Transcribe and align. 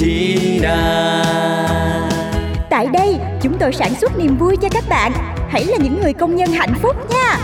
da 0.00 1.22
Tại 2.70 2.86
đây, 2.92 3.16
chúng 3.42 3.56
tôi 3.60 3.72
sản 3.72 3.94
xuất 4.00 4.18
niềm 4.18 4.36
vui 4.38 4.56
cho 4.62 4.68
các 4.72 4.84
bạn. 4.88 5.12
Hãy 5.48 5.64
là 5.64 5.76
những 5.76 6.00
người 6.02 6.12
công 6.12 6.36
nhân 6.36 6.48
hạnh 6.52 6.74
phúc 6.82 6.96
nha. 7.10 7.38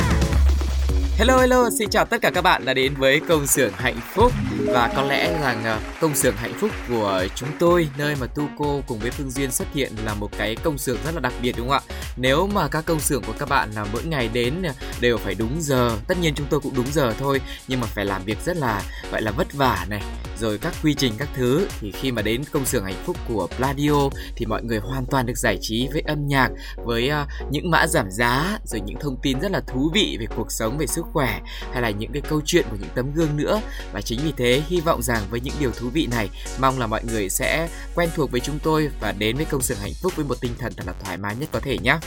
Hello 1.18 1.38
hello, 1.38 1.70
xin 1.78 1.88
chào 1.90 2.04
tất 2.04 2.20
cả 2.22 2.30
các 2.30 2.42
bạn 2.42 2.64
đã 2.64 2.74
đến 2.74 2.94
với 2.94 3.20
công 3.28 3.46
xưởng 3.46 3.72
hạnh 3.76 4.00
phúc 4.14 4.32
và 4.66 4.92
có 4.96 5.02
lẽ 5.02 5.40
rằng 5.42 5.64
ờ, 5.64 5.78
công 6.00 6.14
xưởng 6.14 6.36
hạnh 6.36 6.52
phúc 6.60 6.70
của 6.88 7.24
chúng 7.34 7.48
tôi 7.58 7.88
nơi 7.98 8.14
mà 8.20 8.26
Tuco 8.26 8.80
cùng 8.86 8.98
với 8.98 9.10
Phương 9.10 9.30
Duyên 9.30 9.50
xuất 9.50 9.68
hiện 9.74 9.92
là 10.04 10.14
một 10.14 10.30
cái 10.38 10.56
công 10.56 10.78
xưởng 10.78 10.98
rất 11.04 11.14
là 11.14 11.20
đặc 11.20 11.32
biệt 11.42 11.54
đúng 11.58 11.68
không 11.68 11.82
ạ? 11.90 11.94
Nếu 12.16 12.46
mà 12.46 12.68
các 12.68 12.84
công 12.86 13.00
xưởng 13.00 13.22
của 13.22 13.32
các 13.38 13.48
bạn 13.48 13.70
là 13.74 13.86
mỗi 13.92 14.04
ngày 14.04 14.28
đến 14.32 14.62
đều 15.00 15.18
phải 15.18 15.34
đúng 15.34 15.56
giờ, 15.60 15.90
tất 16.08 16.18
nhiên 16.20 16.34
chúng 16.34 16.46
tôi 16.50 16.60
cũng 16.60 16.74
đúng 16.76 16.92
giờ 16.92 17.14
thôi 17.18 17.40
nhưng 17.68 17.80
mà 17.80 17.86
phải 17.86 18.04
làm 18.04 18.24
việc 18.24 18.38
rất 18.44 18.56
là 18.56 18.82
gọi 19.12 19.22
là 19.22 19.30
vất 19.30 19.52
vả 19.52 19.86
này, 19.88 20.02
rồi 20.40 20.58
các 20.58 20.74
quy 20.82 20.94
trình 20.94 21.12
các 21.18 21.28
thứ 21.34 21.66
thì 21.80 21.92
khi 21.92 22.12
mà 22.12 22.22
đến 22.22 22.42
công 22.52 22.66
xưởng 22.66 22.84
hạnh 22.84 23.02
phúc 23.04 23.16
của 23.28 23.48
Pladio 23.56 24.08
thì 24.36 24.46
mọi 24.46 24.62
người 24.62 24.78
hoàn 24.78 25.06
toàn 25.06 25.26
được 25.26 25.36
giải 25.36 25.58
trí 25.60 25.88
với 25.92 26.02
âm 26.06 26.26
nhạc, 26.26 26.48
với 26.84 27.10
uh, 27.22 27.28
những 27.50 27.70
mã 27.70 27.86
giảm 27.86 28.10
giá 28.10 28.58
rồi 28.64 28.80
những 28.80 28.98
thông 29.00 29.16
tin 29.22 29.40
rất 29.40 29.50
là 29.50 29.60
thú 29.60 29.90
vị 29.94 30.16
về 30.20 30.26
cuộc 30.36 30.52
sống 30.52 30.78
về 30.78 30.86
sức 30.86 31.04
khỏe 31.12 31.40
hay 31.72 31.82
là 31.82 31.90
những 31.90 32.12
cái 32.12 32.22
câu 32.28 32.40
chuyện 32.44 32.66
của 32.70 32.76
những 32.80 32.90
tấm 32.94 33.14
gương 33.14 33.36
nữa. 33.36 33.60
Và 33.92 34.00
chính 34.00 34.20
vì 34.24 34.32
thế 34.36 34.62
hy 34.68 34.80
vọng 34.80 35.02
rằng 35.02 35.22
với 35.30 35.40
những 35.40 35.54
điều 35.60 35.70
thú 35.70 35.88
vị 35.88 36.06
này 36.10 36.28
mong 36.60 36.78
là 36.78 36.86
mọi 36.86 37.04
người 37.04 37.28
sẽ 37.28 37.68
quen 37.94 38.08
thuộc 38.16 38.30
với 38.30 38.40
chúng 38.40 38.58
tôi 38.58 38.90
và 39.00 39.12
đến 39.12 39.36
với 39.36 39.44
công 39.44 39.62
xưởng 39.62 39.78
hạnh 39.78 39.92
phúc 40.02 40.12
với 40.16 40.24
một 40.24 40.40
tinh 40.40 40.52
thần 40.58 40.72
thật 40.76 40.86
là 40.86 40.92
thoải 41.04 41.16
mái 41.16 41.36
nhất 41.36 41.48
có 41.52 41.60
thể 41.60 41.78
nhé 41.78 41.98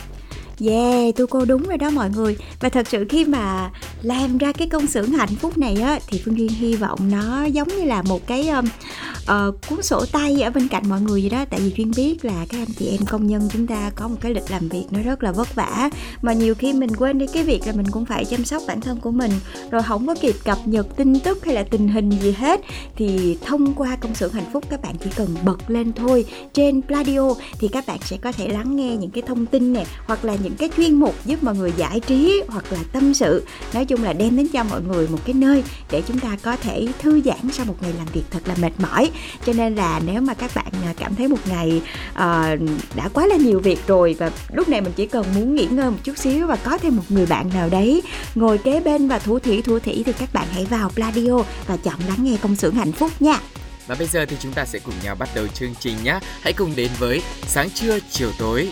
Yeah, 0.59 1.15
tôi 1.15 1.27
cô 1.27 1.45
đúng 1.45 1.63
rồi 1.63 1.77
đó 1.77 1.89
mọi 1.89 2.09
người. 2.09 2.37
Và 2.59 2.69
thật 2.69 2.87
sự 2.87 3.05
khi 3.09 3.25
mà 3.25 3.71
làm 4.01 4.37
ra 4.37 4.51
cái 4.51 4.69
công 4.69 4.87
xưởng 4.87 5.11
hạnh 5.11 5.35
phúc 5.35 5.57
này 5.57 5.75
á 5.75 5.99
Thì 6.07 6.21
Phương 6.25 6.37
Duyên 6.37 6.49
hy 6.49 6.75
vọng 6.75 6.99
nó 7.11 7.43
giống 7.43 7.67
như 7.67 7.83
là 7.83 8.01
một 8.01 8.27
cái 8.27 8.49
um, 8.49 8.65
uh, 9.29 9.67
cuốn 9.69 9.81
sổ 9.83 10.05
tay 10.11 10.41
ở 10.41 10.49
bên 10.49 10.67
cạnh 10.67 10.83
mọi 10.89 11.01
người 11.01 11.23
gì 11.23 11.29
đó. 11.29 11.45
Tại 11.49 11.59
vì 11.59 11.73
Duyên 11.77 11.91
biết 11.97 12.25
là 12.25 12.45
các 12.49 12.57
anh 12.57 12.73
chị 12.79 12.87
em 12.87 13.05
công 13.05 13.27
nhân 13.27 13.49
chúng 13.53 13.67
ta 13.67 13.91
có 13.95 14.07
một 14.07 14.15
cái 14.21 14.33
lịch 14.33 14.51
làm 14.51 14.69
việc 14.69 14.85
nó 14.91 14.99
rất 15.01 15.23
là 15.23 15.31
vất 15.31 15.55
vả. 15.55 15.89
Mà 16.21 16.33
nhiều 16.33 16.55
khi 16.55 16.73
mình 16.73 16.95
quên 16.95 17.17
đi 17.17 17.27
cái 17.33 17.43
việc 17.43 17.61
là 17.65 17.73
mình 17.73 17.85
cũng 17.91 18.05
phải 18.05 18.25
chăm 18.25 18.45
sóc 18.45 18.63
bản 18.67 18.81
thân 18.81 18.99
của 18.99 19.11
mình. 19.11 19.31
Rồi 19.71 19.83
không 19.83 20.07
có 20.07 20.15
kịp 20.21 20.35
cập 20.43 20.57
nhật 20.65 20.87
tin 20.95 21.19
tức 21.19 21.45
hay 21.45 21.55
là 21.55 21.63
tình 21.63 21.87
hình 21.87 22.09
gì 22.09 22.31
hết. 22.31 22.61
Thì 22.95 23.37
thông 23.45 23.73
qua 23.73 23.95
công 23.95 24.15
xưởng 24.15 24.33
hạnh 24.33 24.49
phúc 24.53 24.63
các 24.69 24.81
bạn 24.81 24.95
chỉ 25.03 25.09
cần 25.15 25.35
bật 25.45 25.69
lên 25.71 25.93
thôi. 25.93 26.25
Trên 26.53 26.81
Pladio 26.81 27.33
thì 27.59 27.67
các 27.67 27.87
bạn 27.87 27.99
sẽ 28.01 28.17
có 28.17 28.31
thể 28.31 28.47
lắng 28.47 28.75
nghe 28.75 28.97
những 28.97 29.11
cái 29.11 29.23
thông 29.27 29.45
tin 29.45 29.73
nè 29.73 29.85
Hoặc 30.05 30.25
là 30.25 30.35
những 30.43 30.55
cái 30.55 30.69
chuyên 30.77 30.93
mục 30.93 31.15
giúp 31.25 31.43
mọi 31.43 31.55
người 31.55 31.73
giải 31.77 31.99
trí 31.99 32.43
hoặc 32.47 32.65
là 32.71 32.79
tâm 32.91 33.13
sự. 33.13 33.45
Nói 33.73 33.85
chung 33.85 34.03
là 34.03 34.13
đem 34.13 34.37
đến 34.37 34.47
cho 34.53 34.63
mọi 34.63 34.81
người 34.81 35.07
một 35.07 35.19
cái 35.25 35.33
nơi 35.33 35.63
để 35.91 36.01
chúng 36.07 36.19
ta 36.19 36.37
có 36.41 36.55
thể 36.55 36.87
thư 36.99 37.21
giãn 37.21 37.51
sau 37.51 37.65
một 37.65 37.75
ngày 37.81 37.93
làm 37.97 38.07
việc 38.13 38.23
thật 38.31 38.47
là 38.47 38.55
mệt 38.61 38.71
mỏi 38.79 39.11
cho 39.45 39.53
nên 39.53 39.75
là 39.75 40.01
nếu 40.05 40.21
mà 40.21 40.33
các 40.33 40.51
bạn 40.55 40.71
à, 40.85 40.93
cảm 40.97 41.15
thấy 41.15 41.27
một 41.27 41.47
ngày 41.49 41.81
uh, 42.11 42.15
đã 42.95 43.09
quá 43.13 43.27
là 43.27 43.35
nhiều 43.35 43.59
việc 43.59 43.79
rồi 43.87 44.15
và 44.19 44.31
lúc 44.53 44.69
này 44.69 44.81
mình 44.81 44.93
chỉ 44.95 45.05
cần 45.05 45.25
muốn 45.35 45.55
nghỉ 45.55 45.65
ngơi 45.65 45.91
một 45.91 45.97
chút 46.03 46.17
xíu 46.17 46.47
và 46.47 46.55
có 46.55 46.77
thêm 46.77 46.95
một 46.95 47.03
người 47.09 47.25
bạn 47.25 47.49
nào 47.53 47.69
đấy 47.69 48.01
ngồi 48.35 48.57
kế 48.57 48.79
bên 48.79 49.07
và 49.07 49.19
thủ 49.19 49.39
thủy 49.39 49.61
thủ 49.61 49.79
thủy 49.79 50.03
thì 50.05 50.13
các 50.13 50.33
bạn 50.33 50.47
hãy 50.51 50.65
vào 50.65 50.89
Pladio 50.89 51.37
và 51.67 51.77
chọn 51.77 51.99
lắng 52.07 52.17
nghe 52.23 52.37
công 52.41 52.55
xưởng 52.55 52.75
hạnh 52.75 52.91
phúc 52.91 53.11
nha 53.19 53.39
và 53.89 53.95
bây 53.95 54.07
giờ 54.07 54.25
thì 54.25 54.35
chúng 54.39 54.53
ta 54.53 54.65
sẽ 54.65 54.79
cùng 54.79 54.93
nhau 55.03 55.15
bắt 55.15 55.29
đầu 55.35 55.47
chương 55.47 55.73
trình 55.79 55.95
nhé. 56.03 56.19
Hãy 56.41 56.53
cùng 56.53 56.75
đến 56.75 56.89
với 56.99 57.21
sáng 57.47 57.69
trưa 57.69 57.99
chiều 58.11 58.29
tối 58.39 58.71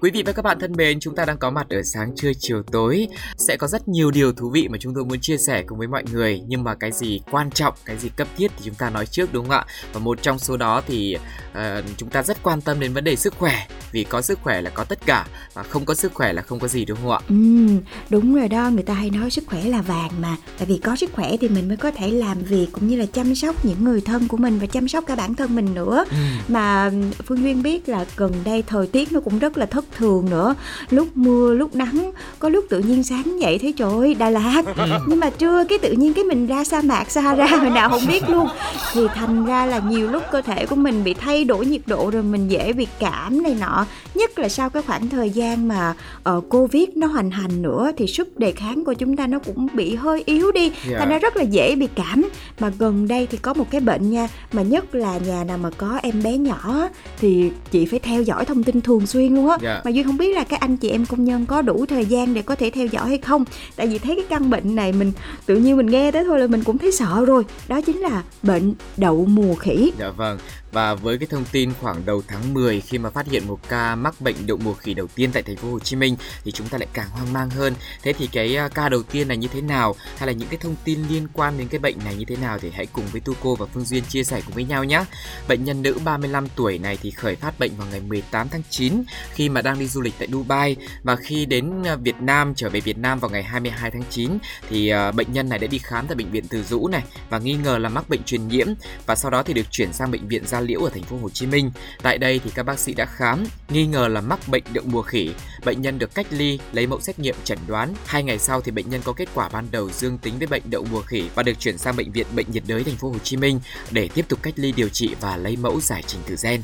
Quý 0.00 0.10
vị 0.10 0.22
và 0.26 0.32
các 0.32 0.42
bạn 0.42 0.58
thân 0.60 0.72
mến, 0.76 1.00
chúng 1.00 1.14
ta 1.14 1.24
đang 1.24 1.38
có 1.38 1.50
mặt 1.50 1.66
ở 1.70 1.82
sáng 1.82 2.12
trưa 2.16 2.32
chiều 2.38 2.62
tối. 2.72 3.08
Sẽ 3.38 3.56
có 3.56 3.66
rất 3.66 3.88
nhiều 3.88 4.10
điều 4.10 4.32
thú 4.32 4.50
vị 4.50 4.68
mà 4.68 4.78
chúng 4.80 4.94
tôi 4.94 5.04
muốn 5.04 5.20
chia 5.20 5.36
sẻ 5.36 5.62
cùng 5.66 5.78
với 5.78 5.88
mọi 5.88 6.04
người. 6.12 6.40
Nhưng 6.46 6.64
mà 6.64 6.74
cái 6.74 6.92
gì 6.92 7.20
quan 7.30 7.50
trọng, 7.50 7.74
cái 7.84 7.98
gì 7.98 8.08
cấp 8.16 8.28
thiết 8.36 8.50
thì 8.56 8.62
chúng 8.64 8.74
ta 8.74 8.90
nói 8.90 9.06
trước 9.06 9.32
đúng 9.32 9.44
không 9.44 9.56
ạ? 9.56 9.66
Và 9.92 10.00
một 10.00 10.22
trong 10.22 10.38
số 10.38 10.56
đó 10.56 10.82
thì 10.86 11.16
uh, 11.52 11.84
chúng 11.96 12.08
ta 12.08 12.22
rất 12.22 12.42
quan 12.42 12.60
tâm 12.60 12.80
đến 12.80 12.92
vấn 12.92 13.04
đề 13.04 13.16
sức 13.16 13.34
khỏe. 13.38 13.66
Vì 13.92 14.04
có 14.04 14.22
sức 14.22 14.38
khỏe 14.42 14.60
là 14.60 14.70
có 14.70 14.84
tất 14.84 15.06
cả 15.06 15.26
và 15.54 15.62
không 15.62 15.84
có 15.84 15.94
sức 15.94 16.14
khỏe 16.14 16.32
là 16.32 16.42
không 16.42 16.58
có 16.58 16.68
gì 16.68 16.84
đúng 16.84 16.98
không 17.02 17.10
ạ? 17.10 17.20
Ừ, 17.28 17.66
đúng 18.10 18.34
rồi 18.34 18.48
đó, 18.48 18.70
người 18.70 18.82
ta 18.82 18.94
hay 18.94 19.10
nói 19.10 19.30
sức 19.30 19.44
khỏe 19.46 19.64
là 19.64 19.82
vàng 19.82 20.10
mà. 20.20 20.36
Tại 20.58 20.66
vì 20.66 20.78
có 20.78 20.96
sức 20.96 21.10
khỏe 21.12 21.36
thì 21.40 21.48
mình 21.48 21.68
mới 21.68 21.76
có 21.76 21.90
thể 21.90 22.10
làm 22.10 22.42
việc 22.42 22.66
cũng 22.72 22.88
như 22.88 22.96
là 22.96 23.06
chăm 23.06 23.34
sóc 23.34 23.64
những 23.64 23.84
người 23.84 24.00
thân 24.00 24.28
của 24.28 24.36
mình 24.36 24.58
và 24.58 24.66
chăm 24.66 24.88
sóc 24.88 25.04
cả 25.06 25.16
bản 25.16 25.34
thân 25.34 25.54
mình 25.54 25.74
nữa. 25.74 26.04
Ừ. 26.10 26.16
Mà 26.48 26.90
Phương 27.26 27.42
Duyên 27.42 27.62
biết 27.62 27.88
là 27.88 28.06
gần 28.16 28.32
đây 28.44 28.62
thời 28.66 28.86
tiết 28.86 29.12
nó 29.12 29.20
cũng 29.20 29.38
rất 29.38 29.58
là 29.58 29.66
thất 29.66 29.84
thường 29.96 30.30
nữa 30.30 30.54
lúc 30.90 31.08
mưa 31.14 31.54
lúc 31.54 31.74
nắng 31.74 32.12
có 32.38 32.48
lúc 32.48 32.64
tự 32.68 32.78
nhiên 32.78 33.02
sáng 33.02 33.40
dậy 33.40 33.58
thấy 33.58 33.72
trời 33.72 33.92
ơi 33.92 34.14
đà 34.14 34.30
lạt 34.30 34.62
nhưng 35.06 35.20
mà 35.20 35.30
trưa 35.30 35.64
cái 35.64 35.78
tự 35.78 35.92
nhiên 35.92 36.14
cái 36.14 36.24
mình 36.24 36.46
ra 36.46 36.64
sa 36.64 36.80
mạc 36.80 37.10
sahara 37.10 37.46
hồi 37.56 37.70
nào 37.70 37.90
không 37.90 38.06
biết 38.08 38.28
luôn 38.28 38.48
thì 38.92 39.00
thành 39.14 39.46
ra 39.46 39.66
là 39.66 39.78
nhiều 39.78 40.10
lúc 40.10 40.22
cơ 40.32 40.42
thể 40.42 40.66
của 40.66 40.76
mình 40.76 41.04
bị 41.04 41.14
thay 41.14 41.44
đổi 41.44 41.66
nhiệt 41.66 41.82
độ 41.86 42.10
rồi 42.10 42.22
mình 42.22 42.48
dễ 42.48 42.72
bị 42.72 42.86
cảm 42.98 43.42
này 43.42 43.56
nọ 43.60 43.86
nhất 44.14 44.38
là 44.38 44.48
sau 44.48 44.70
cái 44.70 44.82
khoảng 44.82 45.08
thời 45.08 45.30
gian 45.30 45.68
mà 45.68 45.94
uh, 46.36 46.44
covid 46.48 46.88
nó 46.96 47.06
hoành 47.06 47.30
hành 47.30 47.62
nữa 47.62 47.90
thì 47.96 48.06
sức 48.06 48.38
đề 48.38 48.52
kháng 48.52 48.84
của 48.84 48.94
chúng 48.94 49.16
ta 49.16 49.26
nó 49.26 49.38
cũng 49.38 49.68
bị 49.72 49.94
hơi 49.94 50.22
yếu 50.26 50.52
đi 50.52 50.62
yeah. 50.62 50.72
Dạ. 50.90 50.98
thành 50.98 51.08
ra 51.08 51.18
rất 51.18 51.36
là 51.36 51.42
dễ 51.42 51.76
bị 51.76 51.88
cảm 51.94 52.28
mà 52.60 52.72
gần 52.78 53.08
đây 53.08 53.26
thì 53.30 53.38
có 53.38 53.54
một 53.54 53.70
cái 53.70 53.80
bệnh 53.80 54.10
nha 54.10 54.28
mà 54.52 54.62
nhất 54.62 54.94
là 54.94 55.18
nhà 55.18 55.44
nào 55.44 55.58
mà 55.58 55.70
có 55.76 55.98
em 56.02 56.22
bé 56.22 56.36
nhỏ 56.36 56.88
thì 57.18 57.50
chị 57.70 57.86
phải 57.86 57.98
theo 57.98 58.22
dõi 58.22 58.44
thông 58.44 58.62
tin 58.62 58.80
thường 58.80 59.06
xuyên 59.06 59.34
luôn 59.34 59.48
á 59.48 59.56
yeah. 59.62 59.75
Dạ. 59.76 59.82
mà 59.84 59.90
duy 59.90 60.02
không 60.02 60.16
biết 60.16 60.34
là 60.34 60.44
các 60.44 60.60
anh 60.60 60.76
chị 60.76 60.88
em 60.88 61.06
công 61.06 61.24
nhân 61.24 61.46
có 61.46 61.62
đủ 61.62 61.86
thời 61.86 62.04
gian 62.04 62.34
để 62.34 62.42
có 62.42 62.54
thể 62.54 62.70
theo 62.70 62.86
dõi 62.86 63.08
hay 63.08 63.18
không? 63.18 63.44
Tại 63.76 63.86
vì 63.86 63.98
thấy 63.98 64.14
cái 64.14 64.24
căn 64.28 64.50
bệnh 64.50 64.74
này 64.74 64.92
mình 64.92 65.12
tự 65.46 65.56
nhiên 65.56 65.76
mình 65.76 65.86
nghe 65.86 66.10
tới 66.10 66.24
thôi 66.24 66.40
là 66.40 66.46
mình 66.46 66.64
cũng 66.64 66.78
thấy 66.78 66.92
sợ 66.92 67.24
rồi. 67.26 67.44
Đó 67.68 67.80
chính 67.80 67.96
là 68.00 68.22
bệnh 68.42 68.74
đậu 68.96 69.26
mùa 69.26 69.54
khỉ. 69.54 69.92
Dạ 69.98 70.10
vâng 70.10 70.38
và 70.76 70.94
với 70.94 71.18
cái 71.18 71.26
thông 71.30 71.44
tin 71.52 71.72
khoảng 71.80 72.06
đầu 72.06 72.22
tháng 72.28 72.54
10 72.54 72.80
khi 72.80 72.98
mà 72.98 73.10
phát 73.10 73.26
hiện 73.26 73.46
một 73.46 73.58
ca 73.68 73.94
mắc 73.94 74.20
bệnh 74.20 74.46
đậu 74.46 74.56
mùa 74.56 74.74
khỉ 74.74 74.94
đầu 74.94 75.06
tiên 75.14 75.30
tại 75.32 75.42
thành 75.42 75.56
phố 75.56 75.70
Hồ 75.70 75.78
Chí 75.78 75.96
Minh 75.96 76.16
thì 76.44 76.52
chúng 76.52 76.68
ta 76.68 76.78
lại 76.78 76.88
càng 76.92 77.08
hoang 77.10 77.32
mang 77.32 77.50
hơn. 77.50 77.74
Thế 78.02 78.12
thì 78.12 78.26
cái 78.26 78.56
à, 78.56 78.68
ca 78.68 78.88
đầu 78.88 79.02
tiên 79.02 79.28
này 79.28 79.36
như 79.36 79.48
thế 79.48 79.60
nào? 79.60 79.94
Hay 80.16 80.26
là 80.26 80.32
những 80.32 80.48
cái 80.48 80.58
thông 80.62 80.74
tin 80.84 81.02
liên 81.10 81.28
quan 81.32 81.58
đến 81.58 81.68
cái 81.68 81.78
bệnh 81.78 81.96
này 82.04 82.14
như 82.14 82.24
thế 82.28 82.36
nào? 82.36 82.58
Thì 82.58 82.70
hãy 82.70 82.86
cùng 82.86 83.04
với 83.12 83.20
Tu 83.20 83.34
cô 83.42 83.56
và 83.56 83.66
Phương 83.66 83.84
Duyên 83.84 84.04
chia 84.04 84.24
sẻ 84.24 84.40
cùng 84.46 84.54
với 84.54 84.64
nhau 84.64 84.84
nhé. 84.84 85.04
Bệnh 85.48 85.64
nhân 85.64 85.82
nữ 85.82 85.98
35 86.04 86.48
tuổi 86.56 86.78
này 86.78 86.98
thì 87.02 87.10
khởi 87.10 87.36
phát 87.36 87.58
bệnh 87.58 87.76
vào 87.76 87.86
ngày 87.90 88.00
18 88.00 88.48
tháng 88.48 88.62
9 88.70 89.02
khi 89.32 89.48
mà 89.48 89.62
đang 89.62 89.78
đi 89.78 89.86
du 89.86 90.00
lịch 90.00 90.14
tại 90.18 90.28
Dubai. 90.32 90.76
Và 91.02 91.16
khi 91.16 91.46
đến 91.46 91.82
à, 91.84 91.96
Việt 91.96 92.16
Nam, 92.20 92.54
trở 92.56 92.68
về 92.68 92.80
Việt 92.80 92.98
Nam 92.98 93.18
vào 93.18 93.30
ngày 93.30 93.42
22 93.42 93.90
tháng 93.90 94.04
9 94.10 94.30
thì 94.70 94.88
à, 94.88 95.12
bệnh 95.12 95.32
nhân 95.32 95.48
này 95.48 95.58
đã 95.58 95.66
đi 95.66 95.78
khám 95.78 96.06
tại 96.06 96.16
bệnh 96.16 96.30
viện 96.30 96.44
Từ 96.48 96.62
Dũ 96.62 96.88
này 96.88 97.02
và 97.30 97.38
nghi 97.38 97.54
ngờ 97.54 97.78
là 97.78 97.88
mắc 97.88 98.08
bệnh 98.08 98.22
truyền 98.22 98.48
nhiễm. 98.48 98.66
Và 99.06 99.14
sau 99.14 99.30
đó 99.30 99.42
thì 99.42 99.54
được 99.54 99.66
chuyển 99.70 99.92
sang 99.92 100.10
bệnh 100.10 100.28
viện 100.28 100.46
Gia 100.46 100.65
Liễu 100.66 100.80
ở 100.80 100.90
thành 100.94 101.02
phố 101.02 101.16
Hồ 101.22 101.30
Chí 101.30 101.46
Minh. 101.46 101.70
Tại 102.02 102.18
đây 102.18 102.40
thì 102.44 102.50
các 102.54 102.62
bác 102.62 102.78
sĩ 102.78 102.94
đã 102.94 103.04
khám 103.04 103.44
nghi 103.68 103.86
ngờ 103.86 104.08
là 104.08 104.20
mắc 104.20 104.48
bệnh 104.48 104.62
đậu 104.72 104.84
mùa 104.86 105.02
khỉ. 105.02 105.30
Bệnh 105.64 105.82
nhân 105.82 105.98
được 105.98 106.14
cách 106.14 106.26
ly, 106.30 106.58
lấy 106.72 106.86
mẫu 106.86 107.00
xét 107.00 107.18
nghiệm 107.18 107.34
chẩn 107.44 107.58
đoán. 107.66 107.94
Hai 108.06 108.22
ngày 108.22 108.38
sau 108.38 108.60
thì 108.60 108.70
bệnh 108.72 108.90
nhân 108.90 109.00
có 109.04 109.12
kết 109.12 109.28
quả 109.34 109.48
ban 109.48 109.66
đầu 109.70 109.90
dương 109.90 110.18
tính 110.18 110.34
với 110.38 110.46
bệnh 110.46 110.62
đậu 110.70 110.86
mùa 110.92 111.02
khỉ 111.02 111.24
và 111.34 111.42
được 111.42 111.60
chuyển 111.60 111.78
sang 111.78 111.96
bệnh 111.96 112.12
viện 112.12 112.26
Bệnh 112.36 112.46
nhiệt 112.52 112.62
đới 112.66 112.84
thành 112.84 112.96
phố 112.96 113.08
Hồ 113.08 113.18
Chí 113.18 113.36
Minh 113.36 113.60
để 113.90 114.08
tiếp 114.14 114.28
tục 114.28 114.38
cách 114.42 114.54
ly 114.56 114.72
điều 114.72 114.88
trị 114.88 115.10
và 115.20 115.36
lấy 115.36 115.56
mẫu 115.56 115.80
giải 115.80 116.02
trình 116.06 116.20
tự 116.26 116.36
gen. 116.42 116.62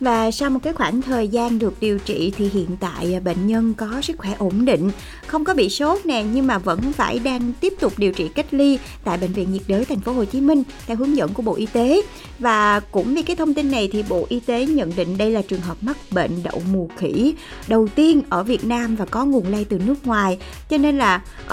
Và 0.00 0.30
sau 0.30 0.50
một 0.50 0.60
cái 0.62 0.72
khoảng 0.72 1.02
thời 1.02 1.28
gian 1.28 1.58
được 1.58 1.80
điều 1.80 1.98
trị 1.98 2.32
thì 2.36 2.48
hiện 2.48 2.76
tại 2.80 3.14
à, 3.14 3.20
bệnh 3.20 3.46
nhân 3.46 3.74
có 3.74 4.00
sức 4.02 4.18
khỏe 4.18 4.34
ổn 4.38 4.64
định, 4.64 4.90
không 5.26 5.44
có 5.44 5.54
bị 5.54 5.68
sốt 5.68 6.06
nè 6.06 6.24
nhưng 6.32 6.46
mà 6.46 6.58
vẫn 6.58 6.92
phải 6.92 7.18
đang 7.18 7.52
tiếp 7.60 7.74
tục 7.80 7.92
điều 7.96 8.12
trị 8.12 8.28
cách 8.34 8.46
ly 8.50 8.78
tại 9.04 9.18
bệnh 9.18 9.32
viện 9.32 9.52
nhiệt 9.52 9.62
đới 9.66 9.84
thành 9.84 10.00
phố 10.00 10.12
Hồ 10.12 10.24
Chí 10.24 10.40
Minh 10.40 10.62
theo 10.86 10.96
hướng 10.96 11.16
dẫn 11.16 11.34
của 11.34 11.42
Bộ 11.42 11.54
Y 11.54 11.66
tế. 11.66 12.02
Và 12.38 12.80
cũng 12.90 13.14
vì 13.14 13.22
cái 13.22 13.36
thông 13.36 13.54
tin 13.54 13.70
này 13.70 13.88
thì 13.92 14.04
Bộ 14.08 14.26
Y 14.28 14.40
tế 14.40 14.66
nhận 14.66 14.92
định 14.96 15.18
đây 15.18 15.30
là 15.30 15.42
trường 15.42 15.60
hợp 15.60 15.76
mắc 15.80 15.96
bệnh 16.10 16.42
đậu 16.42 16.62
mùa 16.72 16.86
khỉ 16.96 17.34
đầu 17.68 17.88
tiên 17.94 18.22
ở 18.28 18.42
Việt 18.42 18.64
Nam 18.64 18.96
và 18.96 19.04
có 19.04 19.24
nguồn 19.24 19.48
lây 19.48 19.64
từ 19.64 19.78
nước 19.78 20.06
ngoài. 20.06 20.38
Cho 20.70 20.78
nên 20.78 20.98
là 20.98 21.22
uh, 21.46 21.52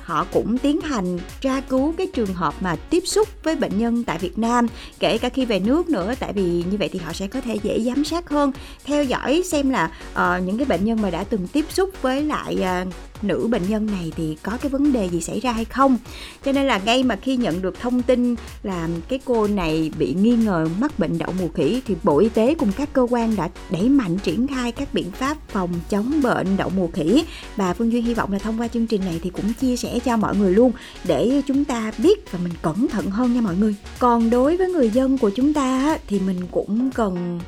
họ 0.00 0.26
cũng 0.32 0.58
tiến 0.58 0.80
hành 0.80 1.18
tra 1.40 1.60
cứu 1.60 1.94
cái 1.98 2.06
trường 2.06 2.34
hợp 2.34 2.54
mà 2.60 2.76
tiếp 2.90 3.02
xúc 3.06 3.28
với 3.42 3.56
bệnh 3.56 3.78
nhân 3.78 4.04
tại 4.04 4.18
Việt 4.18 4.38
Nam 4.38 4.66
kể 4.98 5.18
cả 5.18 5.28
khi 5.28 5.44
về 5.44 5.60
nước 5.60 5.88
nữa 5.88 6.14
tại 6.18 6.32
vì 6.32 6.42
như 6.42 6.76
vậy 6.78 6.88
thì 6.92 6.98
họ 6.98 7.12
sẽ 7.12 7.26
có 7.26 7.40
thể 7.40 7.58
dễ 7.62 7.80
giám 7.80 8.04
sát 8.04 8.30
hơn 8.30 8.52
theo 8.84 9.04
dõi 9.04 9.42
xem 9.44 9.70
là 9.70 9.90
uh, 10.12 10.46
những 10.46 10.58
cái 10.58 10.66
bệnh 10.66 10.84
nhân 10.84 11.02
mà 11.02 11.10
đã 11.10 11.24
từng 11.24 11.46
tiếp 11.46 11.64
xúc 11.68 11.90
với 12.02 12.22
lại 12.22 12.56
uh, 12.82 12.94
nữ 13.24 13.48
bệnh 13.50 13.68
nhân 13.68 13.86
này 13.86 14.12
thì 14.16 14.36
có 14.42 14.58
cái 14.60 14.70
vấn 14.70 14.92
đề 14.92 15.08
gì 15.08 15.20
xảy 15.20 15.40
ra 15.40 15.52
hay 15.52 15.64
không? 15.64 15.98
Cho 16.44 16.52
nên 16.52 16.66
là 16.66 16.80
ngay 16.84 17.02
mà 17.02 17.16
khi 17.16 17.36
nhận 17.36 17.62
được 17.62 17.80
thông 17.80 18.02
tin 18.02 18.34
là 18.62 18.88
cái 19.08 19.18
cô 19.24 19.46
này 19.46 19.90
bị 19.98 20.14
nghi 20.14 20.36
ngờ 20.36 20.68
mắc 20.80 20.98
bệnh 20.98 21.18
đậu 21.18 21.34
mùa 21.40 21.48
khỉ 21.54 21.82
thì 21.86 21.96
bộ 22.02 22.18
y 22.18 22.28
tế 22.28 22.54
cùng 22.54 22.72
các 22.76 22.92
cơ 22.92 23.06
quan 23.10 23.36
đã 23.36 23.48
đẩy 23.70 23.88
mạnh 23.88 24.18
triển 24.18 24.46
khai 24.46 24.72
các 24.72 24.94
biện 24.94 25.10
pháp 25.10 25.36
phòng 25.48 25.70
chống 25.90 26.22
bệnh 26.22 26.56
đậu 26.56 26.70
mùa 26.76 26.88
khỉ. 26.92 27.24
Và 27.56 27.74
phương 27.74 27.92
duyên 27.92 28.04
hy 28.04 28.14
vọng 28.14 28.32
là 28.32 28.38
thông 28.38 28.60
qua 28.60 28.68
chương 28.68 28.86
trình 28.86 29.00
này 29.04 29.20
thì 29.22 29.30
cũng 29.30 29.52
chia 29.52 29.76
sẻ 29.76 29.98
cho 30.04 30.16
mọi 30.16 30.36
người 30.36 30.54
luôn 30.54 30.72
để 31.04 31.42
chúng 31.46 31.64
ta 31.64 31.92
biết 31.98 32.32
và 32.32 32.38
mình 32.44 32.52
cẩn 32.62 32.88
thận 32.88 33.10
hơn 33.10 33.34
nha 33.34 33.40
mọi 33.40 33.56
người. 33.56 33.74
Còn 33.98 34.30
đối 34.30 34.56
với 34.56 34.68
người 34.68 34.90
dân 34.90 35.18
của 35.18 35.30
chúng 35.30 35.52
ta 35.52 35.98
thì 36.06 36.20
mình 36.20 36.40
cũng 36.50 36.90
cần 36.90 37.40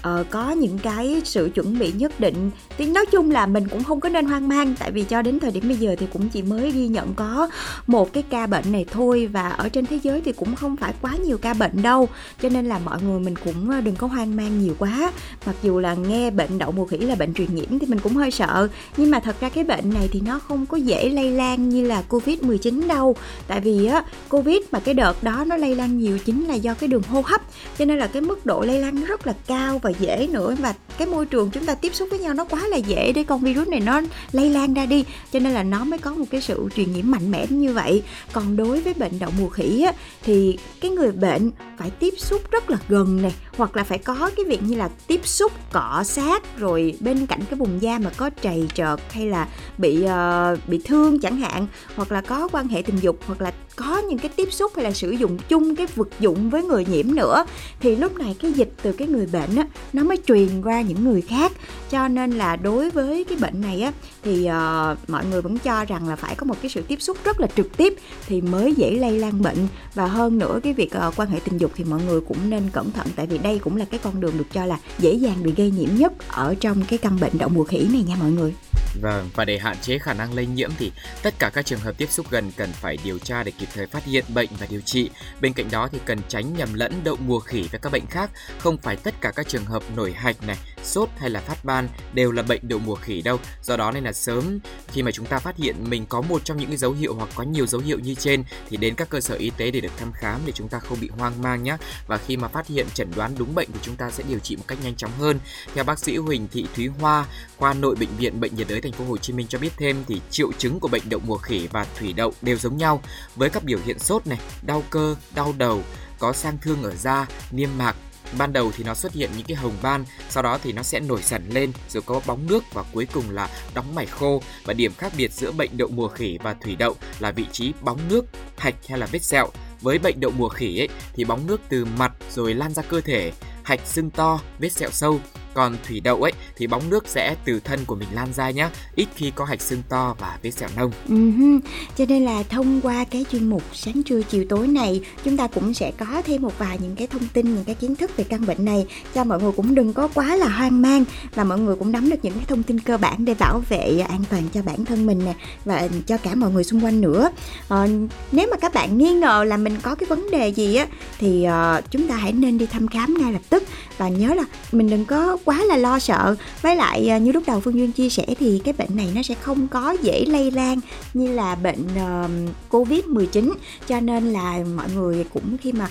uh, 0.00 0.30
có 0.30 0.50
những 0.50 0.78
cái 0.78 1.22
sự 1.24 1.50
chuẩn 1.54 1.78
bị 1.78 1.92
nhất 1.92 2.20
định. 2.20 2.50
Thì 2.78 2.86
nói 2.86 3.06
chung 3.12 3.30
là 3.30 3.46
mình 3.46 3.68
cũng 3.68 3.84
không 3.84 4.00
có 4.00 4.08
nên 4.08 4.26
hoang 4.26 4.48
mang 4.48 4.74
tại 4.78 4.90
vì 4.90 5.02
cho 5.02 5.22
đến 5.22 5.40
thời 5.40 5.50
điểm 5.50 5.68
bây 5.68 5.76
giờ 5.76 5.96
thì 5.98 6.06
cũng 6.12 6.28
chỉ 6.28 6.42
mới 6.42 6.70
ghi 6.70 6.88
nhận 6.88 7.14
có 7.14 7.48
một 7.86 8.12
cái 8.12 8.22
ca 8.30 8.46
bệnh 8.46 8.72
này 8.72 8.84
thôi 8.92 9.26
và 9.32 9.48
ở 9.48 9.68
trên 9.68 9.86
thế 9.86 9.98
giới 10.02 10.20
thì 10.20 10.32
cũng 10.32 10.56
không 10.56 10.76
phải 10.76 10.92
quá 11.02 11.12
nhiều 11.24 11.38
ca 11.38 11.54
bệnh 11.54 11.82
đâu. 11.82 12.08
Cho 12.42 12.48
nên 12.48 12.66
là 12.66 12.78
mọi 12.78 13.02
người 13.02 13.20
mình 13.20 13.34
cũng 13.44 13.70
ờ, 13.70 13.80
đừng 13.80 13.96
có 13.96 14.06
hoang 14.06 14.36
mang 14.36 14.60
nhiều 14.60 14.74
quá. 14.78 15.12
Mặc 15.46 15.56
dù 15.62 15.78
là 15.78 15.94
nghe 15.94 16.30
bệnh 16.30 16.58
đậu 16.58 16.72
mùa 16.72 16.84
khỉ 16.84 16.96
là 16.96 17.14
bệnh 17.14 17.34
truyền 17.34 17.54
nhiễm 17.54 17.78
thì 17.78 17.86
mình 17.86 17.98
cũng 17.98 18.16
hơi 18.16 18.30
sợ. 18.30 18.68
Nhưng 18.96 19.10
mà 19.10 19.20
thật 19.20 19.40
ra 19.40 19.48
cái 19.48 19.64
bệnh 19.64 19.94
này 19.94 20.08
thì 20.12 20.20
nó 20.20 20.38
không 20.38 20.66
có 20.66 20.76
dễ 20.76 21.08
lây 21.08 21.30
lan 21.30 21.68
như 21.68 21.84
là 21.84 22.02
covid 22.02 22.42
19 22.42 22.88
đâu. 22.88 23.16
Tại 23.48 23.60
vì 23.60 23.86
á 23.86 24.02
covid 24.28 24.58
mà 24.72 24.80
cái 24.80 24.94
đợt 24.94 25.22
đó 25.22 25.44
nó 25.46 25.56
lây 25.56 25.74
lan 25.74 25.98
nhiều 25.98 26.18
chính 26.18 26.44
là 26.44 26.54
do 26.54 26.74
cái 26.74 26.88
đường 26.88 27.02
hô 27.02 27.22
hấp. 27.24 27.40
Cho 27.78 27.84
nên 27.84 27.98
là 27.98 28.06
cái 28.06 28.22
mức 28.22 28.46
độ 28.46 28.60
lây 28.60 28.80
lan 28.80 29.04
rất 29.04 29.26
là 29.26 29.34
cao 29.46 29.78
và 29.82 29.87
dễ 30.00 30.28
nữa. 30.32 30.56
Và 30.58 30.74
cái 30.98 31.06
môi 31.06 31.26
trường 31.26 31.50
chúng 31.50 31.66
ta 31.66 31.74
tiếp 31.74 31.94
xúc 31.94 32.08
với 32.10 32.18
nhau 32.18 32.34
nó 32.34 32.44
quá 32.44 32.66
là 32.66 32.76
dễ 32.76 33.12
để 33.12 33.24
con 33.24 33.40
virus 33.40 33.68
này 33.68 33.80
nó 33.80 34.00
lây 34.32 34.50
lan 34.50 34.74
ra 34.74 34.86
đi. 34.86 35.04
Cho 35.32 35.38
nên 35.38 35.52
là 35.52 35.62
nó 35.62 35.84
mới 35.84 35.98
có 35.98 36.14
một 36.14 36.24
cái 36.30 36.40
sự 36.40 36.68
truyền 36.76 36.92
nhiễm 36.92 37.10
mạnh 37.10 37.30
mẽ 37.30 37.46
như 37.48 37.72
vậy. 37.72 38.02
Còn 38.32 38.56
đối 38.56 38.80
với 38.80 38.94
bệnh 38.94 39.18
đậu 39.18 39.30
mùa 39.38 39.48
khỉ 39.48 39.82
á, 39.82 39.92
thì 40.22 40.58
cái 40.80 40.90
người 40.90 41.12
bệnh 41.12 41.50
phải 41.78 41.90
tiếp 41.90 42.14
xúc 42.16 42.50
rất 42.50 42.70
là 42.70 42.78
gần 42.88 43.22
này 43.22 43.34
hoặc 43.58 43.76
là 43.76 43.84
phải 43.84 43.98
có 43.98 44.30
cái 44.36 44.44
việc 44.44 44.62
như 44.62 44.76
là 44.76 44.88
tiếp 45.06 45.20
xúc 45.24 45.52
cọ 45.72 46.02
sát 46.04 46.58
rồi 46.58 46.96
bên 47.00 47.26
cạnh 47.26 47.40
cái 47.50 47.58
vùng 47.58 47.82
da 47.82 47.98
mà 47.98 48.10
có 48.16 48.30
trầy 48.42 48.68
trợt 48.74 49.00
hay 49.10 49.26
là 49.26 49.48
bị 49.78 50.04
uh, 50.04 50.68
bị 50.68 50.80
thương 50.84 51.20
chẳng 51.20 51.36
hạn 51.36 51.66
hoặc 51.96 52.12
là 52.12 52.20
có 52.20 52.48
quan 52.52 52.68
hệ 52.68 52.82
tình 52.82 52.96
dục 52.96 53.18
hoặc 53.26 53.40
là 53.40 53.52
có 53.76 53.98
những 53.98 54.18
cái 54.18 54.28
tiếp 54.36 54.52
xúc 54.52 54.72
hay 54.76 54.84
là 54.84 54.92
sử 54.92 55.10
dụng 55.10 55.38
chung 55.48 55.76
cái 55.76 55.86
vật 55.94 56.08
dụng 56.20 56.50
với 56.50 56.62
người 56.62 56.84
nhiễm 56.84 57.14
nữa 57.14 57.46
thì 57.80 57.96
lúc 57.96 58.18
này 58.18 58.36
cái 58.40 58.52
dịch 58.52 58.72
từ 58.82 58.92
cái 58.92 59.08
người 59.08 59.26
bệnh 59.26 59.56
á 59.56 59.66
nó 59.92 60.04
mới 60.04 60.18
truyền 60.26 60.62
qua 60.62 60.80
những 60.80 61.04
người 61.04 61.22
khác. 61.22 61.52
Cho 61.90 62.08
nên 62.08 62.30
là 62.30 62.56
đối 62.56 62.90
với 62.90 63.24
cái 63.24 63.38
bệnh 63.40 63.60
này 63.60 63.80
á 63.80 63.92
thì 64.28 64.48
uh, 64.48 65.10
mọi 65.10 65.26
người 65.26 65.42
vẫn 65.42 65.58
cho 65.58 65.84
rằng 65.84 66.08
là 66.08 66.16
phải 66.16 66.34
có 66.34 66.44
một 66.44 66.54
cái 66.62 66.70
sự 66.70 66.82
tiếp 66.82 67.02
xúc 67.02 67.16
rất 67.24 67.40
là 67.40 67.46
trực 67.56 67.76
tiếp 67.76 67.94
thì 68.26 68.40
mới 68.40 68.74
dễ 68.74 68.90
lây 68.90 69.18
lan 69.18 69.42
bệnh. 69.42 69.68
Và 69.94 70.06
hơn 70.06 70.38
nữa 70.38 70.60
cái 70.62 70.72
việc 70.72 70.90
uh, 71.08 71.14
quan 71.16 71.28
hệ 71.28 71.40
tình 71.44 71.58
dục 71.58 71.72
thì 71.76 71.84
mọi 71.84 72.00
người 72.06 72.20
cũng 72.20 72.50
nên 72.50 72.62
cẩn 72.72 72.90
thận 72.92 73.06
tại 73.16 73.26
vì 73.26 73.38
đây 73.38 73.58
cũng 73.58 73.76
là 73.76 73.84
cái 73.84 74.00
con 74.02 74.20
đường 74.20 74.38
được 74.38 74.52
cho 74.52 74.64
là 74.64 74.78
dễ 74.98 75.12
dàng 75.12 75.42
bị 75.42 75.52
gây 75.56 75.70
nhiễm 75.70 75.88
nhất 75.94 76.12
ở 76.28 76.54
trong 76.60 76.82
cái 76.88 76.98
căn 76.98 77.20
bệnh 77.20 77.38
đậu 77.38 77.48
mùa 77.48 77.64
khỉ 77.64 77.88
này 77.92 78.02
nha 78.02 78.16
mọi 78.20 78.30
người. 78.30 78.54
Vâng, 78.94 79.30
và 79.34 79.44
để 79.44 79.58
hạn 79.58 79.76
chế 79.82 79.98
khả 79.98 80.12
năng 80.12 80.34
lây 80.34 80.46
nhiễm 80.46 80.70
thì 80.78 80.92
tất 81.22 81.34
cả 81.38 81.50
các 81.50 81.66
trường 81.66 81.80
hợp 81.80 81.92
tiếp 81.98 82.10
xúc 82.10 82.26
gần 82.30 82.52
cần 82.56 82.72
phải 82.72 82.98
điều 83.04 83.18
tra 83.18 83.42
để 83.42 83.52
kịp 83.58 83.68
thời 83.74 83.86
phát 83.86 84.04
hiện 84.04 84.24
bệnh 84.34 84.48
và 84.58 84.66
điều 84.70 84.80
trị. 84.80 85.10
Bên 85.40 85.52
cạnh 85.52 85.70
đó 85.70 85.88
thì 85.92 85.98
cần 86.04 86.18
tránh 86.28 86.54
nhầm 86.56 86.74
lẫn 86.74 87.00
đậu 87.04 87.16
mùa 87.16 87.40
khỉ 87.40 87.68
với 87.70 87.80
các 87.80 87.92
bệnh 87.92 88.06
khác. 88.06 88.30
Không 88.58 88.78
phải 88.78 88.96
tất 88.96 89.14
cả 89.20 89.30
các 89.30 89.48
trường 89.48 89.64
hợp 89.64 89.82
nổi 89.96 90.12
hạch 90.12 90.42
này, 90.42 90.56
sốt 90.84 91.08
hay 91.18 91.30
là 91.30 91.40
phát 91.40 91.64
ban 91.64 91.88
đều 92.12 92.32
là 92.32 92.42
bệnh 92.42 92.68
đậu 92.68 92.78
mùa 92.78 92.94
khỉ 92.94 93.22
đâu. 93.22 93.40
Do 93.62 93.76
đó 93.76 93.90
nên 93.92 94.04
là 94.04 94.12
sớm 94.12 94.58
khi 94.92 95.02
mà 95.02 95.10
chúng 95.10 95.26
ta 95.26 95.38
phát 95.38 95.56
hiện 95.56 95.90
mình 95.90 96.06
có 96.06 96.20
một 96.20 96.44
trong 96.44 96.56
những 96.56 96.68
cái 96.68 96.76
dấu 96.76 96.92
hiệu 96.92 97.14
hoặc 97.14 97.28
có 97.34 97.42
nhiều 97.42 97.66
dấu 97.66 97.80
hiệu 97.80 97.98
như 97.98 98.14
trên 98.14 98.44
thì 98.68 98.76
đến 98.76 98.94
các 98.94 99.08
cơ 99.10 99.20
sở 99.20 99.34
y 99.34 99.50
tế 99.50 99.70
để 99.70 99.80
được 99.80 99.92
thăm 99.98 100.12
khám 100.12 100.40
để 100.46 100.52
chúng 100.52 100.68
ta 100.68 100.78
không 100.78 101.00
bị 101.00 101.08
hoang 101.18 101.42
mang 101.42 101.62
nhé. 101.62 101.76
Và 102.06 102.18
khi 102.26 102.36
mà 102.36 102.48
phát 102.48 102.66
hiện 102.66 102.86
chẩn 102.94 103.08
đoán 103.16 103.34
đúng 103.38 103.54
bệnh 103.54 103.68
thì 103.72 103.78
chúng 103.82 103.96
ta 103.96 104.10
sẽ 104.10 104.24
điều 104.28 104.38
trị 104.38 104.56
một 104.56 104.64
cách 104.66 104.78
nhanh 104.82 104.96
chóng 104.96 105.12
hơn. 105.18 105.38
Theo 105.74 105.84
bác 105.84 105.98
sĩ 105.98 106.16
Huỳnh 106.16 106.48
Thị 106.48 106.66
Thúy 106.76 106.86
Hoa, 106.86 107.26
khoa 107.56 107.74
nội 107.74 107.96
bệnh 107.96 108.16
viện 108.16 108.40
bệnh 108.40 108.54
nhiệt 108.56 108.68
đới 108.68 108.77
thành 108.80 108.92
phố 108.92 109.04
Hồ 109.04 109.16
Chí 109.16 109.32
Minh 109.32 109.46
cho 109.48 109.58
biết 109.58 109.72
thêm 109.76 110.04
thì 110.08 110.20
triệu 110.30 110.52
chứng 110.52 110.80
của 110.80 110.88
bệnh 110.88 111.02
đậu 111.08 111.20
mùa 111.26 111.38
khỉ 111.38 111.68
và 111.72 111.86
thủy 111.98 112.12
đậu 112.12 112.32
đều 112.42 112.56
giống 112.56 112.76
nhau 112.76 113.02
với 113.36 113.50
các 113.50 113.64
biểu 113.64 113.78
hiện 113.84 113.98
sốt 113.98 114.26
này, 114.26 114.38
đau 114.62 114.82
cơ, 114.90 115.16
đau 115.34 115.54
đầu, 115.58 115.82
có 116.18 116.32
sang 116.32 116.58
thương 116.62 116.82
ở 116.82 116.94
da, 116.94 117.26
niêm 117.50 117.70
mạc, 117.78 117.96
ban 118.38 118.52
đầu 118.52 118.72
thì 118.76 118.84
nó 118.84 118.94
xuất 118.94 119.12
hiện 119.12 119.30
những 119.36 119.46
cái 119.46 119.56
hồng 119.56 119.76
ban 119.82 120.04
sau 120.30 120.42
đó 120.42 120.58
thì 120.62 120.72
nó 120.72 120.82
sẽ 120.82 121.00
nổi 121.00 121.22
sẩn 121.22 121.48
lên 121.48 121.72
rồi 121.88 122.02
có 122.06 122.20
bóng 122.26 122.46
nước 122.46 122.64
và 122.72 122.84
cuối 122.92 123.06
cùng 123.12 123.30
là 123.30 123.48
đóng 123.74 123.94
mảy 123.94 124.06
khô. 124.06 124.42
Và 124.64 124.74
điểm 124.74 124.92
khác 124.94 125.12
biệt 125.16 125.32
giữa 125.32 125.52
bệnh 125.52 125.70
đậu 125.76 125.88
mùa 125.88 126.08
khỉ 126.08 126.38
và 126.42 126.54
thủy 126.54 126.76
đậu 126.76 126.96
là 127.18 127.30
vị 127.30 127.46
trí 127.52 127.72
bóng 127.80 127.98
nước 128.08 128.24
hạch 128.56 128.74
hay 128.88 128.98
là 128.98 129.06
vết 129.06 129.22
sẹo. 129.22 129.48
Với 129.80 129.98
bệnh 129.98 130.20
đậu 130.20 130.30
mùa 130.30 130.48
khỉ 130.48 130.80
ấy, 130.80 130.88
thì 131.14 131.24
bóng 131.24 131.46
nước 131.46 131.60
từ 131.68 131.84
mặt 131.84 132.12
rồi 132.34 132.54
lan 132.54 132.74
ra 132.74 132.82
cơ 132.82 133.00
thể 133.00 133.32
hạch 133.62 133.80
sưng 133.86 134.10
to 134.10 134.40
vết 134.58 134.72
sẹo 134.72 134.90
sâu 134.90 135.20
còn 135.58 135.76
thủy 135.88 136.00
đậu 136.00 136.22
ấy 136.22 136.32
thì 136.56 136.66
bóng 136.66 136.90
nước 136.90 137.08
sẽ 137.08 137.36
từ 137.44 137.60
thân 137.60 137.80
của 137.86 137.94
mình 137.94 138.08
lan 138.12 138.28
ra 138.32 138.50
nhé 138.50 138.68
ít 138.94 139.08
khi 139.14 139.32
có 139.34 139.44
hạch 139.44 139.60
xương 139.60 139.82
to 139.88 140.14
và 140.18 140.38
vết 140.42 140.50
sẹo 140.50 140.68
nông. 140.76 140.92
Uh-huh. 141.08 141.60
cho 141.96 142.04
nên 142.08 142.24
là 142.24 142.42
thông 142.42 142.80
qua 142.80 143.04
cái 143.04 143.24
chuyên 143.32 143.50
mục 143.50 143.62
sáng 143.72 144.02
trưa 144.02 144.22
chiều 144.22 144.44
tối 144.48 144.68
này 144.68 145.00
chúng 145.24 145.36
ta 145.36 145.46
cũng 145.46 145.74
sẽ 145.74 145.92
có 145.98 146.22
thêm 146.24 146.42
một 146.42 146.58
vài 146.58 146.78
những 146.82 146.96
cái 146.96 147.06
thông 147.06 147.28
tin 147.32 147.54
những 147.54 147.64
cái 147.64 147.74
kiến 147.74 147.96
thức 147.96 148.16
về 148.16 148.24
căn 148.24 148.46
bệnh 148.46 148.64
này 148.64 148.86
cho 149.14 149.24
mọi 149.24 149.40
người 149.42 149.52
cũng 149.52 149.74
đừng 149.74 149.92
có 149.92 150.08
quá 150.14 150.36
là 150.36 150.48
hoang 150.48 150.82
mang 150.82 151.04
và 151.34 151.44
mọi 151.44 151.58
người 151.58 151.76
cũng 151.76 151.92
nắm 151.92 152.10
được 152.10 152.16
những 152.22 152.34
cái 152.34 152.44
thông 152.48 152.62
tin 152.62 152.80
cơ 152.80 152.98
bản 152.98 153.24
để 153.24 153.34
bảo 153.34 153.62
vệ 153.68 154.04
an 154.08 154.22
toàn 154.30 154.42
cho 154.54 154.62
bản 154.62 154.84
thân 154.84 155.06
mình 155.06 155.24
nè 155.24 155.34
và 155.64 155.88
cho 156.06 156.16
cả 156.16 156.34
mọi 156.34 156.50
người 156.50 156.64
xung 156.64 156.84
quanh 156.84 157.00
nữa. 157.00 157.30
À, 157.68 157.86
nếu 158.32 158.48
mà 158.50 158.56
các 158.56 158.74
bạn 158.74 158.98
nghi 158.98 159.12
ngờ 159.12 159.44
là 159.44 159.56
mình 159.56 159.76
có 159.82 159.94
cái 159.94 160.06
vấn 160.06 160.30
đề 160.30 160.48
gì 160.48 160.74
á 160.74 160.86
thì 161.18 161.46
uh, 161.46 161.90
chúng 161.90 162.08
ta 162.08 162.16
hãy 162.16 162.32
nên 162.32 162.58
đi 162.58 162.66
thăm 162.66 162.88
khám 162.88 163.14
ngay 163.20 163.32
lập 163.32 163.42
tức 163.50 163.62
và 163.98 164.08
nhớ 164.08 164.34
là 164.34 164.44
mình 164.72 164.90
đừng 164.90 165.04
có 165.04 165.36
quá 165.44 165.64
là 165.64 165.76
lo 165.76 165.98
sợ. 165.98 166.36
Với 166.62 166.76
lại 166.76 167.08
à, 167.08 167.18
như 167.18 167.32
lúc 167.32 167.42
đầu 167.46 167.60
phương 167.60 167.78
duyên 167.78 167.92
chia 167.92 168.08
sẻ 168.08 168.26
thì 168.38 168.60
cái 168.64 168.74
bệnh 168.78 168.96
này 168.96 169.08
nó 169.14 169.22
sẽ 169.22 169.34
không 169.34 169.68
có 169.68 169.96
dễ 170.02 170.24
lây 170.24 170.50
lan 170.50 170.80
như 171.14 171.32
là 171.32 171.54
bệnh 171.54 171.84
uh, 171.84 172.30
covid 172.68 173.04
19 173.04 173.52
cho 173.88 174.00
nên 174.00 174.32
là 174.32 174.58
mọi 174.76 174.86
người 174.94 175.24
cũng 175.34 175.56
khi 175.58 175.72
mà 175.72 175.88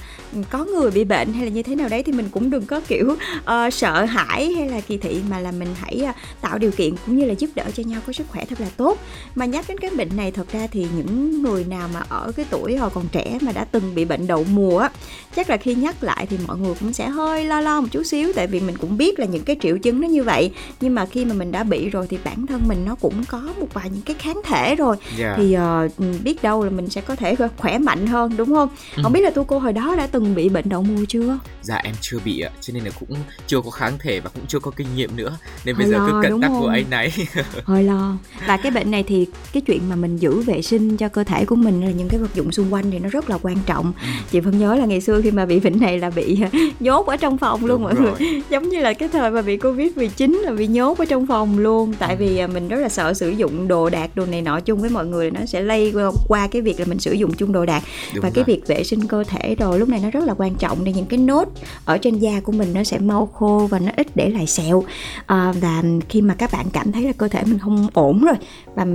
có 0.50 0.66
người 0.66 0.92
bị 0.92 1.04
bệnh 1.04 1.34
hay 1.34 1.46
là 1.46 1.52
như 1.52 1.64
thế 1.64 1.76
nào 1.76 1.90
đấy 1.90 2.04
thì 2.04 2.12
mình 2.12 2.30
cũng 2.32 2.50
đừng 2.50 2.66
có 2.66 2.82
kiểu 2.88 3.16
uh, 3.38 3.74
sợ 3.74 4.06
hãi 4.06 4.54
hay 4.54 4.70
là 4.70 4.82
kỳ 4.82 4.98
thị 4.98 5.22
mà 5.30 5.40
là 5.40 5.52
mình 5.52 5.70
hãy 5.80 6.04
uh, 6.10 6.16
tạo 6.42 6.58
điều 6.58 6.72
kiện 6.72 6.96
cũng 7.06 7.18
như 7.18 7.26
là 7.26 7.34
giúp 7.34 7.50
đỡ 7.56 7.66
cho 7.76 7.84
nhau 7.84 8.02
có 8.08 8.14
sức 8.14 8.28
khỏe 8.30 8.46
thật 8.46 8.62
là 8.62 8.70
tốt. 8.78 8.98
Mà 9.36 9.46
nhắc 9.46 9.66
đến 9.68 9.78
cái 9.78 9.92
bệnh 9.98 10.18
này 10.18 10.32
thật 10.32 10.52
ra 10.52 10.68
thì 10.72 10.88
những 10.98 11.42
người 11.42 11.64
nào 11.64 11.90
mà 11.94 12.04
ở 12.10 12.32
cái 12.36 12.46
tuổi 12.50 12.78
hồi 12.78 12.90
còn 12.94 13.06
trẻ 13.12 13.38
mà 13.42 13.52
đã 13.52 13.64
từng 13.64 13.96
bị 13.96 14.06
bệnh 14.06 14.28
đậu 14.28 14.46
mùa 14.54 14.88
chắc 15.36 15.50
là 15.50 15.58
khi 15.58 15.76
nhắc 15.76 16.04
lại 16.04 16.26
thì 16.30 16.38
mọi 16.48 16.58
người 16.58 16.74
cũng 16.80 16.94
sẽ 16.94 17.08
hơi 17.08 17.46
lo 17.46 17.62
lo 17.62 17.82
một 17.82 17.88
chút 17.92 17.97
xíu 18.04 18.32
tại 18.36 18.48
vì 18.48 18.60
mình 18.60 18.78
cũng 18.78 18.98
biết 18.98 19.20
là 19.20 19.26
những 19.26 19.44
cái 19.44 19.56
triệu 19.62 19.78
chứng 19.78 20.02
nó 20.02 20.08
như 20.08 20.24
vậy. 20.24 20.52
Nhưng 20.82 20.96
mà 20.96 21.06
khi 21.06 21.26
mà 21.26 21.34
mình 21.34 21.52
đã 21.52 21.64
bị 21.64 21.90
rồi 21.90 22.08
thì 22.10 22.18
bản 22.24 22.48
thân 22.48 22.62
mình 22.68 22.86
nó 22.86 22.96
cũng 22.96 23.24
có 23.28 23.42
một 23.60 23.68
vài 23.74 23.90
những 23.90 24.02
cái 24.02 24.16
kháng 24.20 24.42
thể 24.46 24.76
rồi. 24.76 24.96
Yeah. 25.20 25.20
Dạ. 25.20 25.36
thì 25.38 25.58
uh, 25.58 26.24
biết 26.24 26.44
đâu 26.44 26.64
là 26.64 26.70
mình 26.70 26.90
sẽ 26.90 27.02
có 27.02 27.16
thể 27.16 27.36
khỏe 27.58 27.78
mạnh 27.78 28.08
hơn 28.08 28.38
đúng 28.38 28.50
không? 28.50 28.70
Ừ. 28.96 29.04
không 29.04 29.14
biết 29.14 29.22
là 29.22 29.30
tu 29.30 29.44
cô 29.44 29.60
hồi 29.60 29.74
đó 29.74 29.96
đã 29.96 30.08
từng 30.08 30.36
bị 30.36 30.50
bệnh 30.50 30.70
đậu 30.70 30.82
mùa 30.82 31.06
chưa? 31.08 31.40
Dạ 31.62 31.76
em 31.76 31.96
chưa 32.02 32.18
bị 32.26 32.40
ạ. 32.40 32.50
Cho 32.62 32.74
nên 32.74 32.84
là 32.84 32.92
cũng 33.00 33.18
chưa 33.48 33.62
có 33.62 33.72
kháng 33.72 33.94
thể 34.00 34.20
và 34.20 34.30
cũng 34.30 34.44
chưa 34.48 34.60
có 34.60 34.72
kinh 34.72 34.88
nghiệm 34.96 35.16
nữa. 35.16 35.38
Nên 35.66 35.78
bây 35.78 35.88
giờ 35.88 36.00
cứ 36.08 36.22
cẩn 36.24 36.42
tắc 36.42 36.52
của 36.60 36.68
anh 36.68 36.90
này 36.90 37.12
hơi 37.64 37.84
lo. 37.84 38.18
Và 38.48 38.58
cái 38.58 38.72
bệnh 38.72 38.92
này 38.92 39.04
thì 39.04 39.28
cái 39.54 39.62
chuyện 39.62 39.90
mà 39.90 39.96
mình 39.96 40.18
giữ 40.18 40.42
vệ 40.42 40.62
sinh 40.62 40.98
cho 40.98 41.10
cơ 41.10 41.24
thể 41.24 41.46
của 41.46 41.56
mình 41.56 41.86
là 41.86 41.92
những 41.92 42.10
cái 42.10 42.20
vật 42.20 42.36
dụng 42.36 42.52
xung 42.52 42.74
quanh 42.74 42.92
thì 42.92 43.00
nó 43.00 43.10
rất 43.10 43.30
là 43.30 43.38
quan 43.42 43.58
trọng. 43.66 43.94
Ừ. 44.02 44.08
chị 44.32 44.40
vẫn 44.40 44.60
nhớ 44.60 44.76
là 44.76 44.86
ngày 44.86 45.02
xưa 45.02 45.22
khi 45.22 45.32
mà 45.32 45.46
bị 45.46 45.60
bệnh 45.60 45.80
này 45.80 46.00
là 46.00 46.10
bị 46.10 46.40
nhốt 46.80 47.08
ở 47.08 47.18
trong 47.18 47.38
phòng 47.38 47.66
luôn 47.66 47.86
mọi 47.88 48.06
rồi. 48.06 48.14
người 48.20 48.42
giống 48.50 48.70
như 48.70 48.80
là 48.80 48.94
cái 48.94 49.10
thời 49.10 49.32
mà 49.32 49.42
bị 49.42 49.58
covid 49.58 49.92
19 49.96 50.42
là 50.44 50.52
bị 50.52 50.68
nhốt 50.68 50.98
ở 50.98 51.06
trong 51.06 51.28
phòng 51.28 51.60
luôn 51.60 51.94
tại 52.00 52.16
ừ. 52.16 52.20
vì 52.20 52.38
à, 52.38 52.48
mình 52.48 52.68
rất 52.68 52.78
là 52.78 52.90
sợ 52.90 53.14
sử 53.14 53.30
dụng 53.30 53.68
đồ 53.68 53.90
đạc 53.90 54.16
đồ 54.16 54.26
này 54.26 54.42
nọ 54.42 54.60
chung 54.60 54.82
với 54.82 54.90
mọi 54.90 55.06
người 55.06 55.32
nó 55.32 55.46
sẽ 55.46 55.62
lây 55.62 55.94
qua 56.28 56.48
cái 56.48 56.62
việc 56.62 56.80
là 56.80 56.86
mình 56.86 57.00
sử 57.00 57.14
dụng 57.14 57.34
chung 57.34 57.52
đồ 57.52 57.66
đạc 57.66 57.84
Đúng 58.14 58.24
và 58.24 58.30
rồi. 58.30 58.32
cái 58.36 58.44
việc 58.44 58.68
vệ 58.68 58.84
sinh 58.84 59.08
cơ 59.08 59.24
thể 59.28 59.56
rồi 59.60 59.80
lúc 59.80 59.90
này 59.90 60.00
nó 60.04 60.10
rất 60.10 60.24
là 60.24 60.34
quan 60.38 60.56
trọng 60.56 60.84
để 60.84 60.94
những 60.94 61.06
cái 61.06 61.20
nốt 61.20 61.50
ở 61.86 61.98
trên 61.98 62.20
da 62.20 62.40
của 62.44 62.52
mình 62.52 62.74
nó 62.74 62.84
sẽ 62.84 63.00
mau 63.00 63.26
khô 63.26 63.68
và 63.72 63.80
nó 63.80 63.92
ít 63.98 64.08
để 64.16 64.30
lại 64.30 64.48
sẹo 64.48 64.84
à, 65.26 65.54
và 65.62 65.84
khi 66.10 66.22
mà 66.22 66.36
các 66.36 66.52
bạn 66.54 66.66
cảm 66.74 66.92
thấy 66.92 67.04
là 67.04 67.12
cơ 67.18 67.28
thể 67.28 67.44
mình 67.46 67.60
không 67.60 67.88
ổn 67.94 68.24
rồi 68.24 68.36
và 68.76 68.86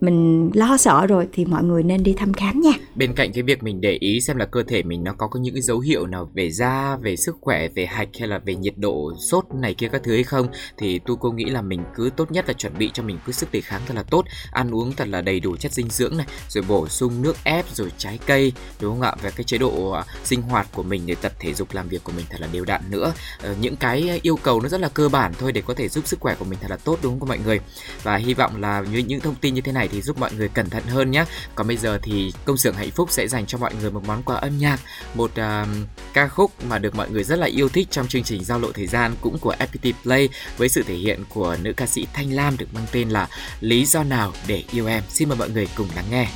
mình 0.00 0.50
lo 0.54 0.76
sợ 0.76 1.06
rồi 1.06 1.28
thì 1.32 1.44
mọi 1.44 1.64
người 1.64 1.82
nên 1.82 2.02
đi 2.02 2.12
thăm 2.12 2.32
khám 2.32 2.60
nha 2.60 2.72
bên 2.94 3.14
cạnh 3.14 3.32
cái 3.32 3.42
việc 3.42 3.62
mình 3.62 3.80
để 3.80 3.96
ý 4.00 4.20
xem 4.20 4.36
là 4.36 4.44
cơ 4.44 4.62
thể 4.62 4.82
mình 4.82 5.04
nó 5.04 5.12
có 5.12 5.28
những 5.40 5.54
cái 5.54 5.62
dấu 5.62 5.80
hiệu 5.80 6.06
nào 6.06 6.30
về 6.34 6.50
da 6.50 6.96
về 6.96 7.16
sức 7.16 7.36
khỏe 7.40 7.68
về 7.68 7.86
hạch 7.86 8.08
hay 8.18 8.28
là 8.30 8.38
về 8.38 8.54
nhiệt 8.54 8.74
độ 8.76 9.12
sốt 9.30 9.44
này 9.54 9.74
kia 9.74 9.88
các 9.88 10.02
thứ 10.04 10.14
hay 10.14 10.24
không 10.24 10.48
thì 10.78 10.98
tu 10.98 11.16
cô 11.16 11.30
nghĩ 11.30 11.44
là 11.44 11.62
mình 11.62 11.84
cứ 11.94 12.10
tốt 12.16 12.32
nhất 12.32 12.44
là 12.48 12.52
chuẩn 12.52 12.78
bị 12.78 12.90
cho 12.94 13.02
mình 13.02 13.18
cứ 13.26 13.32
sức 13.32 13.52
đề 13.52 13.60
kháng 13.60 13.80
thật 13.86 13.94
là 13.96 14.02
tốt 14.02 14.24
ăn 14.50 14.74
uống 14.74 14.92
thật 14.92 15.08
là 15.08 15.20
đầy 15.20 15.40
đủ 15.40 15.56
chất 15.56 15.72
dinh 15.72 15.88
dưỡng 15.90 16.16
này 16.16 16.26
rồi 16.48 16.64
bổ 16.68 16.88
sung 16.88 17.22
nước 17.22 17.36
ép 17.44 17.64
rồi 17.74 17.92
trái 17.98 18.18
cây 18.26 18.52
đúng 18.80 18.92
không 18.92 19.02
ạ? 19.02 19.14
Về 19.22 19.30
cái 19.36 19.44
chế 19.44 19.58
độ 19.58 19.90
à, 19.90 20.04
sinh 20.24 20.42
hoạt 20.42 20.66
của 20.72 20.82
mình 20.82 21.02
để 21.06 21.14
tập 21.14 21.32
thể 21.38 21.54
dục 21.54 21.68
làm 21.72 21.88
việc 21.88 22.04
của 22.04 22.12
mình 22.12 22.26
thật 22.30 22.40
là 22.40 22.48
đều 22.52 22.64
đặn 22.64 22.80
nữa. 22.90 23.12
Ờ, 23.42 23.54
những 23.60 23.76
cái 23.76 24.20
yêu 24.22 24.36
cầu 24.36 24.60
nó 24.60 24.68
rất 24.68 24.80
là 24.80 24.88
cơ 24.88 25.08
bản 25.08 25.32
thôi 25.38 25.52
để 25.52 25.62
có 25.66 25.74
thể 25.74 25.88
giúp 25.88 26.06
sức 26.06 26.20
khỏe 26.20 26.34
của 26.38 26.44
mình 26.44 26.58
thật 26.62 26.70
là 26.70 26.76
tốt 26.76 26.98
đúng 27.02 27.20
không 27.20 27.28
mọi 27.28 27.38
người? 27.38 27.60
Và 28.02 28.16
hy 28.16 28.34
vọng 28.34 28.60
là 28.60 28.80
như 28.92 28.98
những 28.98 29.20
thông 29.20 29.34
tin 29.34 29.54
như 29.54 29.60
thế 29.60 29.72
này 29.72 29.88
thì 29.88 30.02
giúp 30.02 30.18
mọi 30.18 30.30
người 30.36 30.48
cẩn 30.48 30.70
thận 30.70 30.82
hơn 30.86 31.10
nhé 31.10 31.24
còn 31.54 31.66
bây 31.66 31.76
giờ 31.76 31.98
thì 32.02 32.32
công 32.44 32.56
xưởng 32.56 32.74
hạnh 32.74 32.90
phúc 32.90 33.08
sẽ 33.10 33.28
dành 33.28 33.46
cho 33.46 33.58
mọi 33.58 33.74
người 33.80 33.90
một 33.90 34.02
món 34.06 34.22
quà 34.22 34.36
âm 34.36 34.58
nhạc 34.58 34.80
một 35.14 35.30
uh, 35.30 35.68
ca 36.14 36.28
khúc 36.28 36.64
mà 36.64 36.78
được 36.78 36.94
mọi 36.94 37.10
người 37.10 37.24
rất 37.24 37.38
là 37.38 37.46
yêu 37.46 37.68
thích 37.68 37.88
trong 37.90 38.08
chương 38.08 38.19
chương 38.22 38.38
trình 38.38 38.44
giao 38.44 38.58
lộ 38.58 38.72
thời 38.72 38.86
gian 38.86 39.14
cũng 39.20 39.38
của 39.38 39.54
FPT 39.58 39.92
Play 40.02 40.28
với 40.56 40.68
sự 40.68 40.82
thể 40.82 40.94
hiện 40.94 41.24
của 41.28 41.56
nữ 41.62 41.72
ca 41.72 41.86
sĩ 41.86 42.06
Thanh 42.12 42.32
Lam 42.32 42.56
được 42.56 42.74
mang 42.74 42.86
tên 42.92 43.08
là 43.08 43.28
Lý 43.60 43.84
do 43.84 44.04
nào 44.04 44.32
để 44.46 44.64
yêu 44.72 44.86
em. 44.86 45.02
Xin 45.08 45.28
mời 45.28 45.38
mọi 45.38 45.50
người 45.50 45.68
cùng 45.76 45.88
lắng 45.96 46.04
nghe. 46.10 46.28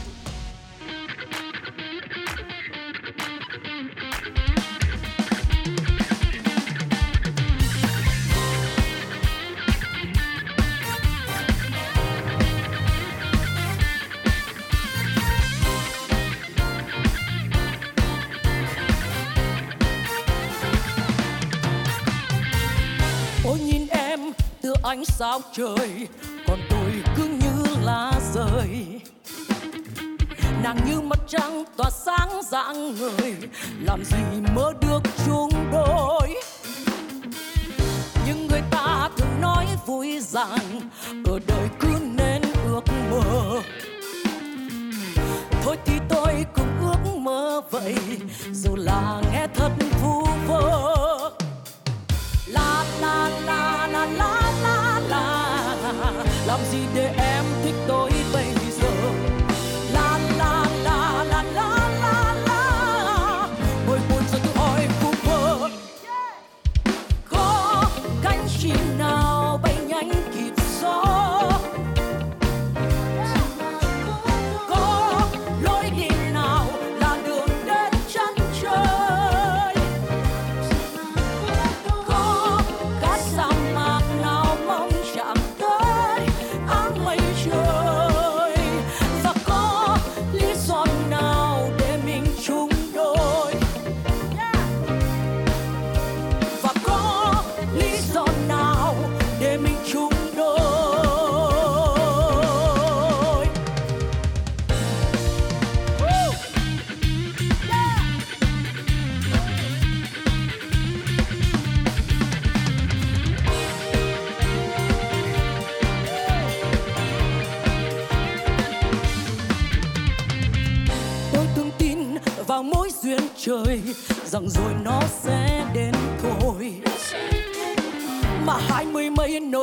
Trời, 25.56 26.08
còn 26.46 26.58
tôi 26.70 26.92
cứ 27.16 27.24
như 27.24 27.76
lá 27.82 28.12
rơi. 28.34 29.00
Nàng 30.62 30.76
như 30.86 31.00
mặt 31.00 31.18
trăng 31.28 31.64
tỏa 31.76 31.90
sáng 31.90 32.40
dạng 32.50 32.94
người, 32.94 33.36
làm 33.80 34.04
gì 34.04 34.40
mơ 34.54 34.72
được 34.80 35.02
chung 35.26 35.50
đôi. 35.72 36.34
Nhưng 38.26 38.46
người 38.46 38.62
ta 38.70 39.10
thường 39.16 39.40
nói 39.40 39.66
vui 39.86 40.20
rằng, 40.20 40.80
ở 41.24 41.38
đời 41.46 41.68
cứ 41.80 41.88
nên 42.02 42.42
ước 42.68 42.84
mơ. 43.10 43.60
Thôi 45.62 45.76
thì 45.84 45.94
tôi 46.08 46.46
cũng 46.54 46.78
ước 46.80 47.16
mơ 47.18 47.60
vậy, 47.70 47.96
dù 48.52 48.76
là 48.76 49.22
nghe 49.32 49.46
thật 49.54 49.70
vu 50.02 50.26
vơ. 50.46 51.03
Làm 56.54 56.64
gì 56.72 56.78
để 56.94 57.12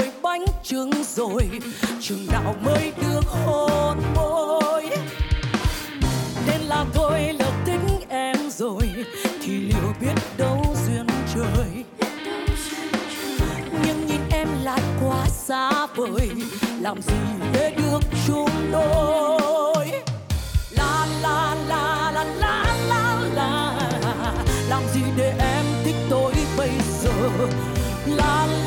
đôi 0.01 0.11
bánh 0.21 0.45
trưng 0.63 0.91
rồi 1.15 1.49
chừng 2.01 2.27
nào 2.31 2.55
mới 2.61 2.91
được 3.01 3.25
hôn 3.27 3.97
môi. 4.15 4.89
Nên 6.47 6.61
là 6.61 6.85
tôi 6.93 7.33
lỡ 7.33 7.51
tính 7.65 7.87
em 8.09 8.35
rồi, 8.49 8.89
thì 9.41 9.57
liệu 9.57 9.93
biết 10.01 10.13
đâu 10.37 10.75
duyên 10.85 11.07
trời. 11.35 11.83
Nhưng 13.85 14.07
nhìn 14.07 14.21
em 14.31 14.47
lại 14.63 14.81
quá 15.01 15.25
xa 15.29 15.87
vời, 15.95 16.29
làm 16.79 17.01
gì 17.01 17.13
để 17.53 17.73
được 17.77 18.01
chung 18.27 18.49
đôi 18.71 19.91
la 20.71 21.07
la 21.21 21.55
la 21.67 22.11
la 22.11 22.23
la 22.39 22.65
làm 24.69 24.83
gì 24.93 25.01
để 25.17 25.33
em 25.39 25.65
thích 25.83 25.95
tôi 26.09 26.33
bây 26.57 26.71
giờ? 27.03 27.11
La 28.05 28.47
la 28.47 28.60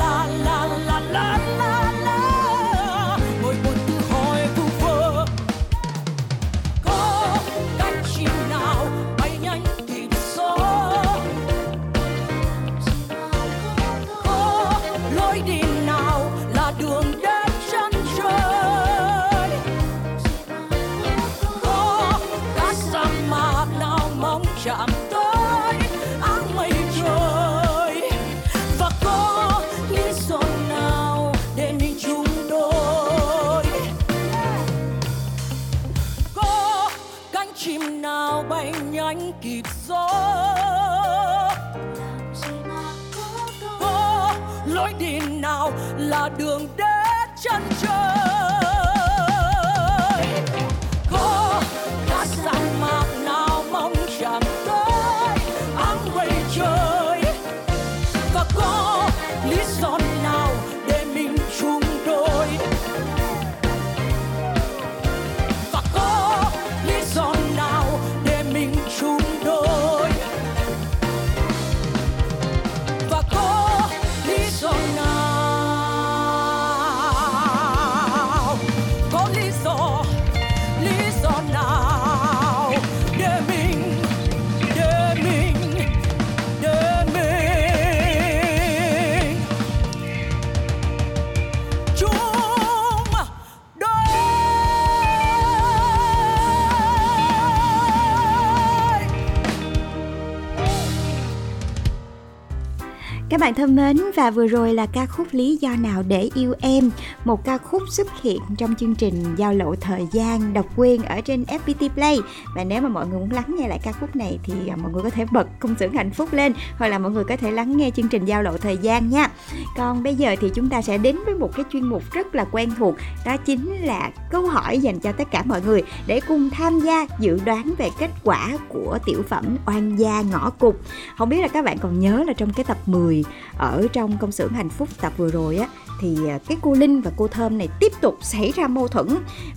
bạn 103.44 103.54
thân 103.54 103.76
mến, 103.76 103.96
và 104.16 104.30
vừa 104.30 104.46
rồi 104.46 104.74
là 104.74 104.86
ca 104.86 105.06
khúc 105.06 105.26
Lý 105.32 105.56
do 105.56 105.76
nào 105.76 106.02
để 106.08 106.30
yêu 106.34 106.54
em, 106.60 106.90
Một 107.24 107.44
ca 107.44 107.58
khúc 107.58 107.82
xuất 107.88 108.22
hiện 108.22 108.40
trong 108.58 108.74
chương 108.74 108.94
trình 108.94 109.14
Giao 109.36 109.54
lộ 109.54 109.74
thời 109.80 110.06
gian 110.12 110.52
độc 110.52 110.66
quyền 110.76 111.02
ở 111.02 111.20
trên 111.20 111.44
FPT 111.44 111.88
Play. 111.88 112.18
Và 112.54 112.64
nếu 112.64 112.82
mà 112.82 112.88
mọi 112.88 113.06
người 113.06 113.18
muốn 113.18 113.30
lắng 113.30 113.56
nghe 113.58 113.68
lại 113.68 113.80
ca 113.82 113.92
khúc 113.92 114.16
này 114.16 114.38
thì 114.42 114.54
à, 114.68 114.76
mọi 114.76 114.92
người 114.92 115.02
có 115.02 115.10
thể 115.10 115.24
bật 115.32 115.46
công 115.58 115.74
xưởng 115.78 115.92
hạnh 115.92 116.10
phúc 116.10 116.32
lên, 116.32 116.52
Hoặc 116.78 116.88
là 116.88 116.98
mọi 116.98 117.12
người 117.12 117.24
có 117.24 117.36
thể 117.36 117.50
lắng 117.50 117.76
nghe 117.76 117.90
chương 117.90 118.08
trình 118.08 118.24
Giao 118.24 118.42
lộ 118.42 118.56
thời 118.56 118.76
gian 118.76 119.10
nha. 119.10 119.28
Còn 119.76 120.02
bây 120.02 120.14
giờ 120.14 120.36
thì 120.40 120.50
chúng 120.54 120.68
ta 120.68 120.82
sẽ 120.82 120.98
đến 120.98 121.16
với 121.26 121.34
một 121.34 121.50
cái 121.56 121.64
chuyên 121.72 121.84
mục 121.84 122.02
rất 122.12 122.34
là 122.34 122.44
quen 122.52 122.70
thuộc, 122.78 122.94
Đó 123.26 123.36
chính 123.36 123.72
là 123.82 124.10
câu 124.30 124.46
hỏi 124.46 124.78
dành 124.78 125.00
cho 125.00 125.12
tất 125.12 125.30
cả 125.30 125.42
mọi 125.46 125.62
người 125.62 125.82
Để 126.06 126.20
cùng 126.28 126.50
tham 126.50 126.80
gia 126.80 127.06
dự 127.18 127.38
đoán 127.44 127.74
về 127.78 127.90
kết 127.98 128.10
quả 128.24 128.50
của 128.68 128.98
tiểu 129.06 129.22
phẩm 129.28 129.44
Oan 129.66 129.96
gia 129.96 130.22
ngõ 130.22 130.50
cục 130.50 130.80
Không 131.18 131.28
biết 131.28 131.40
là 131.40 131.48
các 131.48 131.64
bạn 131.64 131.78
còn 131.78 132.00
nhớ 132.00 132.24
là 132.26 132.32
trong 132.32 132.52
cái 132.52 132.64
tập 132.64 132.78
10 132.86 133.24
ở 133.58 133.86
trong 133.92 134.18
công 134.18 134.32
xưởng 134.32 134.52
hạnh 134.52 134.68
phúc 134.68 134.88
tập 135.00 135.12
vừa 135.16 135.30
rồi 135.30 135.56
á 135.56 135.68
thì 136.00 136.16
à, 136.28 136.38
cái 136.48 136.58
cô 136.62 136.74
Linh 136.74 137.00
và 137.00 137.10
cô 137.16 137.28
Thơm 137.28 137.58
này 137.58 137.68
tiếp 137.80 137.92
tục 138.00 138.18
xảy 138.22 138.52
ra 138.56 138.66
mâu 138.66 138.88
thuẫn 138.88 139.08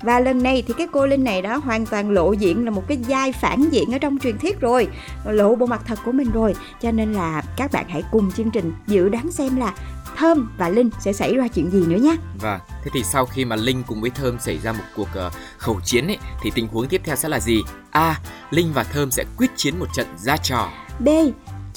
và 0.01 0.19
lần 0.19 0.43
này 0.43 0.63
thì 0.67 0.73
cái 0.77 0.87
cô 0.91 1.07
Linh 1.07 1.23
này 1.23 1.41
đã 1.41 1.55
hoàn 1.55 1.85
toàn 1.85 2.09
lộ 2.09 2.31
diện 2.31 2.65
là 2.65 2.71
một 2.71 2.83
cái 2.87 2.97
vai 3.07 3.31
phản 3.31 3.69
diện 3.69 3.91
ở 3.91 3.97
trong 3.97 4.17
truyền 4.17 4.37
thuyết 4.37 4.59
rồi 4.59 4.87
lộ 5.25 5.55
bộ 5.55 5.65
mặt 5.65 5.81
thật 5.85 5.99
của 6.05 6.11
mình 6.11 6.31
rồi 6.31 6.55
cho 6.81 6.91
nên 6.91 7.13
là 7.13 7.43
các 7.57 7.71
bạn 7.71 7.85
hãy 7.89 8.03
cùng 8.11 8.31
chương 8.31 8.51
trình 8.51 8.73
dự 8.87 9.09
đoán 9.09 9.31
xem 9.31 9.55
là 9.55 9.73
Thơm 10.17 10.49
và 10.57 10.69
Linh 10.69 10.89
sẽ 10.99 11.13
xảy 11.13 11.35
ra 11.35 11.47
chuyện 11.47 11.71
gì 11.71 11.85
nữa 11.85 11.97
nhé 11.97 12.15
Và 12.41 12.59
thế 12.83 12.91
thì 12.93 13.03
sau 13.03 13.25
khi 13.25 13.45
mà 13.45 13.55
Linh 13.55 13.83
cùng 13.87 14.01
với 14.01 14.09
Thơm 14.09 14.39
xảy 14.39 14.57
ra 14.57 14.71
một 14.71 14.83
cuộc 14.95 15.07
ờ, 15.13 15.31
khẩu 15.57 15.79
chiến 15.83 16.07
ấy 16.07 16.17
thì 16.41 16.51
tình 16.55 16.67
huống 16.67 16.87
tiếp 16.87 17.01
theo 17.03 17.15
sẽ 17.15 17.29
là 17.29 17.39
gì? 17.39 17.63
A. 17.91 18.19
Linh 18.49 18.73
và 18.73 18.83
Thơm 18.83 19.11
sẽ 19.11 19.23
quyết 19.37 19.51
chiến 19.55 19.79
một 19.79 19.85
trận 19.93 20.07
ra 20.17 20.37
trò. 20.37 20.69
B 20.99 21.09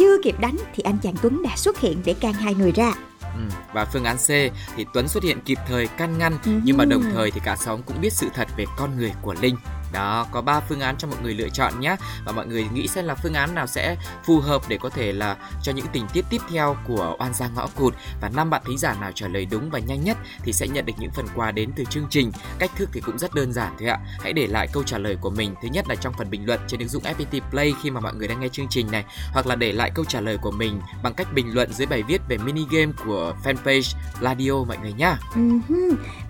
chưa 0.00 0.16
kịp 0.22 0.40
đánh 0.40 0.56
thì 0.74 0.82
anh 0.82 0.98
chàng 1.02 1.14
Tuấn 1.22 1.42
đã 1.42 1.56
xuất 1.56 1.80
hiện 1.80 2.02
để 2.04 2.14
can 2.14 2.32
hai 2.32 2.54
người 2.54 2.72
ra 2.72 2.92
Ừ. 3.34 3.40
Và 3.72 3.84
phương 3.84 4.04
án 4.04 4.16
C 4.16 4.28
thì 4.76 4.86
Tuấn 4.94 5.08
xuất 5.08 5.22
hiện 5.22 5.40
kịp 5.40 5.58
thời 5.68 5.86
can 5.86 6.18
ngăn 6.18 6.38
nhưng 6.64 6.76
mà 6.76 6.84
đồng 6.84 7.02
thời 7.12 7.30
thì 7.30 7.40
cả 7.44 7.56
xóm 7.56 7.82
cũng 7.82 8.00
biết 8.00 8.12
sự 8.12 8.28
thật 8.34 8.48
về 8.56 8.64
con 8.78 8.96
người 8.96 9.12
của 9.22 9.34
Linh. 9.40 9.56
Đó, 9.92 10.26
có 10.30 10.40
3 10.40 10.60
phương 10.60 10.80
án 10.80 10.96
cho 10.98 11.08
mọi 11.08 11.18
người 11.22 11.34
lựa 11.34 11.48
chọn 11.48 11.80
nhé. 11.80 11.96
Và 12.24 12.32
mọi 12.32 12.46
người 12.46 12.66
nghĩ 12.74 12.88
xem 12.88 13.04
là 13.04 13.14
phương 13.14 13.34
án 13.34 13.54
nào 13.54 13.66
sẽ 13.66 13.96
phù 14.24 14.40
hợp 14.40 14.62
để 14.68 14.78
có 14.80 14.90
thể 14.90 15.12
là 15.12 15.36
cho 15.62 15.72
những 15.72 15.86
tình 15.92 16.06
tiết 16.12 16.24
tiếp 16.30 16.40
theo 16.50 16.76
của 16.86 17.16
Oan 17.18 17.34
gia 17.34 17.48
ngõ 17.48 17.68
cụt. 17.76 17.94
Và 18.20 18.28
năm 18.28 18.50
bạn 18.50 18.62
thính 18.66 18.78
giả 18.78 18.94
nào 19.00 19.12
trả 19.14 19.28
lời 19.28 19.46
đúng 19.50 19.70
và 19.70 19.78
nhanh 19.78 20.04
nhất 20.04 20.16
thì 20.42 20.52
sẽ 20.52 20.68
nhận 20.68 20.86
được 20.86 20.92
những 20.98 21.10
phần 21.10 21.26
quà 21.34 21.50
đến 21.50 21.70
từ 21.76 21.84
chương 21.84 22.06
trình. 22.10 22.32
Cách 22.58 22.70
thức 22.76 22.88
thì 22.92 23.00
cũng 23.00 23.18
rất 23.18 23.34
đơn 23.34 23.52
giản 23.52 23.76
thôi 23.78 23.88
ạ. 23.88 23.98
Hãy 24.20 24.32
để 24.32 24.46
lại 24.46 24.68
câu 24.72 24.82
trả 24.82 24.98
lời 24.98 25.16
của 25.20 25.30
mình 25.30 25.54
Thứ 25.62 25.68
nhất 25.72 25.88
là 25.88 25.94
trong 25.94 26.12
phần 26.18 26.30
bình 26.30 26.46
luận 26.46 26.60
trên 26.66 26.80
ứng 26.80 26.88
dụng 26.88 27.02
FPT 27.02 27.40
Play 27.50 27.74
khi 27.82 27.90
mà 27.90 28.00
mọi 28.00 28.14
người 28.14 28.28
đang 28.28 28.40
nghe 28.40 28.48
chương 28.48 28.68
trình 28.70 28.90
này 28.90 29.04
Hoặc 29.32 29.46
là 29.46 29.54
để 29.54 29.72
lại 29.72 29.90
câu 29.94 30.04
trả 30.04 30.20
lời 30.20 30.38
của 30.42 30.50
mình 30.50 30.80
bằng 31.02 31.14
cách 31.14 31.26
bình 31.34 31.54
luận 31.54 31.72
dưới 31.72 31.86
bài 31.86 32.02
viết 32.02 32.22
về 32.28 32.38
mini 32.38 32.66
game 32.70 32.92
của 33.04 33.34
fanpage 33.44 33.94
Radio 34.20 34.64
mọi 34.68 34.76
người 34.82 34.92
nhá. 34.92 35.18
Ừ 35.34 35.40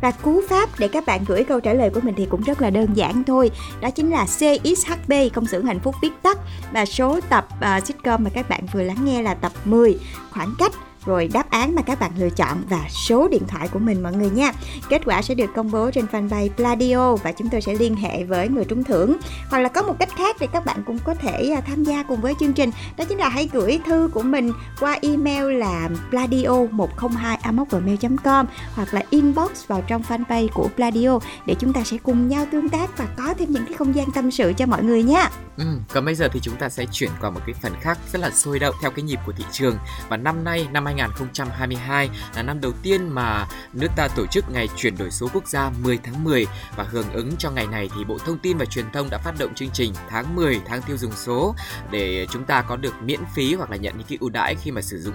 và 0.00 0.10
cú 0.10 0.42
pháp 0.48 0.68
để 0.78 0.88
các 0.88 1.06
bạn 1.06 1.24
gửi 1.26 1.44
câu 1.44 1.60
trả 1.60 1.72
lời 1.72 1.90
của 1.90 2.00
mình 2.02 2.14
thì 2.16 2.26
cũng 2.30 2.42
rất 2.42 2.62
là 2.62 2.70
đơn 2.70 2.94
giản 2.94 3.24
thôi. 3.24 3.49
Đó 3.80 3.90
chính 3.90 4.10
là 4.10 4.26
CXHB 4.26 5.12
Công 5.34 5.46
xưởng 5.46 5.64
hạnh 5.64 5.80
phúc 5.80 5.94
viết 6.02 6.12
tắt. 6.22 6.38
Và 6.72 6.86
số 6.86 7.20
tập 7.28 7.48
uh, 7.58 7.86
sitcom 7.86 8.24
mà 8.24 8.30
các 8.34 8.48
bạn 8.48 8.66
vừa 8.72 8.82
lắng 8.82 9.04
nghe 9.04 9.22
là 9.22 9.34
tập 9.34 9.52
10 9.64 9.98
Khoảng 10.30 10.54
cách 10.58 10.72
rồi 11.06 11.28
đáp 11.32 11.50
án 11.50 11.74
mà 11.74 11.82
các 11.82 12.00
bạn 12.00 12.10
lựa 12.18 12.30
chọn 12.30 12.62
và 12.68 12.84
số 12.88 13.28
điện 13.28 13.42
thoại 13.48 13.68
của 13.68 13.78
mình 13.78 14.02
mọi 14.02 14.12
người 14.12 14.30
nha. 14.30 14.52
Kết 14.88 15.02
quả 15.04 15.22
sẽ 15.22 15.34
được 15.34 15.50
công 15.54 15.70
bố 15.70 15.90
trên 15.90 16.06
fanpage 16.12 16.48
Pladio 16.48 17.16
và 17.16 17.32
chúng 17.32 17.48
tôi 17.48 17.60
sẽ 17.60 17.74
liên 17.74 17.96
hệ 17.96 18.24
với 18.24 18.48
người 18.48 18.64
trúng 18.64 18.84
thưởng. 18.84 19.16
Hoặc 19.50 19.58
là 19.58 19.68
có 19.68 19.82
một 19.82 19.96
cách 19.98 20.08
khác 20.16 20.36
thì 20.38 20.46
các 20.52 20.64
bạn 20.64 20.82
cũng 20.86 20.98
có 21.04 21.14
thể 21.14 21.50
à, 21.56 21.60
tham 21.60 21.84
gia 21.84 22.02
cùng 22.02 22.20
với 22.20 22.34
chương 22.40 22.52
trình. 22.52 22.70
Đó 22.96 23.04
chính 23.04 23.18
là 23.18 23.28
hãy 23.28 23.48
gửi 23.52 23.80
thư 23.86 24.10
của 24.14 24.22
mình 24.22 24.52
qua 24.80 24.98
email 25.02 25.52
là 25.52 25.88
pladio102gmail.com 26.10 28.46
hoặc 28.74 28.94
là 28.94 29.02
inbox 29.10 29.50
vào 29.66 29.82
trong 29.86 30.02
fanpage 30.02 30.48
của 30.54 30.68
Pladio 30.76 31.18
để 31.46 31.54
chúng 31.58 31.72
ta 31.72 31.84
sẽ 31.84 31.96
cùng 32.02 32.28
nhau 32.28 32.46
tương 32.52 32.68
tác 32.68 32.98
và 32.98 33.06
có 33.16 33.34
thêm 33.38 33.50
những 33.50 33.66
cái 33.66 33.74
không 33.74 33.94
gian 33.94 34.12
tâm 34.12 34.30
sự 34.30 34.52
cho 34.56 34.66
mọi 34.66 34.82
người 34.82 35.02
nha. 35.02 35.30
Ừ, 35.56 35.64
còn 35.94 36.04
bây 36.04 36.14
giờ 36.14 36.28
thì 36.32 36.40
chúng 36.42 36.56
ta 36.56 36.68
sẽ 36.68 36.86
chuyển 36.92 37.10
qua 37.20 37.30
một 37.30 37.40
cái 37.46 37.54
phần 37.62 37.72
khác 37.80 37.98
rất 38.12 38.18
là 38.18 38.30
sôi 38.30 38.58
động 38.58 38.74
theo 38.82 38.90
cái 38.90 39.02
nhịp 39.02 39.18
của 39.26 39.32
thị 39.32 39.44
trường 39.52 39.78
và 40.08 40.16
năm 40.16 40.44
nay 40.44 40.68
năm 40.72 40.84
2022 40.96 42.10
là 42.34 42.42
năm 42.42 42.60
đầu 42.60 42.72
tiên 42.82 43.08
mà 43.08 43.46
nước 43.72 43.88
ta 43.96 44.08
tổ 44.16 44.26
chức 44.26 44.50
ngày 44.50 44.68
chuyển 44.76 44.96
đổi 44.96 45.10
số 45.10 45.28
quốc 45.32 45.48
gia 45.48 45.70
10 45.82 45.98
tháng 46.02 46.24
10 46.24 46.46
và 46.76 46.84
hưởng 46.84 47.12
ứng 47.12 47.32
cho 47.38 47.50
ngày 47.50 47.66
này 47.66 47.90
thì 47.96 48.04
Bộ 48.04 48.18
Thông 48.18 48.38
tin 48.38 48.58
và 48.58 48.64
Truyền 48.64 48.90
thông 48.92 49.10
đã 49.10 49.18
phát 49.18 49.34
động 49.38 49.54
chương 49.54 49.70
trình 49.72 49.92
tháng 50.08 50.36
10 50.36 50.60
tháng 50.66 50.82
tiêu 50.82 50.96
dùng 50.96 51.12
số 51.12 51.54
để 51.90 52.26
chúng 52.30 52.44
ta 52.44 52.62
có 52.62 52.76
được 52.76 52.94
miễn 53.02 53.20
phí 53.34 53.54
hoặc 53.54 53.70
là 53.70 53.76
nhận 53.76 53.98
những 53.98 54.06
cái 54.08 54.18
ưu 54.20 54.30
đãi 54.30 54.54
khi 54.54 54.70
mà 54.70 54.80
sử 54.82 55.00
dụng 55.00 55.14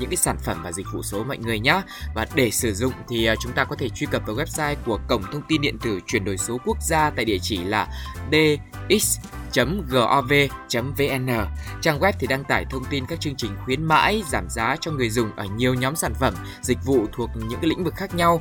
những 0.00 0.10
cái 0.10 0.16
sản 0.16 0.36
phẩm 0.44 0.62
và 0.62 0.72
dịch 0.72 0.86
vụ 0.92 1.02
số 1.02 1.24
mọi 1.24 1.38
người 1.38 1.60
nhé. 1.60 1.82
Và 2.14 2.26
để 2.34 2.50
sử 2.50 2.74
dụng 2.74 2.92
thì 3.08 3.26
à, 3.26 3.34
chúng 3.42 3.52
ta 3.52 3.64
có 3.64 3.76
thể 3.76 3.88
truy 3.88 4.06
cập 4.10 4.22
vào 4.26 4.36
website 4.36 4.74
của 4.86 4.98
Cổng 5.08 5.22
Thông 5.32 5.42
tin 5.48 5.60
điện 5.60 5.78
tử 5.78 6.00
chuyển 6.06 6.24
đổi 6.24 6.38
số 6.38 6.58
quốc 6.64 6.76
gia 6.82 7.10
tại 7.10 7.24
địa 7.24 7.38
chỉ 7.42 7.64
là 7.64 7.88
dx 8.30 9.18
gov.vn. 9.90 11.28
Trang 11.80 12.00
web 12.00 12.12
thì 12.18 12.26
đăng 12.26 12.44
tải 12.44 12.64
thông 12.70 12.84
tin 12.90 13.06
các 13.06 13.20
chương 13.20 13.34
trình 13.36 13.50
khuyến 13.64 13.84
mãi, 13.84 14.22
giảm 14.30 14.46
giá 14.50 14.76
cho 14.80 14.90
người 14.90 15.10
dùng 15.10 15.30
ở 15.36 15.44
nhiều 15.56 15.74
nhóm 15.74 15.96
sản 15.96 16.14
phẩm, 16.20 16.34
dịch 16.62 16.78
vụ 16.84 17.06
thuộc 17.12 17.30
những 17.34 17.60
cái 17.60 17.68
lĩnh 17.68 17.84
vực 17.84 17.94
khác 17.96 18.14
nhau 18.14 18.40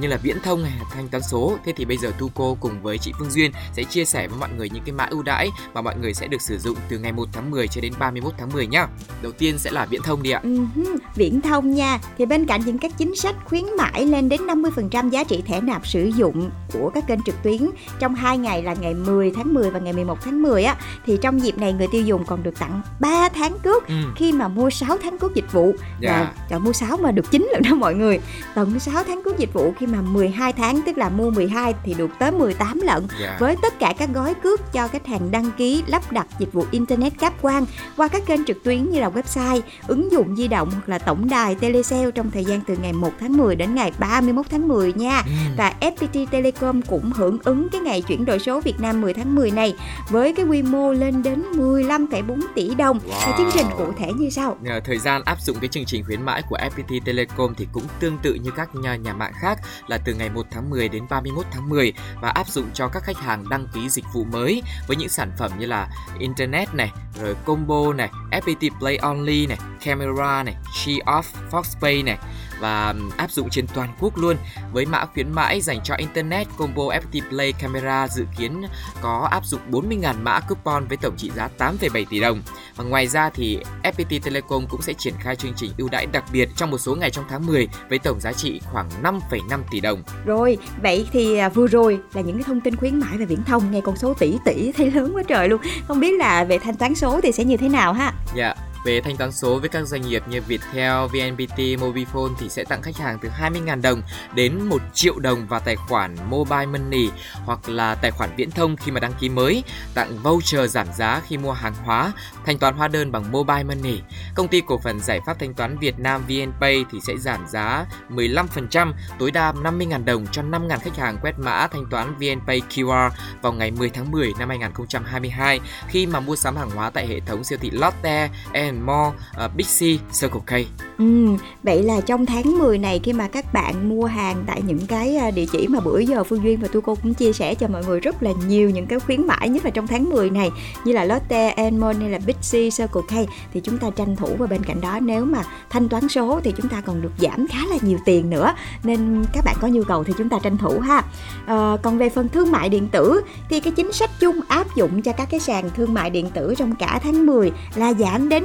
như 0.00 0.08
là 0.08 0.16
viễn 0.16 0.36
thông 0.44 0.64
hay 0.64 0.72
thanh 0.90 1.08
toán 1.08 1.22
số. 1.22 1.56
Thế 1.64 1.72
thì 1.76 1.84
bây 1.84 1.96
giờ 1.96 2.12
Tuco 2.18 2.54
cùng 2.60 2.82
với 2.82 2.98
chị 2.98 3.12
Phương 3.18 3.30
Duyên 3.30 3.52
sẽ 3.72 3.84
chia 3.84 4.04
sẻ 4.04 4.28
với 4.28 4.38
mọi 4.38 4.48
người 4.56 4.70
những 4.70 4.82
cái 4.86 4.92
mã 4.92 5.04
ưu 5.04 5.22
đãi 5.22 5.48
mà 5.74 5.80
mọi 5.80 5.96
người 5.96 6.14
sẽ 6.14 6.26
được 6.26 6.42
sử 6.42 6.58
dụng 6.58 6.76
từ 6.88 6.98
ngày 6.98 7.12
1 7.12 7.28
tháng 7.32 7.50
10 7.50 7.68
cho 7.68 7.80
đến 7.80 7.92
31 7.98 8.32
tháng 8.38 8.52
10 8.52 8.66
nhá. 8.66 8.86
Đầu 9.22 9.32
tiên 9.32 9.58
sẽ 9.58 9.70
là 9.70 9.86
viễn 9.86 10.02
thông 10.02 10.22
đi 10.22 10.30
ạ. 10.30 10.40
Uh-huh. 10.44 10.96
Viễn 11.14 11.40
thông 11.40 11.70
nha 11.70 11.98
Thì 12.18 12.26
bên 12.26 12.46
cạnh 12.46 12.60
những 12.64 12.78
các 12.78 12.92
chính 12.98 13.16
sách 13.16 13.34
khuyến 13.44 13.64
mãi 13.78 14.06
lên 14.06 14.28
đến 14.28 14.40
50% 14.46 15.10
giá 15.10 15.24
trị 15.24 15.42
thẻ 15.46 15.60
nạp 15.60 15.86
sử 15.86 16.10
dụng 16.16 16.50
của 16.72 16.90
các 16.94 17.04
kênh 17.06 17.22
trực 17.22 17.42
tuyến 17.42 17.70
trong 17.98 18.14
hai 18.14 18.38
ngày 18.38 18.62
là 18.62 18.74
ngày 18.74 18.94
10 18.94 19.32
tháng 19.36 19.54
10 19.54 19.70
và 19.70 19.78
ngày 19.78 19.92
11 19.92 20.18
tháng 20.22 20.42
10 20.42 20.45
á 20.54 20.76
thì 21.06 21.18
trong 21.22 21.42
dịp 21.42 21.58
này 21.58 21.72
người 21.72 21.86
tiêu 21.92 22.02
dùng 22.02 22.24
còn 22.24 22.42
được 22.42 22.58
tặng 22.58 22.80
3 23.00 23.28
tháng 23.28 23.58
cước 23.58 23.88
Ừ. 23.88 23.94
khi 24.16 24.32
mà 24.32 24.48
mua 24.48 24.70
6 24.70 24.96
tháng 25.02 25.18
cước 25.18 25.34
dịch 25.34 25.52
vụ 25.52 25.74
Dạ. 26.00 26.10
và 26.12 26.32
chọn 26.48 26.64
mua 26.64 26.72
6 26.72 26.96
mà 26.96 27.10
được 27.10 27.30
9 27.30 27.48
lần 27.52 27.62
đó 27.62 27.74
mọi 27.74 27.94
người 27.94 28.20
tận 28.54 28.78
6 28.80 29.04
tháng 29.04 29.22
cước 29.24 29.38
dịch 29.38 29.52
vụ 29.52 29.72
khi 29.78 29.86
mà 29.86 30.00
12 30.02 30.52
tháng 30.52 30.80
tức 30.86 30.98
là 30.98 31.08
mua 31.08 31.30
12 31.30 31.74
thì 31.84 31.94
được 31.94 32.10
tới 32.18 32.30
18 32.32 32.80
lần 32.80 33.06
Dạ. 33.20 33.36
với 33.40 33.56
tất 33.62 33.78
cả 33.78 33.94
các 33.98 34.08
gói 34.14 34.34
cước 34.34 34.72
cho 34.72 34.88
khách 34.88 35.06
hàng 35.06 35.30
đăng 35.30 35.50
ký 35.58 35.82
lắp 35.86 36.12
đặt 36.12 36.26
dịch 36.38 36.52
vụ 36.52 36.64
internet 36.70 37.18
cáp 37.18 37.42
quang 37.42 37.66
qua 37.96 38.08
các 38.08 38.26
kênh 38.26 38.44
trực 38.44 38.64
tuyến 38.64 38.90
như 38.90 39.00
là 39.00 39.10
website, 39.10 39.60
ứng 39.86 40.12
dụng 40.12 40.36
di 40.36 40.48
động 40.48 40.70
hoặc 40.70 40.88
là 40.88 40.98
tổng 40.98 41.28
đài 41.28 41.54
telesale 41.54 42.10
trong 42.10 42.30
thời 42.30 42.44
gian 42.44 42.60
từ 42.60 42.76
ngày 42.82 42.92
1 42.92 43.10
tháng 43.20 43.36
10 43.36 43.56
đến 43.56 43.74
ngày 43.74 43.92
31 43.98 44.46
tháng 44.50 44.68
10 44.68 44.92
nha. 44.92 45.22
Ừ. 45.26 45.32
Và 45.56 45.72
FPT 45.80 46.26
Telecom 46.30 46.82
cũng 46.82 47.10
hưởng 47.14 47.38
ứng 47.44 47.68
cái 47.68 47.80
ngày 47.80 48.02
chuyển 48.02 48.24
đổi 48.24 48.38
số 48.38 48.60
Việt 48.60 48.80
Nam 48.80 49.00
10 49.00 49.14
tháng 49.14 49.34
10 49.34 49.50
này 49.50 49.74
với 50.10 50.32
cái 50.36 50.46
quy 50.46 50.62
mô 50.62 50.92
lên 50.92 51.22
đến 51.22 51.42
15,4 51.52 52.40
tỷ 52.54 52.74
đồng. 52.74 52.98
Wow. 52.98 53.26
Và 53.26 53.34
chương 53.38 53.50
trình 53.54 53.66
cụ 53.78 53.92
thể 53.98 54.12
như 54.12 54.30
sau. 54.30 54.56
Thời 54.84 54.98
gian 54.98 55.22
áp 55.24 55.40
dụng 55.40 55.56
cái 55.60 55.68
chương 55.68 55.84
trình 55.84 56.04
khuyến 56.04 56.22
mãi 56.22 56.42
của 56.48 56.56
FPT 56.56 57.00
Telecom 57.04 57.54
thì 57.54 57.66
cũng 57.72 57.82
tương 58.00 58.18
tự 58.18 58.34
như 58.34 58.50
các 58.56 58.74
nhà, 58.74 58.96
nhà 58.96 59.12
mạng 59.12 59.32
khác 59.40 59.58
là 59.86 59.98
từ 60.04 60.14
ngày 60.14 60.30
1 60.30 60.46
tháng 60.50 60.70
10 60.70 60.88
đến 60.88 61.06
31 61.10 61.46
tháng 61.50 61.68
10 61.68 61.92
và 62.20 62.28
áp 62.28 62.48
dụng 62.48 62.66
cho 62.74 62.88
các 62.88 63.02
khách 63.02 63.18
hàng 63.18 63.48
đăng 63.48 63.66
ký 63.74 63.88
dịch 63.88 64.04
vụ 64.12 64.24
mới 64.24 64.62
với 64.88 64.96
những 64.96 65.08
sản 65.08 65.30
phẩm 65.38 65.50
như 65.58 65.66
là 65.66 65.88
Internet 66.18 66.74
này, 66.74 66.92
rồi 67.22 67.34
combo 67.44 67.92
này, 67.92 68.10
FPT 68.30 68.70
Play 68.78 68.96
Only 68.96 69.46
này, 69.46 69.58
camera 69.84 70.42
này, 70.42 70.54
She 70.74 70.92
Off, 70.92 71.22
FoxPay 71.50 72.04
này 72.04 72.18
và 72.60 72.94
áp 73.16 73.30
dụng 73.30 73.50
trên 73.50 73.66
toàn 73.74 73.88
quốc 74.00 74.18
luôn 74.18 74.36
với 74.72 74.86
mã 74.86 75.04
khuyến 75.04 75.32
mãi 75.32 75.60
dành 75.60 75.80
cho 75.84 75.94
Internet 75.94 76.46
combo 76.58 76.82
FPT 76.82 77.28
Play 77.28 77.52
Camera 77.52 78.08
dự 78.08 78.24
kiến 78.38 78.62
có 79.00 79.28
áp 79.30 79.46
dụng 79.46 79.60
40.000 79.70 80.14
mã 80.22 80.40
coupon 80.40 80.86
với 80.88 80.96
tổng 80.96 81.16
trị 81.16 81.30
giá 81.36 81.48
8,7 81.58 82.04
tỷ 82.10 82.20
đồng. 82.20 82.42
Và 82.76 82.84
ngoài 82.84 83.06
ra 83.06 83.30
thì 83.34 83.58
FPT 83.82 84.20
Telecom 84.24 84.66
cũng 84.66 84.82
sẽ 84.82 84.92
triển 84.92 85.14
khai 85.20 85.36
chương 85.36 85.54
trình 85.56 85.70
ưu 85.78 85.88
đãi 85.88 86.06
đặc 86.06 86.24
biệt 86.32 86.48
trong 86.56 86.70
một 86.70 86.78
số 86.78 86.94
ngày 86.94 87.10
trong 87.10 87.24
tháng 87.28 87.46
10 87.46 87.68
với 87.88 87.98
tổng 87.98 88.20
giá 88.20 88.32
trị 88.32 88.60
khoảng 88.72 88.88
5,5 89.02 89.60
tỷ 89.70 89.80
đồng. 89.80 90.02
Rồi, 90.24 90.58
vậy 90.82 91.06
thì 91.12 91.38
à, 91.38 91.48
vừa 91.48 91.66
rồi 91.66 92.00
là 92.14 92.22
những 92.22 92.36
cái 92.36 92.44
thông 92.44 92.60
tin 92.60 92.76
khuyến 92.76 93.00
mãi 93.00 93.18
về 93.18 93.24
viễn 93.24 93.44
thông 93.44 93.70
nghe 93.70 93.80
con 93.80 93.96
số 93.96 94.14
tỷ 94.14 94.36
tỷ 94.44 94.72
thấy 94.72 94.90
lớn 94.90 95.12
quá 95.14 95.22
trời 95.28 95.48
luôn. 95.48 95.60
Không 95.88 96.00
biết 96.00 96.18
là 96.18 96.44
về 96.44 96.58
thanh 96.58 96.76
toán 96.76 96.94
số 96.94 97.20
thì 97.22 97.32
sẽ 97.32 97.44
như 97.44 97.56
thế 97.56 97.68
nào 97.68 97.92
ha? 97.92 98.12
Dạ, 98.34 98.54
về 98.86 99.00
thanh 99.00 99.16
toán 99.16 99.32
số 99.32 99.58
với 99.58 99.68
các 99.68 99.86
doanh 99.86 100.02
nghiệp 100.02 100.22
như 100.28 100.40
Viettel, 100.42 101.06
VNPT, 101.06 101.58
Mobifone 101.58 102.34
thì 102.38 102.48
sẽ 102.48 102.64
tặng 102.64 102.82
khách 102.82 102.96
hàng 102.96 103.18
từ 103.22 103.28
20.000 103.40 103.82
đồng 103.82 104.02
đến 104.34 104.62
1 104.62 104.82
triệu 104.94 105.18
đồng 105.18 105.46
vào 105.46 105.60
tài 105.60 105.76
khoản 105.76 106.16
Mobile 106.28 106.66
Money 106.66 107.08
hoặc 107.44 107.68
là 107.68 107.94
tài 107.94 108.10
khoản 108.10 108.30
viễn 108.36 108.50
thông 108.50 108.76
khi 108.76 108.92
mà 108.92 109.00
đăng 109.00 109.12
ký 109.20 109.28
mới, 109.28 109.64
tặng 109.94 110.18
voucher 110.22 110.70
giảm 110.70 110.86
giá 110.96 111.22
khi 111.26 111.36
mua 111.36 111.52
hàng 111.52 111.74
hóa, 111.74 112.12
thanh 112.46 112.58
toán 112.58 112.74
hóa 112.74 112.88
đơn 112.88 113.12
bằng 113.12 113.32
Mobile 113.32 113.62
Money. 113.62 114.00
Công 114.34 114.48
ty 114.48 114.62
cổ 114.66 114.78
phần 114.78 115.00
giải 115.00 115.20
pháp 115.26 115.38
thanh 115.38 115.54
toán 115.54 115.78
Việt 115.78 115.98
Nam 115.98 116.22
VNPay 116.28 116.84
thì 116.92 116.98
sẽ 117.06 117.16
giảm 117.16 117.46
giá 117.48 117.86
15%, 118.10 118.92
tối 119.18 119.30
đa 119.30 119.52
50.000 119.52 120.04
đồng 120.04 120.26
cho 120.32 120.42
5.000 120.42 120.78
khách 120.78 120.96
hàng 120.96 121.18
quét 121.22 121.38
mã 121.38 121.66
thanh 121.66 121.86
toán 121.90 122.14
VNPay 122.18 122.62
QR 122.70 123.10
vào 123.42 123.52
ngày 123.52 123.70
10 123.70 123.90
tháng 123.90 124.10
10 124.10 124.32
năm 124.38 124.48
2022 124.48 125.60
khi 125.88 126.06
mà 126.06 126.20
mua 126.20 126.36
sắm 126.36 126.56
hàng 126.56 126.70
hóa 126.70 126.90
tại 126.90 127.06
hệ 127.06 127.20
thống 127.20 127.44
siêu 127.44 127.58
thị 127.62 127.70
Lotte, 127.70 128.28
and 128.52 128.75
More, 128.82 129.16
uh, 129.44 129.54
Big 129.56 129.64
C, 129.64 129.80
Circle 130.20 130.40
K. 130.46 130.52
Ừ, 130.98 131.26
vậy 131.62 131.82
là 131.82 132.00
trong 132.00 132.26
tháng 132.26 132.58
10 132.58 132.78
này 132.78 133.00
khi 133.04 133.12
mà 133.12 133.28
các 133.28 133.52
bạn 133.52 133.88
mua 133.88 134.04
hàng 134.04 134.44
tại 134.46 134.62
những 134.66 134.86
cái 134.86 135.16
ờ, 135.16 135.30
địa 135.30 135.46
chỉ 135.52 135.66
mà 135.68 135.80
bữa 135.80 135.98
giờ 135.98 136.24
Phương 136.24 136.44
Duyên 136.44 136.60
và 136.60 136.68
tôi 136.72 136.82
cô 136.82 136.94
cũng 136.94 137.14
chia 137.14 137.32
sẻ 137.32 137.54
cho 137.54 137.68
mọi 137.68 137.84
người 137.84 138.00
rất 138.00 138.22
là 138.22 138.30
nhiều 138.48 138.70
những 138.70 138.86
cái 138.86 138.98
khuyến 139.00 139.26
mãi 139.26 139.48
nhất 139.48 139.64
là 139.64 139.70
trong 139.70 139.86
tháng 139.86 140.10
10 140.10 140.30
này 140.30 140.50
như 140.84 140.92
là 140.92 141.04
Lotte, 141.04 141.48
Enmon 141.48 142.00
hay 142.00 142.10
là 142.10 142.18
Big 142.26 142.34
C, 142.34 142.52
Circle 142.52 143.02
K 143.08 143.28
thì 143.54 143.60
chúng 143.60 143.78
ta 143.78 143.90
tranh 143.90 144.16
thủ 144.16 144.28
và 144.38 144.46
bên 144.46 144.64
cạnh 144.64 144.80
đó 144.80 144.98
nếu 145.00 145.24
mà 145.24 145.42
thanh 145.70 145.88
toán 145.88 146.08
số 146.08 146.40
thì 146.44 146.52
chúng 146.56 146.68
ta 146.68 146.80
còn 146.80 147.02
được 147.02 147.12
giảm 147.18 147.46
khá 147.46 147.58
là 147.70 147.76
nhiều 147.82 147.98
tiền 148.04 148.30
nữa 148.30 148.54
nên 148.82 149.24
các 149.32 149.44
bạn 149.44 149.56
có 149.60 149.68
nhu 149.68 149.82
cầu 149.84 150.04
thì 150.04 150.12
chúng 150.18 150.28
ta 150.28 150.38
tranh 150.42 150.58
thủ 150.58 150.78
ha. 150.78 151.02
À, 151.46 151.76
còn 151.82 151.98
về 151.98 152.08
phần 152.08 152.28
thương 152.28 152.52
mại 152.52 152.68
điện 152.68 152.88
tử 152.88 153.20
thì 153.48 153.60
cái 153.60 153.72
chính 153.76 153.92
sách 153.92 154.10
chung 154.20 154.40
áp 154.48 154.76
dụng 154.76 155.02
cho 155.02 155.12
các 155.12 155.28
cái 155.30 155.40
sàn 155.40 155.70
thương 155.76 155.94
mại 155.94 156.10
điện 156.10 156.30
tử 156.34 156.54
trong 156.58 156.74
cả 156.74 157.00
tháng 157.02 157.26
10 157.26 157.52
là 157.74 157.92
giảm 157.92 158.28
đến 158.28 158.44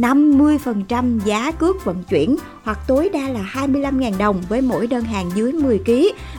50% 0.00 1.18
giá 1.24 1.50
cước 1.50 1.84
vận 1.84 2.02
chuyển 2.08 2.36
hoặc 2.62 2.78
tối 2.86 3.10
đa 3.12 3.28
là 3.28 3.40
25.000 3.52 4.18
đồng 4.18 4.42
với 4.48 4.60
mỗi 4.60 4.86
đơn 4.86 5.04
hàng 5.04 5.30
dưới 5.34 5.52
10 5.52 5.78
kg, 5.78 5.92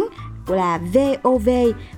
là 0.50 0.80
VOV 0.94 1.50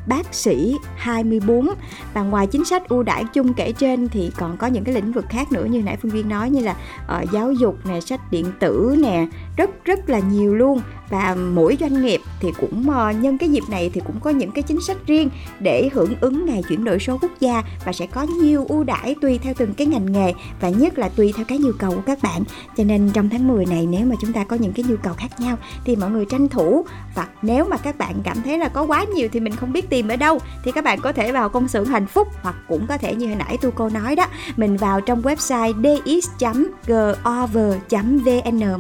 bác 0.07 0.33
sĩ 0.33 0.75
24 0.95 1.69
và 2.13 2.21
ngoài 2.21 2.47
chính 2.47 2.65
sách 2.65 2.89
ưu 2.89 3.03
đãi 3.03 3.23
chung 3.33 3.53
kể 3.53 3.71
trên 3.71 4.07
thì 4.07 4.31
còn 4.37 4.57
có 4.57 4.67
những 4.67 4.83
cái 4.83 4.95
lĩnh 4.95 5.11
vực 5.11 5.25
khác 5.29 5.51
nữa 5.51 5.65
như 5.65 5.81
nãy 5.81 5.97
Phương 6.01 6.11
Duyên 6.11 6.29
nói 6.29 6.49
như 6.49 6.59
là 6.59 6.75
ờ, 7.07 7.25
giáo 7.31 7.51
dục 7.51 7.75
nè 7.85 7.99
sách 8.01 8.31
điện 8.31 8.45
tử 8.59 8.95
nè 8.99 9.27
rất 9.59 9.85
rất 9.85 10.09
là 10.09 10.19
nhiều 10.19 10.55
luôn. 10.55 10.81
Và 11.09 11.35
mỗi 11.53 11.77
doanh 11.79 12.01
nghiệp 12.01 12.21
thì 12.39 12.49
cũng 12.59 12.89
ờ, 12.89 13.11
nhân 13.11 13.37
cái 13.37 13.49
dịp 13.49 13.63
này 13.69 13.91
thì 13.93 14.01
cũng 14.05 14.19
có 14.19 14.29
những 14.29 14.51
cái 14.51 14.63
chính 14.63 14.81
sách 14.81 14.97
riêng 15.07 15.29
để 15.59 15.89
hưởng 15.93 16.13
ứng 16.21 16.45
ngày 16.45 16.63
chuyển 16.69 16.83
đổi 16.83 16.99
số 16.99 17.17
quốc 17.21 17.31
gia 17.39 17.63
và 17.85 17.93
sẽ 17.93 18.07
có 18.07 18.23
nhiều 18.23 18.65
ưu 18.69 18.83
đãi 18.83 19.15
tùy 19.21 19.39
theo 19.43 19.53
từng 19.57 19.73
cái 19.73 19.87
ngành 19.87 20.11
nghề 20.11 20.33
và 20.61 20.69
nhất 20.69 20.99
là 20.99 21.09
tùy 21.09 21.33
theo 21.35 21.45
cái 21.45 21.57
nhu 21.57 21.71
cầu 21.79 21.91
của 21.91 22.01
các 22.05 22.19
bạn. 22.21 22.43
Cho 22.77 22.83
nên 22.83 23.09
trong 23.13 23.29
tháng 23.29 23.47
10 23.47 23.65
này 23.65 23.85
nếu 23.85 24.05
mà 24.05 24.15
chúng 24.21 24.33
ta 24.33 24.43
có 24.43 24.55
những 24.55 24.73
cái 24.73 24.85
nhu 24.89 24.95
cầu 25.03 25.13
khác 25.13 25.39
nhau 25.39 25.57
thì 25.85 25.95
mọi 25.95 26.09
người 26.09 26.25
tranh 26.25 26.47
thủ. 26.47 26.85
Và 27.15 27.27
nếu 27.41 27.65
mà 27.65 27.77
các 27.77 27.97
bạn 27.97 28.15
cảm 28.23 28.41
thấy 28.41 28.57
là 28.57 28.67
có 28.67 28.83
quá 28.83 29.05
nhiều 29.15 29.27
thì 29.31 29.39
mình 29.39 29.55
không 29.55 29.73
biết 29.73 29.89
tìm 29.89 30.07
ở 30.07 30.15
đâu, 30.15 30.39
thì 30.63 30.71
các 30.71 30.83
bạn 30.83 30.99
có 31.01 31.11
thể 31.11 31.31
vào 31.31 31.49
công 31.49 31.67
xưởng 31.67 31.85
hạnh 31.85 32.07
phúc 32.07 32.27
hoặc 32.41 32.55
cũng 32.67 32.87
có 32.87 32.97
thể 32.97 33.15
như 33.15 33.27
hồi 33.27 33.35
nãy 33.35 33.57
tu 33.61 33.71
cô 33.71 33.89
nói 33.89 34.15
đó, 34.15 34.25
mình 34.57 34.77
vào 34.77 35.01
trong 35.01 35.21
website 35.21 35.73
dx.gov.vn 35.81 36.41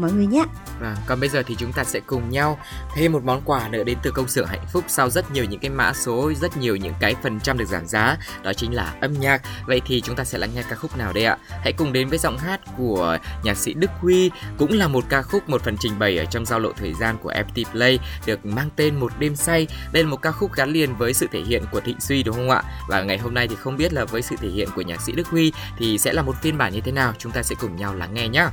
mọi 0.01 0.11
người 0.11 0.27
nhé. 0.27 0.45
À, 0.81 0.95
còn 1.05 1.19
bây 1.19 1.29
giờ 1.29 1.43
thì 1.47 1.55
chúng 1.55 1.73
ta 1.73 1.83
sẽ 1.83 1.99
cùng 1.99 2.29
nhau 2.29 2.59
thêm 2.95 3.11
một 3.11 3.23
món 3.23 3.41
quà 3.45 3.67
nữa 3.67 3.83
đến 3.83 3.97
từ 4.03 4.11
công 4.11 4.27
sở 4.27 4.45
hạnh 4.45 4.65
phúc 4.71 4.83
sau 4.87 5.09
rất 5.09 5.31
nhiều 5.31 5.45
những 5.45 5.59
cái 5.59 5.69
mã 5.69 5.93
số, 5.93 6.31
rất 6.41 6.57
nhiều 6.57 6.75
những 6.75 6.93
cái 6.99 7.15
phần 7.23 7.39
trăm 7.39 7.57
được 7.57 7.67
giảm 7.67 7.87
giá, 7.87 8.17
đó 8.43 8.53
chính 8.53 8.75
là 8.75 8.93
âm 9.01 9.13
nhạc. 9.13 9.41
Vậy 9.67 9.81
thì 9.85 10.01
chúng 10.01 10.15
ta 10.15 10.23
sẽ 10.23 10.37
lắng 10.37 10.49
nghe 10.55 10.63
ca 10.69 10.75
khúc 10.75 10.97
nào 10.97 11.13
đây 11.13 11.25
ạ? 11.25 11.37
Hãy 11.49 11.73
cùng 11.73 11.93
đến 11.93 12.09
với 12.09 12.17
giọng 12.17 12.37
hát 12.37 12.59
của 12.77 13.17
nhạc 13.43 13.57
sĩ 13.57 13.73
Đức 13.73 13.91
Huy, 13.99 14.31
cũng 14.57 14.71
là 14.71 14.87
một 14.87 15.03
ca 15.09 15.21
khúc 15.21 15.49
một 15.49 15.61
phần 15.61 15.77
trình 15.79 15.99
bày 15.99 16.17
ở 16.17 16.25
trong 16.25 16.45
giao 16.45 16.59
lộ 16.59 16.71
thời 16.71 16.93
gian 16.93 17.17
của 17.17 17.31
FT 17.31 17.65
Play 17.71 17.99
được 18.25 18.45
mang 18.45 18.69
tên 18.75 18.95
Một 18.95 19.11
đêm 19.19 19.35
say. 19.35 19.67
Đây 19.91 20.03
là 20.03 20.09
một 20.09 20.21
ca 20.21 20.31
khúc 20.31 20.53
gắn 20.53 20.69
liền 20.69 20.95
với 20.95 21.13
sự 21.13 21.27
thể 21.31 21.41
hiện 21.41 21.63
của 21.71 21.79
Thịnh 21.79 21.99
Suy 21.99 22.23
đúng 22.23 22.35
không 22.35 22.49
ạ? 22.49 22.63
Và 22.87 23.01
ngày 23.01 23.17
hôm 23.17 23.33
nay 23.33 23.47
thì 23.47 23.55
không 23.55 23.77
biết 23.77 23.93
là 23.93 24.05
với 24.05 24.21
sự 24.21 24.35
thể 24.41 24.49
hiện 24.49 24.69
của 24.75 24.81
nhạc 24.81 25.01
sĩ 25.01 25.11
Đức 25.11 25.27
Huy 25.27 25.53
thì 25.77 25.97
sẽ 25.97 26.13
là 26.13 26.21
một 26.21 26.35
phiên 26.41 26.57
bản 26.57 26.73
như 26.73 26.81
thế 26.81 26.91
nào? 26.91 27.13
Chúng 27.17 27.31
ta 27.31 27.43
sẽ 27.43 27.55
cùng 27.59 27.75
nhau 27.75 27.95
lắng 27.95 28.13
nghe 28.13 28.27
nhé. 28.27 28.47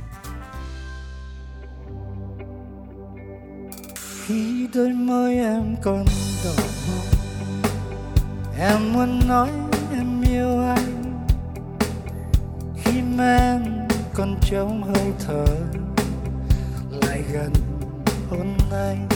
Đôi 4.73 4.89
môi 4.89 5.35
em 5.35 5.75
còn 5.81 6.05
đỏ 6.45 6.51
mong 6.87 7.05
em 8.59 8.93
muốn 8.93 9.27
nói 9.27 9.49
em 9.91 10.21
yêu 10.21 10.59
anh. 10.59 11.17
Khi 12.75 13.01
mà 13.01 13.37
em 13.37 13.87
còn 14.13 14.35
trống 14.41 14.83
hơi 14.83 15.13
thở, 15.27 15.45
lại 16.91 17.23
gần 17.33 17.53
hôn 18.29 18.57
anh. 18.71 19.07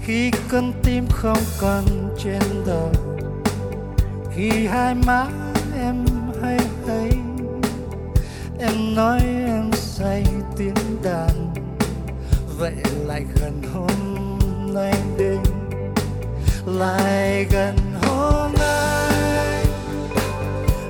Khi 0.00 0.30
con 0.50 0.72
tim 0.82 1.06
không 1.10 1.42
còn 1.60 1.84
trên 2.24 2.42
đời 2.66 2.94
khi 4.34 4.66
hai 4.66 4.94
má 4.94 5.26
em 5.76 6.04
hay 6.42 6.58
hay, 6.88 7.10
em 8.58 8.94
nói 8.94 9.20
em 9.46 9.70
say 9.72 10.24
tiếng 10.56 11.02
đàn 11.02 11.29
vậy 12.60 12.74
lại 13.06 13.24
gần 13.40 13.62
hôm 13.74 14.38
nay 14.74 14.92
đêm, 15.18 15.42
lại 16.66 17.46
gần 17.50 17.76
hôm 18.02 18.52
nay. 18.58 19.64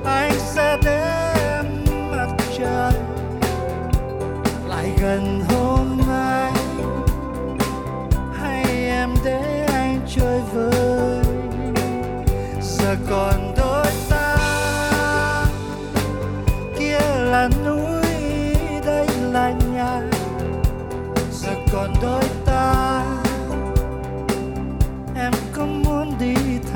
Anh 0.04 0.32
sẽ 0.38 0.78
đem 0.84 1.64
mặt 2.16 2.28
trời, 2.58 2.92
lại 4.68 4.90
gần 5.00 5.44
hôm 5.48 6.00
nay. 6.08 6.52
Hay 8.34 8.64
em 8.86 9.14
để 9.24 9.66
anh 9.72 10.00
chơi 10.16 10.40
vơi, 10.52 11.24
giờ 12.62 12.96
còn 13.10 13.59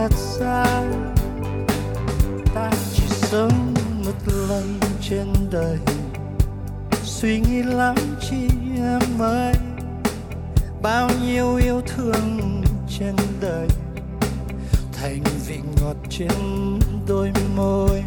thật 0.04 0.16
xa 0.16 0.64
ta 2.54 2.70
chỉ 2.94 3.02
sống 3.08 3.74
một 4.04 4.32
lần 4.48 4.80
trên 5.00 5.26
đời. 5.50 5.78
Suy 7.02 7.40
nghĩ 7.40 7.62
lắm 7.62 7.94
chi 8.20 8.48
em 8.76 9.18
ơi, 9.18 9.54
bao 10.82 11.10
nhiêu 11.22 11.56
yêu 11.56 11.80
thương 11.86 12.62
trên 12.98 13.16
đời. 13.40 13.68
Thành 14.92 15.22
vị 15.46 15.58
ngọt 15.80 15.96
trên 16.10 16.78
đôi 17.08 17.32
môi. 17.56 18.04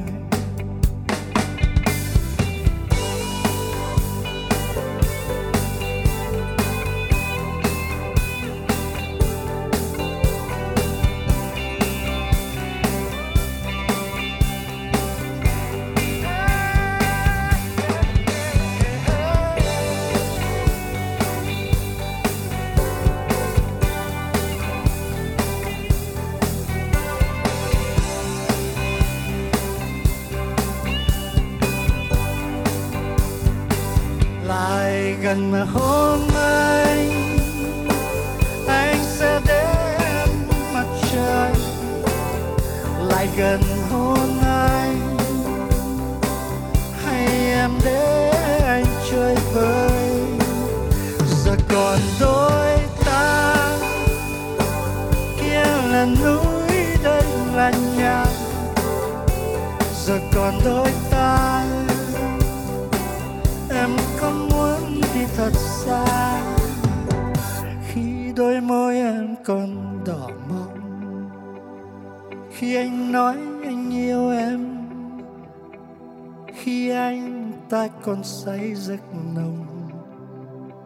Ta 77.78 77.88
còn 78.04 78.24
say 78.24 78.76
giấc 78.76 79.00
nồng 79.36 79.90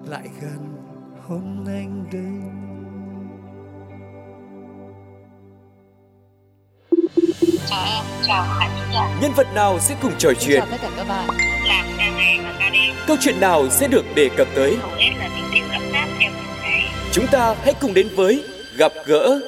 lại 0.10 0.30
gần 0.42 0.76
hôn 1.28 1.66
anh 1.68 2.06
chào 7.70 8.04
chào 8.28 8.68
giả. 8.94 9.20
Nhân 9.22 9.32
vật 9.36 9.48
nào 9.56 9.80
sẽ 9.80 9.96
cùng 10.02 10.12
trò 10.18 10.30
chuyện? 10.40 10.60
chào 10.60 10.68
tất 10.72 10.78
cả 10.82 10.90
các 10.98 11.08
bạn. 11.08 11.28
Làm 11.68 11.86
ca 11.98 12.10
ngày 12.18 12.40
và 12.44 12.56
ca 12.60 12.70
đêm 12.70 12.96
Câu 13.08 13.18
chuyện 13.20 13.40
nào 13.40 13.70
sẽ 13.70 13.88
được 13.88 14.06
đề 14.16 14.30
cập 14.38 14.48
tới? 14.56 14.78
Chúng 17.12 17.28
ta 17.32 17.56
hãy 17.64 17.74
cùng 17.82 17.94
đến 17.94 18.08
với 18.16 18.44
Gặp 18.78 18.92
gỡ 19.06 19.40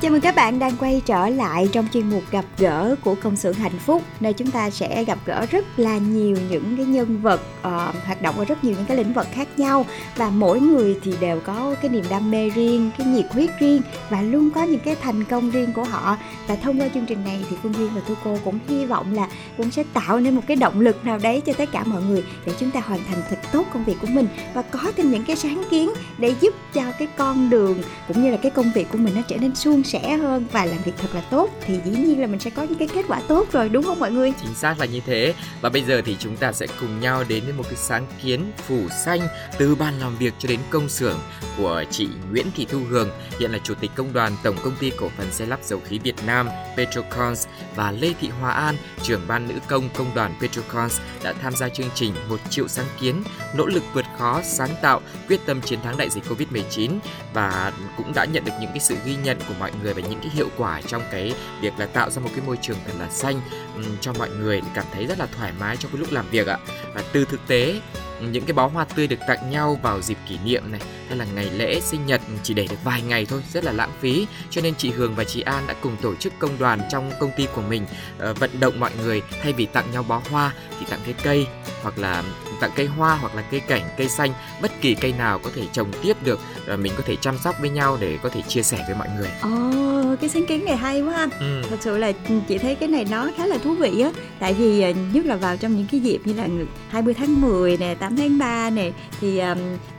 Chào 0.00 0.10
mừng 0.10 0.20
các 0.20 0.34
bạn 0.34 0.58
đang 0.58 0.76
quay 0.76 1.02
trở 1.06 1.28
lại 1.28 1.68
trong 1.72 1.86
chuyên 1.92 2.10
mục 2.10 2.22
gặp 2.30 2.44
gỡ 2.58 2.94
của 3.04 3.14
công 3.22 3.36
xưởng 3.36 3.54
hạnh 3.54 3.78
phúc 3.78 4.02
nơi 4.20 4.32
chúng 4.32 4.50
ta 4.50 4.70
sẽ 4.70 5.04
gặp 5.04 5.18
gỡ 5.24 5.46
rất 5.50 5.78
là 5.78 5.98
nhiều 5.98 6.36
những 6.50 6.76
cái 6.76 6.86
nhân 6.86 7.22
vật 7.22 7.40
uh, 7.60 8.04
hoạt 8.06 8.22
động 8.22 8.38
ở 8.38 8.44
rất 8.44 8.64
nhiều 8.64 8.74
những 8.76 8.86
cái 8.86 8.96
lĩnh 8.96 9.12
vực 9.12 9.26
khác 9.32 9.48
nhau. 9.56 9.86
Và 10.16 10.30
mỗi 10.30 10.60
người 10.60 11.00
thì 11.02 11.14
đều 11.20 11.40
có 11.40 11.74
cái 11.82 11.90
niềm 11.90 12.04
đam 12.10 12.30
mê 12.30 12.50
riêng, 12.50 12.90
cái 12.98 13.06
nhiệt 13.06 13.26
huyết 13.30 13.50
riêng 13.60 13.82
và 14.10 14.22
luôn 14.22 14.50
có 14.50 14.62
những 14.62 14.80
cái 14.80 14.96
thành 15.02 15.24
công 15.24 15.50
riêng 15.50 15.72
của 15.72 15.84
họ. 15.84 16.16
Và 16.46 16.56
thông 16.56 16.80
qua 16.80 16.88
chương 16.94 17.06
trình 17.06 17.24
này 17.24 17.44
thì 17.50 17.56
Phương 17.62 17.74
Duyên 17.74 17.90
và 17.94 18.00
Thu 18.08 18.14
Cô 18.24 18.38
cũng 18.44 18.58
hy 18.68 18.86
vọng 18.86 19.14
là 19.14 19.28
cũng 19.56 19.70
sẽ 19.70 19.84
tạo 19.94 20.20
nên 20.20 20.34
một 20.34 20.42
cái 20.46 20.56
động 20.56 20.80
lực 20.80 21.04
nào 21.04 21.18
đấy 21.18 21.42
cho 21.46 21.52
tất 21.52 21.72
cả 21.72 21.84
mọi 21.84 22.02
người 22.02 22.24
để 22.46 22.52
chúng 22.58 22.70
ta 22.70 22.80
hoàn 22.80 23.00
thành 23.08 23.22
thật 23.30 23.38
tốt 23.52 23.66
công 23.72 23.84
việc 23.84 23.96
của 24.00 24.06
mình 24.06 24.28
và 24.54 24.62
có 24.62 24.92
thêm 24.96 25.10
những 25.10 25.24
cái 25.24 25.36
sáng 25.36 25.62
kiến 25.70 25.90
để 26.18 26.34
giúp 26.40 26.54
cho 26.74 26.82
cái 26.98 27.08
con 27.16 27.50
đường 27.50 27.78
cũng 28.08 28.22
như 28.22 28.30
là 28.30 28.36
cái 28.36 28.50
công 28.50 28.72
việc 28.74 28.88
của 28.92 28.98
mình 28.98 29.14
nó 29.14 29.22
trở 29.28 29.36
nên 29.36 29.54
suôn 29.54 29.82
sẻ 29.86 30.16
hơn 30.16 30.46
và 30.52 30.64
làm 30.64 30.78
việc 30.84 30.92
thật 30.98 31.08
là 31.14 31.20
tốt 31.20 31.50
thì 31.66 31.78
dĩ 31.84 31.90
nhiên 31.90 32.20
là 32.20 32.26
mình 32.26 32.40
sẽ 32.40 32.50
có 32.50 32.62
những 32.62 32.78
cái 32.78 32.88
kết 32.94 33.04
quả 33.08 33.20
tốt 33.28 33.52
rồi, 33.52 33.68
đúng 33.68 33.84
không 33.84 34.00
mọi 34.00 34.10
người? 34.10 34.32
Chính 34.40 34.54
xác 34.54 34.78
là 34.78 34.86
như 34.86 35.00
thế. 35.06 35.34
Và 35.60 35.68
bây 35.68 35.82
giờ 35.82 36.02
thì 36.04 36.16
chúng 36.18 36.36
ta 36.36 36.52
sẽ 36.52 36.66
cùng 36.80 37.00
nhau 37.00 37.24
đến 37.28 37.44
với 37.44 37.52
một 37.52 37.64
cái 37.64 37.76
sáng 37.76 38.06
kiến 38.22 38.52
phủ 38.66 38.88
xanh 39.04 39.20
từ 39.58 39.74
ban 39.74 40.00
làm 40.00 40.16
việc 40.16 40.34
cho 40.38 40.48
đến 40.48 40.60
công 40.70 40.88
xưởng 40.88 41.18
của 41.56 41.84
chị 41.90 42.08
Nguyễn 42.30 42.46
Thị 42.56 42.66
Thu 42.70 42.80
Hường, 42.90 43.10
hiện 43.38 43.52
là 43.52 43.58
chủ 43.64 43.74
tịch 43.74 43.90
công 43.94 44.12
đoàn 44.12 44.32
Tổng 44.42 44.56
công 44.64 44.76
ty 44.80 44.90
cổ 44.90 45.10
phần 45.16 45.32
xe 45.32 45.46
lắp 45.46 45.60
dầu 45.64 45.80
khí 45.84 45.98
Việt 45.98 46.16
Nam, 46.26 46.48
Petrocons, 46.76 47.46
và 47.74 47.92
Lê 47.92 48.12
Thị 48.20 48.28
Hòa 48.40 48.50
An, 48.50 48.76
trưởng 49.02 49.22
ban 49.28 49.48
nữ 49.48 49.54
công 49.66 49.88
công 49.94 50.14
đoàn 50.14 50.34
Petrocons 50.40 51.00
đã 51.22 51.32
tham 51.32 51.56
gia 51.56 51.68
chương 51.68 51.90
trình 51.94 52.14
một 52.28 52.40
triệu 52.50 52.68
sáng 52.68 52.86
kiến, 53.00 53.22
nỗ 53.54 53.66
lực 53.66 53.82
vượt 53.94 54.04
khó, 54.18 54.40
sáng 54.44 54.70
tạo, 54.82 55.00
quyết 55.28 55.40
tâm 55.46 55.60
chiến 55.60 55.78
thắng 55.82 55.96
đại 55.96 56.10
dịch 56.10 56.24
Covid-19 56.24 56.98
và 57.34 57.72
cũng 57.96 58.12
đã 58.14 58.24
nhận 58.24 58.44
được 58.44 58.52
những 58.60 58.70
cái 58.70 58.80
sự 58.80 58.96
ghi 59.04 59.16
nhận 59.24 59.38
của 59.48 59.54
mọi 59.58 59.72
người 59.82 59.94
về 59.94 60.02
những 60.02 60.20
cái 60.20 60.30
hiệu 60.30 60.48
quả 60.56 60.80
trong 60.86 61.02
cái 61.12 61.32
việc 61.60 61.72
là 61.78 61.86
tạo 61.86 62.10
ra 62.10 62.22
một 62.22 62.30
cái 62.36 62.44
môi 62.46 62.58
trường 62.62 62.76
thật 62.86 62.92
là 62.98 63.10
xanh 63.10 63.40
ừ, 63.76 63.82
cho 64.00 64.12
mọi 64.18 64.30
người 64.30 64.60
để 64.60 64.68
cảm 64.74 64.84
thấy 64.92 65.06
rất 65.06 65.18
là 65.18 65.26
thoải 65.36 65.52
mái 65.60 65.76
trong 65.76 65.92
cái 65.92 66.00
lúc 66.00 66.12
làm 66.12 66.30
việc 66.30 66.46
ạ. 66.46 66.58
Và 66.94 67.02
từ 67.12 67.24
thực 67.24 67.40
tế, 67.46 67.80
những 68.20 68.44
cái 68.44 68.52
bó 68.52 68.66
hoa 68.66 68.84
tươi 68.84 69.06
được 69.06 69.18
tặng 69.28 69.50
nhau 69.50 69.80
vào 69.82 70.00
dịp 70.00 70.18
kỷ 70.28 70.38
niệm 70.44 70.72
này 70.72 70.80
hay 71.08 71.18
là 71.18 71.24
ngày 71.34 71.50
lễ 71.50 71.80
sinh 71.80 72.06
nhật 72.06 72.20
ừ, 72.28 72.34
chỉ 72.42 72.54
để 72.54 72.66
được 72.70 72.84
vài 72.84 73.02
ngày 73.02 73.26
thôi, 73.26 73.42
rất 73.52 73.64
là 73.64 73.72
lãng 73.72 73.92
phí. 74.00 74.26
Cho 74.50 74.60
nên 74.60 74.74
chị 74.74 74.90
Hường 74.90 75.14
và 75.14 75.24
chị 75.24 75.40
An 75.40 75.64
đã 75.66 75.74
cùng 75.80 75.96
tổ 76.02 76.14
chức 76.14 76.32
công 76.38 76.58
đoàn 76.58 76.80
trong 76.90 77.10
công 77.20 77.30
ty 77.36 77.46
của 77.54 77.62
mình 77.62 77.86
ờ, 78.18 78.34
vận 78.34 78.60
động 78.60 78.80
mọi 78.80 78.90
người 79.02 79.22
thay 79.42 79.52
vì 79.52 79.66
tặng 79.66 79.90
nhau 79.92 80.02
bó 80.02 80.22
hoa 80.30 80.52
thì 80.80 80.86
tặng 80.90 81.00
cái 81.04 81.14
cây 81.22 81.46
hoặc 81.86 81.98
là 81.98 82.22
tặng 82.60 82.70
cây 82.76 82.86
hoa 82.86 83.16
hoặc 83.20 83.34
là 83.34 83.42
cây 83.50 83.60
cảnh 83.60 83.82
cây 83.96 84.08
xanh 84.08 84.30
bất 84.62 84.72
kỳ 84.80 84.94
cây 84.94 85.12
nào 85.18 85.38
có 85.38 85.50
thể 85.54 85.62
trồng 85.72 85.90
tiếp 86.02 86.16
được 86.24 86.40
ờ, 86.66 86.76
mình 86.76 86.92
có 86.96 87.02
thể 87.06 87.16
chăm 87.16 87.38
sóc 87.38 87.56
với 87.60 87.70
nhau 87.70 87.98
để 88.00 88.18
có 88.22 88.28
thể 88.28 88.42
chia 88.42 88.62
sẻ 88.62 88.84
với 88.86 88.96
mọi 88.96 89.08
người. 89.18 89.30
Ồ 89.42 90.16
cái 90.20 90.30
sáng 90.30 90.46
kiến 90.46 90.64
này 90.64 90.76
hay 90.76 91.02
quá. 91.02 91.14
Anh 91.16 91.30
ừ. 91.40 91.62
thật 91.70 91.76
sự 91.80 91.98
là 91.98 92.12
chị 92.48 92.58
thấy 92.58 92.74
cái 92.74 92.88
này 92.88 93.06
nó 93.10 93.30
khá 93.36 93.46
là 93.46 93.58
thú 93.58 93.74
vị 93.74 94.00
á. 94.00 94.10
Tại 94.38 94.54
vì 94.54 94.80
à, 94.80 94.90
nhất 95.12 95.24
là 95.24 95.36
vào 95.36 95.56
trong 95.56 95.76
những 95.76 95.86
cái 95.90 96.00
dịp 96.00 96.20
như 96.24 96.32
là 96.32 96.48
20 96.90 97.14
tháng 97.14 97.40
10 97.40 97.76
nè 97.76 97.94
8 97.94 98.16
tháng 98.16 98.38
3 98.38 98.70
nè 98.70 98.90
thì 99.20 99.38
um, 99.38 99.58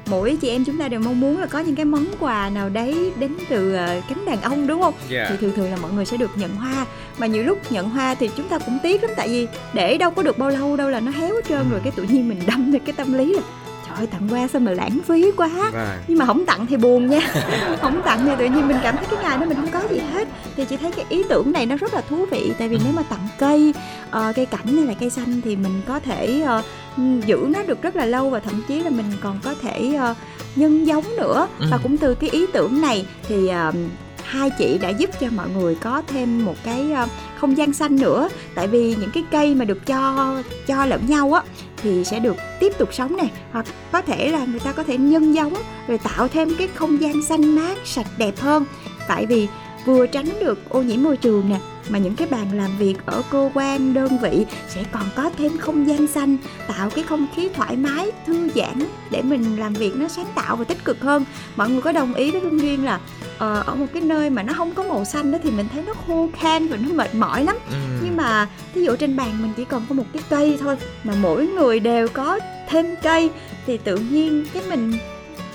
mỗi 0.10 0.38
chị 0.42 0.50
em 0.50 0.66
chúng 0.66 0.78
ta 0.78 0.88
đều 0.88 1.00
mong 1.00 1.20
muốn 1.20 1.40
là 1.40 1.46
có 1.48 1.60
những 1.60 1.76
cái 1.76 1.86
món 1.86 2.06
quà 2.20 2.50
nào 2.50 2.70
đấy 2.70 3.12
đến 3.20 3.36
từ 3.50 3.74
uh, 3.74 4.04
cánh 4.10 4.26
đàn 4.26 4.42
ông 4.42 4.68
đúng 4.68 4.82
không 4.82 4.94
yeah. 5.12 5.28
thì 5.30 5.38
thường 5.42 5.52
thường 5.56 5.72
là 5.72 5.78
mọi 5.82 5.92
người 5.92 6.06
sẽ 6.06 6.18
được 6.18 6.30
nhận 6.36 6.56
hoa 6.56 6.86
mà 7.18 7.28
nhiều 7.28 7.44
lúc 7.44 7.72
nhận 7.72 7.90
hoa 7.90 8.16
thì 8.16 8.30
chúng 8.38 8.48
ta 8.48 8.58
cũng 8.60 8.78
tiếc 8.84 9.04
lắm 9.04 9.12
tại 9.18 9.28
vì 9.28 9.48
để 9.74 9.98
đâu 9.98 10.12
có 10.12 10.24
được 10.24 10.38
bao 10.38 10.50
lâu 10.50 10.76
đâu 10.78 10.90
là 10.90 11.00
nó 11.00 11.12
héo 11.12 11.36
hết 11.36 11.46
trơn 11.50 11.58
Ừ. 11.58 11.64
rồi 11.72 11.80
cái 11.84 11.94
tự 11.96 12.04
nhiên 12.04 12.30
mình 12.30 12.40
đâm 12.48 12.72
được 12.72 12.80
cái 12.86 12.94
tâm 12.98 13.14
lý 13.14 13.34
là 13.34 13.42
trời 13.88 13.96
ơi 13.98 14.08
tặng 14.08 14.28
hoa 14.28 14.48
sao 14.48 14.62
mà 14.62 14.72
lãng 14.72 15.00
phí 15.08 15.32
quá 15.38 15.50
Vâng. 15.74 15.88
nhưng 16.08 16.18
mà 16.18 16.26
không 16.26 16.46
tặng 16.46 16.66
thì 16.68 16.78
buồn 16.78 17.08
nha 17.10 17.20
không 17.82 18.02
tặng 18.06 18.20
thì 18.26 18.32
tự 18.38 18.46
nhiên 18.46 18.68
mình 18.68 18.78
cảm 18.84 18.96
thấy 18.98 19.06
cái 19.12 19.20
ngày 19.24 19.38
đó 19.38 19.46
mình 19.46 19.58
không 19.58 19.70
có 19.72 19.82
gì 19.90 20.00
hết 20.14 20.28
thì 20.56 20.66
chị 20.66 20.78
thấy 20.78 20.92
cái 20.92 21.06
ý 21.10 21.24
tưởng 21.30 21.52
này 21.52 21.66
nó 21.66 21.76
rất 21.78 21.94
là 21.94 22.02
thú 22.02 22.26
vị 22.32 22.52
tại 22.60 22.70
vì 22.70 22.78
nếu 22.84 22.94
mà 22.96 23.04
tặng 23.04 23.28
cây 23.40 23.74
ờ, 24.12 24.34
cây 24.36 24.46
cảnh 24.46 24.68
hay 24.78 24.86
là 24.86 24.94
cây 25.00 25.10
xanh 25.10 25.42
thì 25.44 25.56
mình 25.56 25.82
có 25.88 26.00
thể 26.00 26.42
ờ, 26.46 26.56
ừ, 26.58 26.62
giữ 27.26 27.48
nó 27.50 27.64
được 27.64 27.82
rất 27.82 27.96
là 27.96 28.06
lâu 28.06 28.30
và 28.30 28.40
thậm 28.40 28.62
chí 28.68 28.80
là 28.80 28.90
mình 28.90 29.06
còn 29.22 29.40
có 29.44 29.54
thể 29.62 30.00
uh, 30.12 30.18
nhân 30.56 30.88
giống 30.88 31.04
nữa. 31.18 31.48
Ừ. 31.60 31.66
và 31.72 31.78
cũng 31.84 31.98
từ 31.98 32.16
cái 32.16 32.30
ý 32.30 32.46
tưởng 32.54 32.82
này 32.82 33.06
thì 33.28 33.50
uh, 33.70 33.76
hai 34.24 34.50
chị 34.58 34.78
đã 34.78 34.90
giúp 34.90 35.10
cho 35.20 35.28
mọi 35.36 35.50
người 35.50 35.76
có 35.76 36.02
thêm 36.08 36.46
một 36.46 36.56
cái 36.64 36.92
uh, 37.04 37.10
không 37.40 37.58
gian 37.58 37.74
xanh 37.74 37.96
nữa. 37.96 38.30
Tại 38.56 38.68
vì 38.68 38.96
những 38.96 39.12
cái 39.14 39.24
cây 39.32 39.56
mà 39.56 39.66
được 39.66 39.86
cho 39.86 40.34
cho 40.68 40.86
lẫn 40.86 41.06
nhau 41.08 41.34
á 41.34 41.42
thì 41.78 42.04
sẽ 42.04 42.20
được 42.20 42.36
tiếp 42.60 42.74
tục 42.78 42.94
sống 42.94 43.18
này 43.18 43.32
hoặc 43.52 43.66
có 43.92 44.02
thể 44.02 44.32
là 44.32 44.46
người 44.46 44.60
ta 44.60 44.72
có 44.72 44.84
thể 44.84 44.98
nhân 44.98 45.36
giống 45.36 45.54
rồi 45.88 45.98
tạo 45.98 46.28
thêm 46.28 46.56
cái 46.58 46.68
không 46.76 47.02
gian 47.02 47.22
xanh 47.22 47.56
mát 47.56 47.78
sạch 47.86 48.08
đẹp 48.18 48.40
hơn. 48.40 48.66
Tại 49.08 49.26
vì 49.26 49.48
vừa 49.88 50.08
tránh 50.08 50.26
được 50.40 50.70
ô 50.70 50.82
nhiễm 50.82 51.04
môi 51.04 51.18
trường 51.18 51.50
nè 51.50 51.60
mà 51.90 52.00
những 52.00 52.16
cái 52.16 52.28
bàn 52.32 52.48
làm 52.54 52.78
việc 52.78 52.96
ở 53.06 53.22
cơ 53.32 53.50
quan 53.54 53.94
đơn 53.94 54.18
vị 54.22 54.46
sẽ 54.70 54.84
còn 54.92 55.04
có 55.16 55.30
thêm 55.38 55.58
không 55.58 55.88
gian 55.88 56.08
xanh 56.08 56.38
tạo 56.68 56.90
cái 56.90 57.04
không 57.04 57.28
khí 57.36 57.50
thoải 57.54 57.76
mái 57.76 58.12
thư 58.26 58.50
giãn 58.56 58.80
để 59.12 59.22
mình 59.22 59.60
làm 59.60 59.74
việc 59.74 59.96
nó 59.96 60.08
sáng 60.08 60.26
tạo 60.36 60.56
và 60.56 60.64
tích 60.64 60.84
cực 60.86 61.02
hơn 61.02 61.26
mọi 61.56 61.70
người 61.70 61.82
có 61.82 61.92
đồng 61.92 62.14
ý 62.14 62.32
với 62.32 62.42
Phương 62.42 62.62
Duyên 62.62 62.86
là 62.86 63.00
ờ, 63.38 63.64
ở 63.66 63.76
một 63.76 63.86
cái 63.94 64.02
nơi 64.02 64.30
mà 64.30 64.44
nó 64.44 64.54
không 64.54 64.72
có 64.74 64.84
màu 64.84 65.06
xanh 65.06 65.32
đó 65.32 65.38
thì 65.44 65.52
mình 65.52 65.68
thấy 65.74 65.84
nó 65.88 65.94
khô 66.08 66.30
khan 66.40 66.68
và 66.68 66.78
nó 66.78 66.90
mệt 66.94 67.16
mỏi 67.16 67.44
lắm 67.44 67.56
Ừ. 67.72 67.76
nhưng 68.04 68.18
mà 68.18 68.48
thí 68.76 68.82
dụ 68.82 68.96
trên 68.96 69.16
bàn 69.18 69.30
mình 69.42 69.52
chỉ 69.58 69.66
còn 69.66 69.86
có 69.90 69.96
một 69.96 70.04
cái 70.14 70.24
cây 70.30 70.58
thôi 70.62 70.76
mà 71.04 71.14
mỗi 71.22 71.48
người 71.48 71.80
đều 71.80 72.08
có 72.08 72.40
thêm 72.70 72.86
cây 73.04 73.30
thì 73.68 73.78
tự 73.78 73.96
nhiên 73.98 74.46
cái 74.54 74.64
mình 74.70 74.94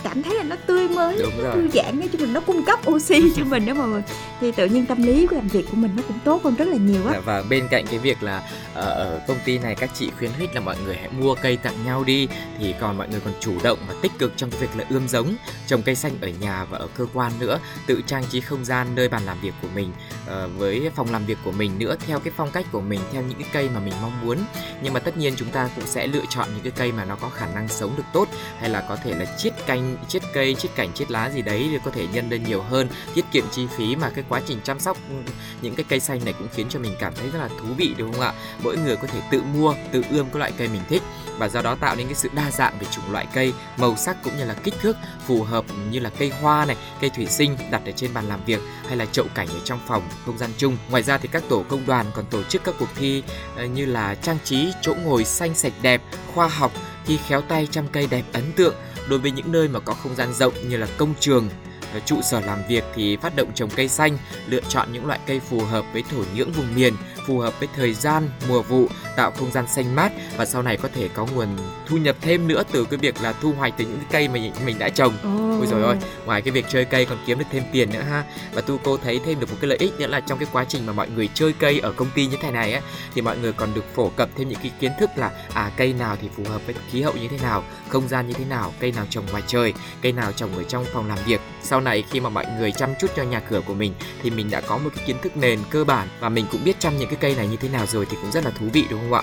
cảm 0.05 0.23
thấy 0.23 0.35
là 0.35 0.43
nó 0.43 0.57
tươi 0.67 0.88
mới 0.88 1.19
Đúng 1.23 1.33
nó 1.38 1.45
rồi. 1.45 1.55
thư 1.55 1.69
giãn 1.75 2.01
nói 2.01 2.09
chung 2.12 2.21
là 2.21 2.27
nó 2.27 2.41
cung 2.41 2.65
cấp 2.65 2.91
oxy 2.91 3.23
cho 3.37 3.45
mình 3.45 3.67
đó 3.67 3.75
mọi 3.75 3.88
người. 3.88 4.03
Thì 4.41 4.53
tự 4.53 4.67
nhiên 4.67 4.87
tâm 4.87 5.03
lý 5.03 5.27
của 5.27 5.37
làm 5.37 5.49
việc 5.49 5.67
của 5.71 5.77
mình 5.77 5.91
nó 5.97 6.03
cũng 6.09 6.19
tốt 6.25 6.45
hơn 6.45 6.55
rất 6.55 6.69
là 6.69 6.77
nhiều 6.77 7.07
á. 7.07 7.12
Dạ, 7.12 7.21
và 7.25 7.43
bên 7.51 7.69
cạnh 7.71 7.85
cái 7.91 7.99
việc 7.99 8.23
là 8.23 8.43
ờ, 8.75 8.91
ở 8.91 9.21
công 9.29 9.37
ty 9.45 9.59
này 9.59 9.75
các 9.75 9.91
chị 9.95 10.11
khuyến 10.19 10.31
khích 10.38 10.55
là 10.55 10.61
mọi 10.61 10.77
người 10.85 10.97
hãy 10.97 11.09
mua 11.19 11.35
cây 11.35 11.57
tặng 11.57 11.75
nhau 11.85 12.05
đi 12.05 12.29
thì 12.59 12.75
còn 12.81 12.99
mọi 12.99 13.09
người 13.09 13.21
còn 13.25 13.35
chủ 13.41 13.53
động 13.62 13.79
và 13.88 13.95
tích 14.03 14.12
cực 14.19 14.33
trong 14.37 14.51
cái 14.51 14.61
việc 14.61 14.69
là 14.77 14.85
ươm 14.91 15.09
giống 15.09 15.35
trồng 15.67 15.83
cây 15.83 15.95
xanh 15.95 16.12
ở 16.21 16.29
nhà 16.29 16.65
và 16.65 16.79
ở 16.79 16.88
cơ 16.97 17.07
quan 17.15 17.33
nữa 17.38 17.59
tự 17.87 18.03
trang 18.07 18.25
trí 18.31 18.41
không 18.41 18.65
gian 18.65 18.87
nơi 18.95 19.09
bàn 19.09 19.23
làm 19.27 19.41
việc 19.43 19.55
của 19.62 19.69
mình 19.75 19.93
Ờ, 20.27 20.49
với 20.57 20.91
phòng 20.97 21.13
làm 21.13 21.27
việc 21.27 21.39
của 21.45 21.53
mình 21.53 21.79
nữa, 21.79 21.97
theo 22.07 22.21
cái 22.21 22.33
phong 22.37 22.51
cách 22.51 22.67
của 22.73 22.81
mình, 22.81 23.01
theo 23.13 23.23
những 23.23 23.39
cái 23.39 23.49
cây 23.53 23.69
mà 23.75 23.81
mình 23.81 23.95
mong 24.03 24.27
muốn. 24.27 24.39
Nhưng 24.83 24.93
mà 24.93 25.01
tất 25.01 25.17
nhiên 25.17 25.35
chúng 25.37 25.51
ta 25.51 25.71
cũng 25.77 25.87
sẽ 25.87 26.07
lựa 26.07 26.23
chọn 26.31 26.49
những 26.55 26.63
cái 26.63 26.73
cây 26.77 26.93
mà 26.93 27.05
nó 27.05 27.17
có 27.17 27.29
khả 27.29 27.47
năng 27.47 27.69
sống 27.69 27.97
được 27.97 28.03
tốt, 28.13 28.29
hay 28.59 28.71
là 28.71 28.81
có 28.89 28.97
thể 28.97 29.15
là 29.15 29.25
chiết 29.39 29.53
canh, 29.67 29.97
chiết 30.09 30.23
cây, 30.33 30.55
chiết 30.55 30.71
cảnh, 30.75 30.93
chiết 30.93 31.11
lá 31.11 31.31
gì 31.31 31.43
đấy 31.43 31.69
để 31.73 31.79
có 31.85 31.91
thể 31.91 32.07
nhân 32.13 32.31
lên 32.31 32.43
nhiều 32.45 32.63
hơn, 32.63 32.89
tiết 33.15 33.25
kiệm 33.33 33.45
chi 33.51 33.67
phí 33.77 33.97
mà 33.97 34.11
cái 34.11 34.25
quá 34.29 34.41
trình 34.47 34.59
chăm 34.65 34.81
sóc 34.81 34.97
ừ, 35.09 35.33
những 35.63 35.75
cái 35.75 35.85
cây 35.89 36.01
xanh 36.01 36.25
này 36.25 36.35
cũng 36.39 36.49
khiến 36.55 36.67
cho 36.69 36.79
mình 36.79 36.95
cảm 36.99 37.15
thấy 37.15 37.31
rất 37.31 37.39
là 37.39 37.49
thú 37.49 37.67
vị, 37.77 37.95
đúng 37.99 38.13
không 38.13 38.23
ạ? 38.23 38.33
Mỗi 38.63 38.77
người 38.77 38.97
có 38.97 39.07
thể 39.07 39.21
tự 39.31 39.43
mua, 39.43 39.75
tự 39.93 40.03
ươm 40.11 40.27
cái 40.31 40.39
loại 40.39 40.53
cây 40.59 40.69
mình 40.69 40.83
thích 40.89 41.03
và 41.42 41.48
do 41.48 41.62
đó 41.62 41.74
tạo 41.74 41.96
nên 41.96 42.07
cái 42.07 42.14
sự 42.14 42.28
đa 42.35 42.50
dạng 42.50 42.78
về 42.78 42.87
chủng 42.90 43.12
loại 43.12 43.26
cây, 43.35 43.52
màu 43.76 43.96
sắc 43.96 44.16
cũng 44.24 44.37
như 44.38 44.44
là 44.44 44.55
kích 44.55 44.74
thước, 44.81 44.96
phù 45.26 45.42
hợp 45.42 45.64
như 45.90 46.00
là 46.00 46.11
cây 46.18 46.33
hoa 46.40 46.64
này, 46.64 46.76
cây 47.00 47.11
thủy 47.11 47.26
sinh 47.26 47.57
đặt 47.70 47.83
ở 47.87 47.92
trên 47.92 48.14
bàn 48.14 48.28
làm 48.28 48.44
việc 48.44 48.61
hay 48.88 48.96
là 48.96 49.07
chậu 49.07 49.26
cảnh 49.35 49.48
ở 49.48 49.59
trong 49.64 49.78
phòng, 49.87 50.02
không 50.26 50.38
gian 50.38 50.50
chung. 50.57 50.76
Ngoài 50.90 51.02
ra 51.02 51.18
thì 51.18 51.28
các 51.33 51.42
tổ 51.48 51.64
công 51.68 51.87
đoàn 51.87 52.07
còn 52.14 52.24
tổ 52.31 52.42
chức 52.42 52.64
các 52.64 52.74
cuộc 52.78 52.88
thi 52.96 53.22
ờ, 53.57 53.64
như 53.64 53.87
là 53.87 54.14
trang 54.14 54.38
trí 54.44 54.72
chỗ 54.83 54.94
ngồi 54.94 55.24
xanh 55.24 55.55
sạch 55.55 55.72
đẹp, 55.83 56.02
khoa 56.35 56.48
học, 56.48 56.72
thi 57.07 57.18
khéo 57.28 57.40
tay 57.40 57.68
chăm 57.70 57.88
cây 57.88 58.07
đẹp 58.11 58.24
ấn 58.33 58.52
tượng 58.52 58.74
đối 59.09 59.18
với 59.18 59.31
những 59.31 59.52
nơi 59.52 59.68
mà 59.68 59.81
có 59.81 59.94
không 59.94 60.14
gian 60.14 60.35
rộng 60.35 60.55
như 60.68 60.76
là 60.76 60.87
công 60.96 61.14
trường 61.20 61.48
ờ, 61.92 62.00
trụ 62.00 62.22
sở 62.22 62.40
làm 62.40 62.59
việc 62.68 62.85
thì 62.94 63.16
phát 63.16 63.37
động 63.37 63.48
trồng 63.55 63.70
cây 63.70 63.88
xanh, 63.88 64.18
lựa 64.46 64.61
chọn 64.68 64.92
những 64.92 65.07
loại 65.07 65.18
cây 65.26 65.40
phù 65.40 65.61
hợp 65.61 65.85
với 65.92 66.05
thổ 66.11 66.24
nhưỡng 66.35 66.52
vùng 66.52 66.74
miền 66.74 66.94
phù 67.27 67.39
hợp 67.39 67.59
với 67.61 67.69
thời 67.77 67.95
gian 67.95 68.29
mùa 68.49 68.63
vụ 68.63 68.87
tạo 69.17 69.31
không 69.31 69.53
gian 69.53 69.65
xanh 69.77 69.95
mát 69.97 70.13
và 70.37 70.45
sau 70.47 70.63
này 70.63 70.77
có 70.77 70.89
thể 70.95 71.09
có 71.15 71.27
nguồn 71.35 71.49
thu 71.87 71.97
nhập 71.97 72.17
thêm 72.21 72.49
nữa 72.49 72.63
từ 72.73 72.85
cái 72.85 72.99
việc 72.99 73.15
là 73.23 73.33
thu 73.33 73.53
hoạch 73.53 73.75
từ 73.77 73.85
những 73.85 73.97
cái 73.97 74.07
cây 74.13 74.29
mà 74.29 74.35
mình- 74.35 74.53
mình 74.67 74.79
đã 74.79 74.89
trồng 74.89 75.13
Ôi 75.59 75.67
rồi 75.71 75.83
ôi, 75.83 75.97
ngoài 76.27 76.43
cái 76.43 76.53
việc 76.53 76.65
chơi 76.69 76.85
cây 76.85 77.05
còn 77.05 77.19
kiếm 77.27 77.39
được 77.39 77.45
thêm 77.53 77.63
tiền 77.73 77.93
nữa 77.93 78.03
ha. 78.11 78.25
Và 78.53 78.61
tu 78.61 78.79
cô 78.85 78.97
thấy 78.97 79.21
thêm 79.25 79.41
được 79.41 79.51
một 79.51 79.57
cái 79.61 79.69
lợi 79.69 79.79
ích 79.79 79.93
nữa 80.01 80.07
là 80.07 80.21
trong 80.21 80.39
cái 80.39 80.49
quá 80.53 80.65
trình 80.69 80.87
mà 80.87 80.93
mọi 80.93 81.09
người 81.09 81.29
chơi 81.35 81.53
cây 81.59 81.81
ở 81.81 81.93
công 81.93 82.11
ty 82.15 82.27
như 82.27 82.37
thế 82.43 82.51
này 82.51 82.73
á 82.73 82.81
thì 83.15 83.23
mọi 83.23 83.39
người 83.39 83.53
còn 83.53 83.75
được 83.75 83.95
phổ 83.95 84.09
cập 84.09 84.29
thêm 84.37 84.49
những 84.49 84.59
cái 84.63 84.73
kiến 84.81 84.93
thức 85.01 85.11
là 85.17 85.31
à 85.55 85.71
cây 85.77 85.93
nào 85.93 86.17
thì 86.23 86.29
phù 86.37 86.45
hợp 86.53 86.61
với 86.67 86.75
khí 86.91 87.03
hậu 87.03 87.13
như 87.15 87.29
thế 87.29 87.39
nào, 87.43 87.65
không 87.89 88.09
gian 88.09 88.27
như 88.29 88.33
thế 88.35 88.45
nào, 88.45 88.73
cây 88.81 88.93
nào 88.93 89.07
trồng 89.11 89.25
ngoài 89.31 89.43
trời, 89.47 89.75
cây 90.03 90.13
nào 90.13 90.33
trồng 90.33 90.57
ở 90.57 90.63
trong 90.63 90.85
phòng 90.93 91.09
làm 91.09 91.19
việc. 91.27 91.41
Sau 91.63 91.81
này 91.81 92.05
khi 92.11 92.21
mà 92.21 92.29
mọi 92.29 92.47
người 92.59 92.73
chăm 92.73 92.91
chút 93.01 93.07
cho 93.17 93.23
nhà 93.23 93.41
cửa 93.41 93.61
của 93.67 93.75
mình 93.75 93.95
thì 94.23 94.31
mình 94.31 94.51
đã 94.51 94.61
có 94.61 94.79
một 94.79 94.91
cái 94.97 95.05
kiến 95.07 95.17
thức 95.23 95.37
nền 95.37 95.59
cơ 95.71 95.85
bản 95.85 96.09
và 96.21 96.29
mình 96.29 96.47
cũng 96.53 96.65
biết 96.65 96.77
chăm 96.81 96.99
những 96.99 97.09
cái 97.12 97.18
cây 97.20 97.37
này 97.37 97.48
như 97.48 97.57
thế 97.57 97.68
nào 97.68 97.87
rồi 97.87 98.07
thì 98.11 98.16
cũng 98.22 98.33
rất 98.33 98.44
là 98.44 98.51
thú 98.51 98.66
vị, 98.72 98.85
đúng 98.90 99.01
không 99.01 99.12
ạ? 99.12 99.22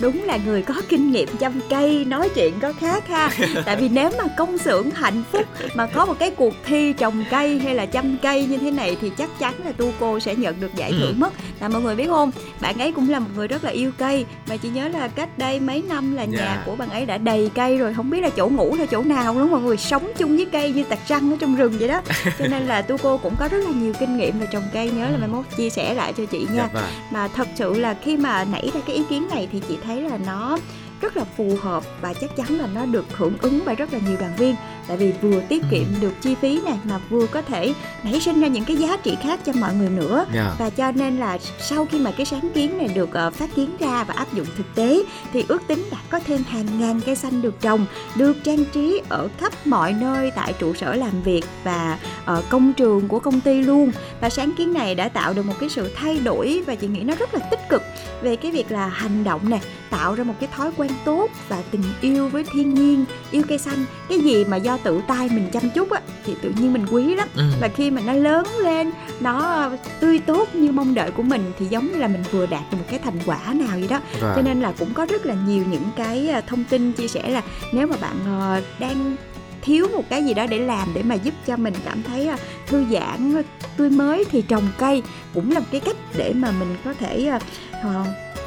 Đúng 0.00 0.24
là 0.24 0.38
người 0.46 0.62
có 0.62 0.74
kinh 0.88 1.10
nghiệm 1.12 1.28
chăm 1.40 1.52
cây 1.70 2.04
nói 2.04 2.28
chuyện 2.34 2.54
có 2.60 2.72
khác 2.72 3.08
ha. 3.08 3.30
Tại 3.66 3.76
vì 3.76 3.88
nếu 3.88 4.10
mà 4.18 4.24
công 4.38 4.58
xưởng 4.58 4.90
hạnh 4.90 5.22
phúc 5.32 5.42
mà 5.74 5.86
có 5.86 6.06
một 6.06 6.14
cái 6.18 6.30
cuộc 6.30 6.54
thi 6.64 6.92
trồng 6.92 7.24
cây 7.30 7.58
hay 7.58 7.74
là 7.74 7.86
chăm 7.86 8.16
cây 8.22 8.46
như 8.46 8.56
thế 8.58 8.70
này 8.70 8.96
Thì 9.00 9.10
chắc 9.18 9.30
chắn 9.38 9.54
là 9.64 9.72
tu 9.72 9.92
cô 10.00 10.20
sẽ 10.20 10.34
nhận 10.34 10.60
được 10.60 10.74
giải 10.74 10.90
thưởng 10.92 11.12
Ừ. 11.12 11.14
mất. 11.18 11.32
Là 11.60 11.68
mọi 11.68 11.82
người 11.82 11.94
biết 11.96 12.08
không, 12.08 12.30
bạn 12.60 12.78
ấy 12.78 12.92
cũng 12.92 13.10
là 13.10 13.18
một 13.18 13.28
người 13.36 13.48
rất 13.48 13.64
là 13.64 13.70
yêu 13.70 13.90
cây. 13.98 14.24
Mà 14.48 14.56
chị 14.56 14.68
nhớ 14.68 14.88
là 14.88 15.08
cách 15.08 15.38
đây 15.38 15.60
mấy 15.60 15.82
năm 15.88 16.16
là 16.16 16.24
nhà 16.24 16.38
Dạ. 16.38 16.62
của 16.66 16.76
bạn 16.76 16.90
ấy 16.90 17.06
đã 17.06 17.18
đầy 17.18 17.50
cây 17.54 17.78
rồi 17.78 17.94
Không 17.94 18.10
biết 18.10 18.20
là 18.20 18.28
chỗ 18.36 18.48
ngủ 18.48 18.76
là 18.78 18.86
chỗ 18.86 19.02
nào 19.02 19.34
luôn. 19.38 19.50
Mọi 19.50 19.60
người 19.60 19.76
Sống 19.76 20.08
chung 20.18 20.36
với 20.36 20.46
cây 20.52 20.72
như 20.72 20.84
tạc 20.84 20.98
răng 21.08 21.30
ở 21.32 21.36
trong 21.40 21.56
rừng 21.56 21.72
vậy 21.78 21.88
đó. 21.88 22.00
Cho 22.38 22.46
nên 22.46 22.62
là 22.66 22.82
tu 22.82 22.96
cô 23.02 23.18
cũng 23.18 23.34
có 23.38 23.48
rất 23.48 23.58
là 23.58 23.70
nhiều 23.70 23.92
kinh 24.00 24.16
nghiệm 24.16 24.38
về 24.40 24.46
trồng 24.52 24.62
cây. 24.72 24.90
Nhớ 24.90 25.08
là 25.10 25.16
mai 25.18 25.28
mốt 25.28 25.44
chia 25.56 25.70
sẻ 25.70 25.94
lại 25.94 26.12
cho 26.16 26.24
chị 26.24 26.38
nha. 26.38 26.46
Dạ 26.56 26.68
vâng. 26.72 26.84
mà 27.10 27.28
thật 27.28 27.48
sự 27.56 27.74
là 27.80 27.94
khi 28.04 28.16
mà 28.16 28.44
nảy 28.44 28.70
ra 28.74 28.80
cái 28.86 28.96
ý 28.96 29.02
kiến 29.10 29.28
này 29.34 29.48
thì 29.52 29.61
chị 29.68 29.78
thấy 29.84 30.00
là 30.00 30.18
nó 30.26 30.58
rất 31.00 31.16
là 31.16 31.24
phù 31.24 31.56
hợp 31.60 31.84
và 32.00 32.14
chắc 32.14 32.36
chắn 32.36 32.48
là 32.48 32.68
nó 32.74 32.86
được 32.86 33.04
hưởng 33.16 33.38
ứng 33.38 33.60
bởi 33.66 33.74
rất 33.74 33.92
là 33.92 33.98
nhiều 34.06 34.16
đoàn 34.20 34.32
viên 34.38 34.56
tại 34.88 34.96
vì 34.96 35.12
vừa 35.22 35.40
tiết 35.40 35.62
kiệm 35.70 35.84
được 36.00 36.12
chi 36.20 36.34
phí 36.34 36.60
này 36.64 36.78
mà 36.84 36.98
vừa 37.10 37.26
có 37.26 37.42
thể 37.42 37.74
nảy 38.02 38.20
sinh 38.20 38.40
ra 38.40 38.48
những 38.48 38.64
cái 38.64 38.76
giá 38.76 38.96
trị 38.96 39.16
khác 39.22 39.40
cho 39.44 39.52
mọi 39.52 39.74
người 39.74 39.90
nữa. 39.90 40.26
Dạ. 40.34 40.54
và 40.58 40.70
cho 40.70 40.92
nên 40.92 41.16
là 41.16 41.38
sau 41.60 41.86
khi 41.86 41.98
mà 41.98 42.10
cái 42.16 42.26
sáng 42.26 42.48
kiến 42.54 42.78
này 42.78 42.88
được 42.94 43.12
ờ, 43.12 43.30
phát 43.30 43.54
kiến 43.54 43.76
ra 43.78 44.04
và 44.04 44.14
áp 44.14 44.34
dụng 44.34 44.46
thực 44.56 44.74
tế 44.74 45.02
thì 45.32 45.44
ước 45.48 45.62
tính 45.66 45.88
đã 45.90 45.98
có 46.10 46.20
thêm 46.26 46.42
hàng 46.48 46.66
ngàn 46.80 47.00
cây 47.06 47.16
xanh 47.16 47.42
được 47.42 47.60
trồng 47.60 47.86
được 48.16 48.36
trang 48.44 48.64
trí 48.72 49.02
ở 49.08 49.28
khắp 49.38 49.52
mọi 49.66 49.92
nơi 49.92 50.30
tại 50.30 50.52
trụ 50.58 50.74
sở 50.74 50.94
làm 50.94 51.22
việc 51.22 51.44
và 51.64 51.98
ở 52.24 52.42
công 52.48 52.72
trường 52.72 53.08
của 53.08 53.18
công 53.18 53.40
ty 53.40 53.62
luôn. 53.62 53.92
Và 54.20 54.30
sáng 54.30 54.52
kiến 54.58 54.72
này 54.72 54.94
đã 54.94 55.08
tạo 55.08 55.34
được 55.34 55.46
một 55.46 55.54
cái 55.60 55.68
sự 55.68 55.90
thay 55.96 56.18
đổi 56.18 56.62
và 56.66 56.74
chị 56.74 56.86
nghĩ 56.86 57.00
nó 57.00 57.14
rất 57.14 57.34
là 57.34 57.40
tích 57.50 57.60
cực 57.68 57.82
về 58.22 58.36
cái 58.36 58.50
việc 58.50 58.72
là 58.72 58.86
hành 58.86 59.24
động 59.24 59.50
nè 59.50 59.60
tạo 59.90 60.14
ra 60.14 60.24
một 60.24 60.34
cái 60.40 60.48
thói 60.56 60.70
quen 60.76 60.90
tốt 61.04 61.30
và 61.48 61.62
tình 61.70 61.82
yêu 62.00 62.28
với 62.28 62.44
thiên 62.52 62.74
nhiên 62.74 63.04
yêu 63.30 63.42
cây 63.48 63.58
xanh. 63.58 63.84
Cái 64.08 64.20
gì 64.20 64.44
mà 64.44 64.56
do 64.56 64.71
tự 64.76 65.00
tay 65.08 65.28
mình 65.32 65.48
chăm 65.52 65.70
chút 65.70 65.90
á 65.90 66.00
thì 66.24 66.34
tự 66.42 66.52
nhiên 66.56 66.72
mình 66.72 66.86
quý 66.90 67.14
lắm 67.14 67.28
Ừ. 67.36 67.42
và 67.60 67.68
khi 67.68 67.90
mà 67.90 68.02
nó 68.06 68.12
lớn 68.12 68.46
lên 68.62 68.90
nó 69.20 69.70
tươi 70.00 70.18
tốt 70.18 70.54
như 70.54 70.72
mong 70.72 70.94
đợi 70.94 71.10
của 71.10 71.22
mình 71.22 71.52
thì 71.58 71.66
giống 71.66 71.92
như 71.92 71.98
là 71.98 72.08
mình 72.08 72.22
vừa 72.30 72.46
đạt 72.46 72.62
được 72.70 72.76
một 72.78 72.84
cái 72.90 72.98
thành 72.98 73.18
quả 73.26 73.38
nào 73.54 73.68
vậy 73.72 73.86
đó 73.90 74.00
Vâng. 74.20 74.32
cho 74.36 74.42
nên 74.42 74.60
là 74.60 74.72
cũng 74.78 74.94
có 74.94 75.06
rất 75.06 75.26
là 75.26 75.34
nhiều 75.46 75.64
những 75.70 75.84
cái 75.96 76.28
à, 76.28 76.40
thông 76.40 76.64
tin 76.64 76.92
chia 76.92 77.08
sẻ 77.08 77.28
là 77.30 77.42
nếu 77.72 77.86
mà 77.86 77.96
bạn 78.00 78.16
ờ, 78.26 78.60
đang 78.78 79.16
thiếu 79.62 79.86
một 79.96 80.02
cái 80.08 80.24
gì 80.24 80.34
đó 80.34 80.46
để 80.46 80.58
làm 80.58 80.88
để 80.94 81.02
mà 81.02 81.14
giúp 81.14 81.34
cho 81.46 81.56
mình 81.56 81.74
cảm 81.84 82.02
thấy 82.02 82.26
à, 82.28 82.36
thư 82.66 82.84
giãn 82.92 83.34
ờ, 83.34 83.42
tươi 83.76 83.90
mới 83.90 84.24
thì 84.30 84.42
trồng 84.42 84.68
cây 84.78 85.02
cũng 85.34 85.50
là 85.52 85.60
một 85.60 85.66
cái 85.70 85.80
cách 85.80 85.96
để 86.16 86.32
mà 86.36 86.50
mình 86.50 86.76
có 86.84 86.94
thể 86.94 87.26
ờ, 87.26 87.38
ờ, 87.82 88.04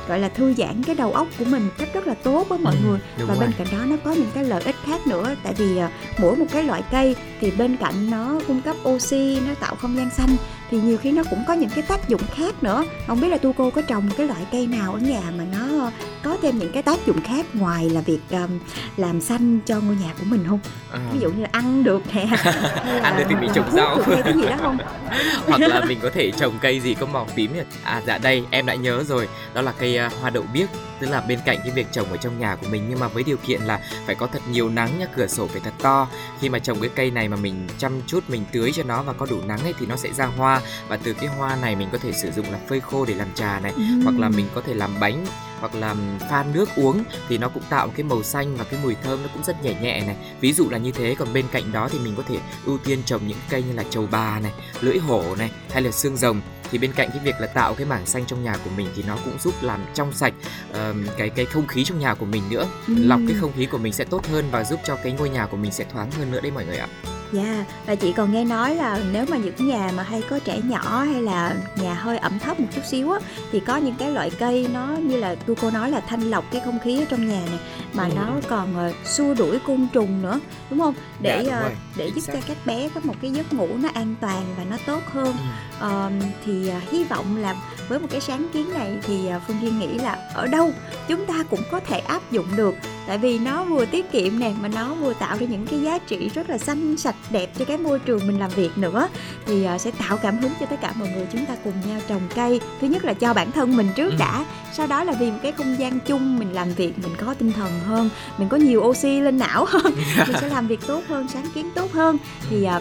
gọi 0.07 0.19
là 0.19 0.29
thư 0.29 0.53
giãn 0.53 0.83
cái 0.83 0.95
đầu 0.95 1.13
óc 1.13 1.27
của 1.39 1.45
mình 1.45 1.63
một 1.65 1.71
cách 1.77 1.89
rất 1.93 2.07
là 2.07 2.13
tốt 2.13 2.45
với 2.49 2.59
mọi 2.59 2.75
Ừ, 2.75 2.87
người 2.87 2.99
và 3.17 3.25
rồi. 3.35 3.37
bên 3.39 3.51
cạnh 3.57 3.67
đó 3.71 3.77
nó 3.85 3.95
có 4.03 4.11
những 4.11 4.29
cái 4.33 4.43
lợi 4.43 4.61
ích 4.65 4.75
khác 4.85 5.07
nữa 5.07 5.35
tại 5.43 5.53
vì 5.57 5.77
à, 5.77 5.89
mỗi 6.17 6.35
một 6.35 6.45
cái 6.51 6.63
loại 6.63 6.83
cây 6.91 7.15
thì 7.39 7.51
bên 7.51 7.77
cạnh 7.77 8.11
nó 8.11 8.39
cung 8.47 8.61
cấp 8.61 8.75
oxy 8.89 9.39
nó 9.47 9.53
tạo 9.59 9.75
không 9.75 9.97
gian 9.97 10.09
xanh 10.09 10.35
thì 10.71 10.77
nhiều 10.81 10.97
khi 10.97 11.11
nó 11.11 11.23
cũng 11.29 11.43
có 11.47 11.53
những 11.53 11.69
cái 11.69 11.81
tác 11.81 12.09
dụng 12.09 12.21
khác 12.35 12.63
nữa. 12.63 12.83
Không 13.07 13.21
biết 13.21 13.27
là 13.27 13.37
tu 13.37 13.53
cô 13.53 13.69
có 13.69 13.81
trồng 13.81 14.09
cái 14.17 14.27
loại 14.27 14.45
cây 14.51 14.67
nào 14.67 14.93
ở 14.93 14.99
nhà 14.99 15.21
mà 15.37 15.43
nó 15.51 15.91
có 16.23 16.37
thêm 16.41 16.59
những 16.59 16.71
cái 16.71 16.83
tác 16.83 17.05
dụng 17.05 17.21
khác 17.21 17.45
ngoài 17.53 17.89
là 17.89 18.01
việc 18.01 18.19
um, 18.31 18.59
làm 18.97 19.21
xanh 19.21 19.59
cho 19.65 19.79
ngôi 19.79 19.95
nhà 19.95 20.13
của 20.19 20.25
mình 20.25 20.45
không? 20.49 20.59
À. 20.91 20.99
ví 21.13 21.19
dụ 21.19 21.29
như 21.29 21.43
là 21.43 21.49
ăn 21.51 21.83
được 21.83 22.01
nè. 22.13 22.25
Hay 22.25 22.53
là 22.95 23.01
Ăn 23.03 23.17
được 23.17 23.23
thì 23.29 23.35
mình 23.35 23.49
trồng 23.55 23.71
rau. 23.71 23.95
được 23.95 24.21
cái 24.23 24.33
gì 24.33 24.41
đó 24.45 24.55
không? 24.59 24.77
Hoặc 25.47 25.61
là 25.61 25.85
mình 25.85 25.99
có 26.01 26.09
thể 26.13 26.31
trồng 26.31 26.59
cây 26.61 26.79
gì 26.79 26.93
có 26.93 27.05
màu 27.05 27.27
tím 27.35 27.53
nhỉ? 27.53 27.61
À 27.83 28.01
dạ 28.07 28.17
đây 28.17 28.43
em 28.49 28.65
đã 28.65 28.75
nhớ 28.75 29.03
rồi. 29.03 29.27
Đó 29.53 29.61
là 29.61 29.71
cây 29.79 29.97
à, 29.97 30.09
hoa 30.21 30.29
đậu 30.29 30.43
biếc. 30.53 30.69
Tức 30.99 31.09
là 31.09 31.21
bên 31.21 31.39
cạnh 31.45 31.57
cái 31.63 31.71
việc 31.71 31.87
trồng 31.91 32.11
ở 32.11 32.17
trong 32.17 32.39
nhà 32.39 32.55
của 32.55 32.67
mình 32.69 32.85
nhưng 32.89 32.99
mà 32.99 33.07
với 33.07 33.23
điều 33.23 33.37
kiện 33.37 33.61
là 33.61 33.79
phải 34.05 34.15
có 34.15 34.27
thật 34.27 34.39
nhiều 34.51 34.69
nắng 34.69 34.89
nhá 34.99 35.05
cửa 35.15 35.27
sổ 35.27 35.47
phải 35.47 35.61
thật 35.63 35.73
to. 35.81 36.07
Khi 36.41 36.49
mà 36.49 36.59
trồng 36.59 36.79
cái 36.79 36.89
cây 36.95 37.11
này 37.11 37.27
mà 37.27 37.37
mình 37.37 37.67
chăm 37.77 38.01
chút 38.07 38.29
mình 38.29 38.43
tưới 38.51 38.71
cho 38.75 38.83
nó 38.83 39.03
và 39.03 39.13
có 39.13 39.25
đủ 39.29 39.37
nắng 39.47 39.59
ấy 39.59 39.73
thì 39.79 39.85
nó 39.85 39.95
sẽ 39.95 40.09
ra 40.13 40.25
hoa 40.25 40.54
và 40.87 40.97
từ 40.97 41.13
cái 41.13 41.29
hoa 41.29 41.55
này 41.55 41.75
mình 41.75 41.89
có 41.91 41.97
thể 41.97 42.11
sử 42.11 42.31
dụng 42.31 42.51
là 42.51 42.59
phơi 42.69 42.79
khô 42.79 43.05
để 43.05 43.13
làm 43.13 43.27
trà 43.35 43.59
này 43.59 43.73
hoặc 44.03 44.19
là 44.19 44.29
mình 44.29 44.45
có 44.55 44.61
thể 44.61 44.73
làm 44.73 44.99
bánh 44.99 45.25
hoặc 45.59 45.75
là 45.75 45.95
pha 46.29 46.45
nước 46.53 46.69
uống. 46.75 47.03
Thì 47.29 47.37
nó 47.37 47.49
cũng 47.49 47.63
tạo 47.69 47.87
một 47.87 47.93
cái 47.95 48.03
màu 48.03 48.23
xanh 48.23 48.55
và 48.55 48.63
cái 48.63 48.79
mùi 48.83 48.95
thơm 49.03 49.23
nó 49.23 49.29
cũng 49.33 49.43
rất 49.43 49.63
nhẹ 49.63 49.73
nhẹ 49.81 50.03
này. 50.05 50.15
Ví 50.41 50.53
dụ 50.53 50.69
là 50.69 50.77
như 50.77 50.91
thế 50.91 51.15
còn 51.19 51.33
bên 51.33 51.45
cạnh 51.51 51.71
đó 51.71 51.89
thì 51.91 51.99
mình 51.99 52.13
có 52.17 52.23
thể 52.27 52.37
ưu 52.65 52.77
tiên 52.77 52.99
trồng 53.05 53.27
những 53.27 53.37
cây 53.49 53.63
như 53.63 53.73
là 53.73 53.83
trầu 53.89 54.07
bà 54.11 54.39
này 54.39 54.53
lưỡi 54.81 54.97
hổ 54.97 55.35
này 55.35 55.51
hay 55.71 55.81
là 55.81 55.91
xương 55.91 56.17
rồng. 56.17 56.41
Thì 56.71 56.75
thì 56.75 56.79
bên 56.79 56.93
cạnh 56.93 57.09
cái 57.09 57.19
việc 57.23 57.35
là 57.39 57.47
tạo 57.47 57.73
cái 57.73 57.85
mảng 57.85 58.05
xanh 58.05 58.25
trong 58.25 58.43
nhà 58.43 58.57
của 58.63 58.69
mình 58.77 58.87
thì 58.95 59.03
nó 59.07 59.17
cũng 59.25 59.39
giúp 59.39 59.53
làm 59.61 59.85
trong 59.93 60.13
sạch 60.13 60.33
uh, 60.69 60.77
cái 61.17 61.29
cái 61.29 61.45
không 61.45 61.67
khí 61.67 61.83
trong 61.85 61.99
nhà 61.99 62.13
của 62.13 62.25
mình 62.25 62.43
nữa. 62.49 62.67
Ừ. 62.87 62.93
lọc 62.97 63.19
cái 63.27 63.37
không 63.39 63.51
khí 63.57 63.65
của 63.65 63.77
mình 63.77 63.93
sẽ 63.93 64.03
tốt 64.03 64.27
hơn 64.27 64.45
và 64.51 64.63
giúp 64.63 64.79
cho 64.85 64.95
cái 64.95 65.11
ngôi 65.11 65.29
nhà 65.29 65.45
của 65.45 65.57
mình 65.57 65.71
sẽ 65.71 65.85
thoáng 65.93 66.11
hơn 66.11 66.31
nữa 66.31 66.41
đấy 66.41 66.51
mọi 66.51 66.65
người 66.65 66.77
ạ 66.77 66.87
Dạ, 67.31 67.65
và 67.85 67.95
chị 67.95 68.13
còn 68.13 68.31
nghe 68.33 68.45
nói 68.45 68.75
là 68.75 68.99
nếu 69.11 69.25
mà 69.29 69.37
những 69.37 69.67
nhà 69.67 69.91
mà 69.97 70.03
hay 70.03 70.23
có 70.29 70.39
trẻ 70.39 70.59
nhỏ 70.63 71.03
hay 71.03 71.21
là 71.21 71.55
nhà 71.75 71.93
hơi 71.93 72.17
ẩm 72.17 72.39
thấp 72.39 72.59
một 72.59 72.67
chút 72.75 72.81
xíu 72.85 73.11
á 73.11 73.19
thì 73.51 73.59
có 73.59 73.77
những 73.77 73.95
cái 73.95 74.11
loại 74.11 74.29
cây 74.39 74.67
nó 74.73 74.87
như 74.87 75.17
là 75.17 75.35
tu 75.35 75.55
cô 75.61 75.71
nói 75.71 75.91
là 75.91 75.99
thanh 75.99 76.21
lọc 76.21 76.51
cái 76.51 76.61
không 76.65 76.79
khí 76.83 76.99
ở 76.99 77.05
trong 77.09 77.27
nhà 77.29 77.41
này 77.49 77.59
mà 77.93 78.03
Ừ. 78.03 78.09
nó 78.15 78.29
còn 78.49 78.75
ờ, 78.77 78.91
xua 79.05 79.33
đuổi 79.33 79.59
côn 79.67 79.87
trùng 79.93 80.21
nữa, 80.21 80.39
đúng 80.69 80.79
không? 80.79 80.93
Để 81.19 81.43
Dạ, 81.47 81.51
đúng 81.51 81.61
rồi, 81.61 81.71
để 81.97 82.11
giúp 82.15 82.21
cho 82.27 82.39
các 82.47 82.57
bé 82.65 82.89
có 82.95 83.01
một 83.03 83.13
cái 83.21 83.31
giấc 83.31 83.53
ngủ 83.53 83.67
nó 83.77 83.89
an 83.93 84.15
toàn 84.21 84.43
và 84.57 84.63
nó 84.63 84.77
tốt 84.85 85.01
hơn. 85.11 85.25
Ừ. 85.27 85.31
Ờ, 85.79 86.11
thì 86.45 86.69
ờ, 86.69 86.79
hy 86.91 87.03
vọng 87.03 87.37
là 87.37 87.55
với 87.89 87.99
một 87.99 88.07
cái 88.11 88.21
sáng 88.21 88.47
kiến 88.53 88.73
này 88.73 88.97
thì 89.03 89.27
ờ, 89.27 89.39
Phương 89.47 89.57
Duyên 89.61 89.79
nghĩ 89.79 89.87
là 89.97 90.17
ở 90.33 90.47
đâu 90.47 90.73
chúng 91.07 91.25
ta 91.25 91.33
cũng 91.49 91.59
có 91.71 91.79
thể 91.79 91.99
áp 91.99 92.31
dụng 92.31 92.45
được. 92.55 92.75
Tại 93.07 93.17
vì 93.17 93.39
nó 93.39 93.63
vừa 93.63 93.85
tiết 93.85 94.11
kiệm 94.11 94.39
nè 94.39 94.51
mà 94.61 94.67
nó 94.67 94.93
vừa 94.93 95.13
tạo 95.13 95.37
ra 95.39 95.45
những 95.49 95.67
cái 95.67 95.81
giá 95.81 95.97
trị 95.97 96.29
rất 96.33 96.49
là 96.49 96.57
xanh 96.57 96.97
sạch 96.97 97.15
đẹp 97.29 97.49
cho 97.59 97.65
cái 97.65 97.77
môi 97.77 97.99
trường 97.99 98.27
mình 98.27 98.39
làm 98.39 98.49
việc 98.49 98.77
nữa. 98.77 99.07
Thì 99.45 99.63
ờ, 99.63 99.77
sẽ 99.77 99.91
tạo 99.91 100.17
cảm 100.17 100.37
hứng 100.37 100.51
cho 100.59 100.65
tất 100.65 100.75
cả 100.81 100.93
mọi 100.95 101.07
người 101.09 101.27
chúng 101.31 101.45
ta 101.45 101.53
cùng 101.63 101.73
nhau 101.89 101.99
trồng 102.07 102.21
cây. 102.35 102.61
Thứ 102.81 102.87
nhất 102.87 103.05
là 103.05 103.13
cho 103.13 103.33
bản 103.33 103.51
thân 103.51 103.77
mình 103.77 103.87
trước 103.95 104.09
Ừ. 104.11 104.15
đã. 104.19 104.45
Sau 104.73 104.87
đó 104.87 105.03
là 105.03 105.13
vì 105.13 105.31
một 105.31 105.37
cái 105.43 105.51
không 105.51 105.75
gian 105.79 105.99
chung 105.99 106.39
mình 106.39 106.53
làm 106.53 106.73
việc 106.73 106.93
mình 107.03 107.11
có 107.17 107.33
tinh 107.33 107.51
thần 107.51 107.71
hơn 107.85 108.09
mình 108.37 108.49
có 108.49 108.57
nhiều 108.57 108.81
oxy 108.83 109.19
lên 109.19 109.37
não 109.37 109.65
hơn 109.69 109.93
mình 110.27 110.37
sẽ 110.41 110.49
làm 110.49 110.67
việc 110.67 110.79
tốt 110.87 111.03
hơn 111.07 111.27
sáng 111.33 111.45
kiến 111.55 111.69
tốt 111.75 111.91
hơn. 111.93 112.17
Thì 112.49 112.63
à, 112.63 112.79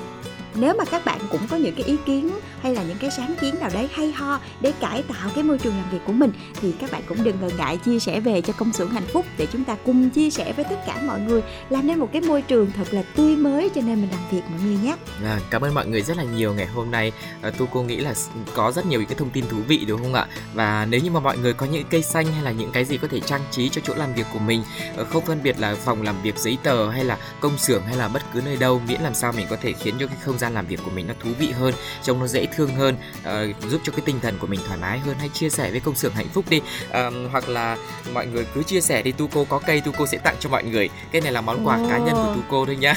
nếu 0.54 0.74
mà 0.78 0.84
các 0.84 1.04
bạn 1.04 1.20
cũng 1.30 1.40
có 1.50 1.56
những 1.56 1.74
cái 1.74 1.86
ý 1.86 1.96
kiến 2.06 2.30
hay 2.60 2.74
là 2.74 2.82
những 2.82 2.98
cái 3.00 3.10
sáng 3.10 3.34
kiến 3.40 3.54
nào 3.60 3.70
đấy 3.74 3.88
hay 3.92 4.12
ho 4.12 4.40
để 4.60 4.72
cải 4.80 5.02
tạo 5.02 5.30
cái 5.34 5.44
môi 5.44 5.58
trường 5.58 5.76
làm 5.76 5.90
việc 5.90 5.98
của 6.06 6.12
mình 6.12 6.32
thì 6.60 6.72
các 6.80 6.92
bạn 6.92 7.02
cũng 7.06 7.24
đừng 7.24 7.40
ngần 7.40 7.56
ngại 7.56 7.76
chia 7.76 7.98
sẻ 7.98 8.20
về 8.20 8.40
cho 8.40 8.52
công 8.52 8.72
xưởng 8.72 8.90
hạnh 8.90 9.06
phúc 9.12 9.26
để 9.38 9.46
chúng 9.52 9.64
ta 9.64 9.76
cùng 9.84 10.10
chia 10.10 10.30
sẻ 10.30 10.52
với 10.52 10.64
tất 10.64 10.76
cả 10.86 11.02
mọi 11.06 11.20
người 11.20 11.42
làm 11.70 11.86
nên 11.86 11.98
một 11.98 12.08
cái 12.12 12.22
môi 12.22 12.42
trường 12.42 12.70
thật 12.76 12.84
là 12.90 13.02
tươi 13.16 13.36
mới 13.36 13.68
cho 13.74 13.80
nên 13.80 14.00
mình 14.00 14.10
làm 14.10 14.20
việc 14.30 14.42
mọi 14.50 14.60
người 14.64 14.76
nhé. 14.82 14.96
À, 15.24 15.40
cảm 15.50 15.62
ơn 15.62 15.74
mọi 15.74 15.86
người 15.86 16.02
rất 16.02 16.16
là 16.16 16.22
nhiều 16.22 16.54
ngày 16.54 16.66
hôm 16.66 16.90
nay. 16.90 17.12
À, 17.42 17.50
tu 17.50 17.66
cô 17.72 17.82
nghĩ 17.82 17.96
là 17.96 18.14
có 18.54 18.72
rất 18.72 18.86
nhiều 18.86 19.00
những 19.00 19.08
cái 19.08 19.18
thông 19.18 19.30
tin 19.30 19.44
thú 19.48 19.56
vị 19.68 19.84
đúng 19.88 20.02
không 20.02 20.14
ạ? 20.14 20.26
Và 20.54 20.86
nếu 20.90 21.00
như 21.00 21.10
mà 21.10 21.20
mọi 21.20 21.38
người 21.38 21.52
có 21.52 21.66
những 21.66 21.84
cây 21.90 22.02
xanh 22.02 22.26
hay 22.26 22.42
là 22.42 22.50
những 22.50 22.70
cái 22.72 22.84
gì 22.84 22.98
có 22.98 23.08
thể 23.08 23.20
trang 23.20 23.40
trí 23.50 23.68
cho 23.68 23.80
chỗ 23.84 23.94
làm 23.94 24.14
việc 24.14 24.26
của 24.32 24.38
mình 24.38 24.62
ờ, 24.96 25.04
không 25.04 25.26
phân 25.26 25.42
biệt 25.42 25.60
là 25.60 25.74
phòng 25.74 26.02
làm 26.02 26.22
việc 26.22 26.38
giấy 26.38 26.58
tờ 26.62 26.90
hay 26.90 27.04
là 27.04 27.18
công 27.40 27.58
xưởng 27.58 27.82
hay 27.82 27.96
là 27.96 28.08
bất 28.08 28.22
cứ 28.34 28.40
nơi 28.40 28.56
đâu 28.56 28.80
miễn 28.88 29.00
làm 29.00 29.14
sao 29.14 29.32
mình 29.32 29.46
có 29.50 29.56
thể 29.62 29.72
khiến 29.72 29.94
cho 30.00 30.06
cái 30.06 30.16
không 30.24 30.38
gian 30.38 30.43
làm 30.50 30.66
việc 30.66 30.80
của 30.84 30.90
mình 30.90 31.06
nó 31.06 31.14
thú 31.22 31.30
vị 31.38 31.50
hơn 31.50 31.74
trông 32.02 32.20
nó 32.20 32.26
dễ 32.26 32.46
thương 32.46 32.74
hơn 32.74 32.96
ờ, 33.22 33.46
giúp 33.68 33.80
cho 33.84 33.92
cái 33.92 34.00
tinh 34.04 34.20
thần 34.20 34.38
của 34.38 34.46
mình 34.46 34.60
thoải 34.66 34.78
mái 34.80 34.98
hơn. 34.98 35.16
Hay 35.18 35.28
chia 35.28 35.50
sẻ 35.50 35.70
với 35.70 35.80
công 35.80 35.94
xưởng 35.94 36.12
hạnh 36.12 36.28
phúc 36.32 36.44
đi. 36.50 36.60
Ờ, 36.90 37.10
hoặc 37.32 37.48
là 37.48 37.76
mọi 38.14 38.26
người 38.26 38.46
cứ 38.54 38.62
chia 38.62 38.80
sẻ 38.80 39.02
đi 39.02 39.12
tu 39.12 39.28
cô 39.34 39.44
có 39.44 39.58
cây 39.58 39.80
tu 39.80 39.92
cô 39.98 40.06
sẽ 40.06 40.18
tặng 40.18 40.36
cho 40.40 40.48
mọi 40.48 40.64
người. 40.64 40.88
Cái 41.12 41.20
này 41.20 41.32
là 41.32 41.40
món 41.40 41.66
quà 41.66 41.78
cá 41.90 41.98
nhân 41.98 42.14
của 42.14 42.34
tu 42.34 42.40
cô 42.50 42.66
thôi 42.66 42.76
nhá 42.76 42.94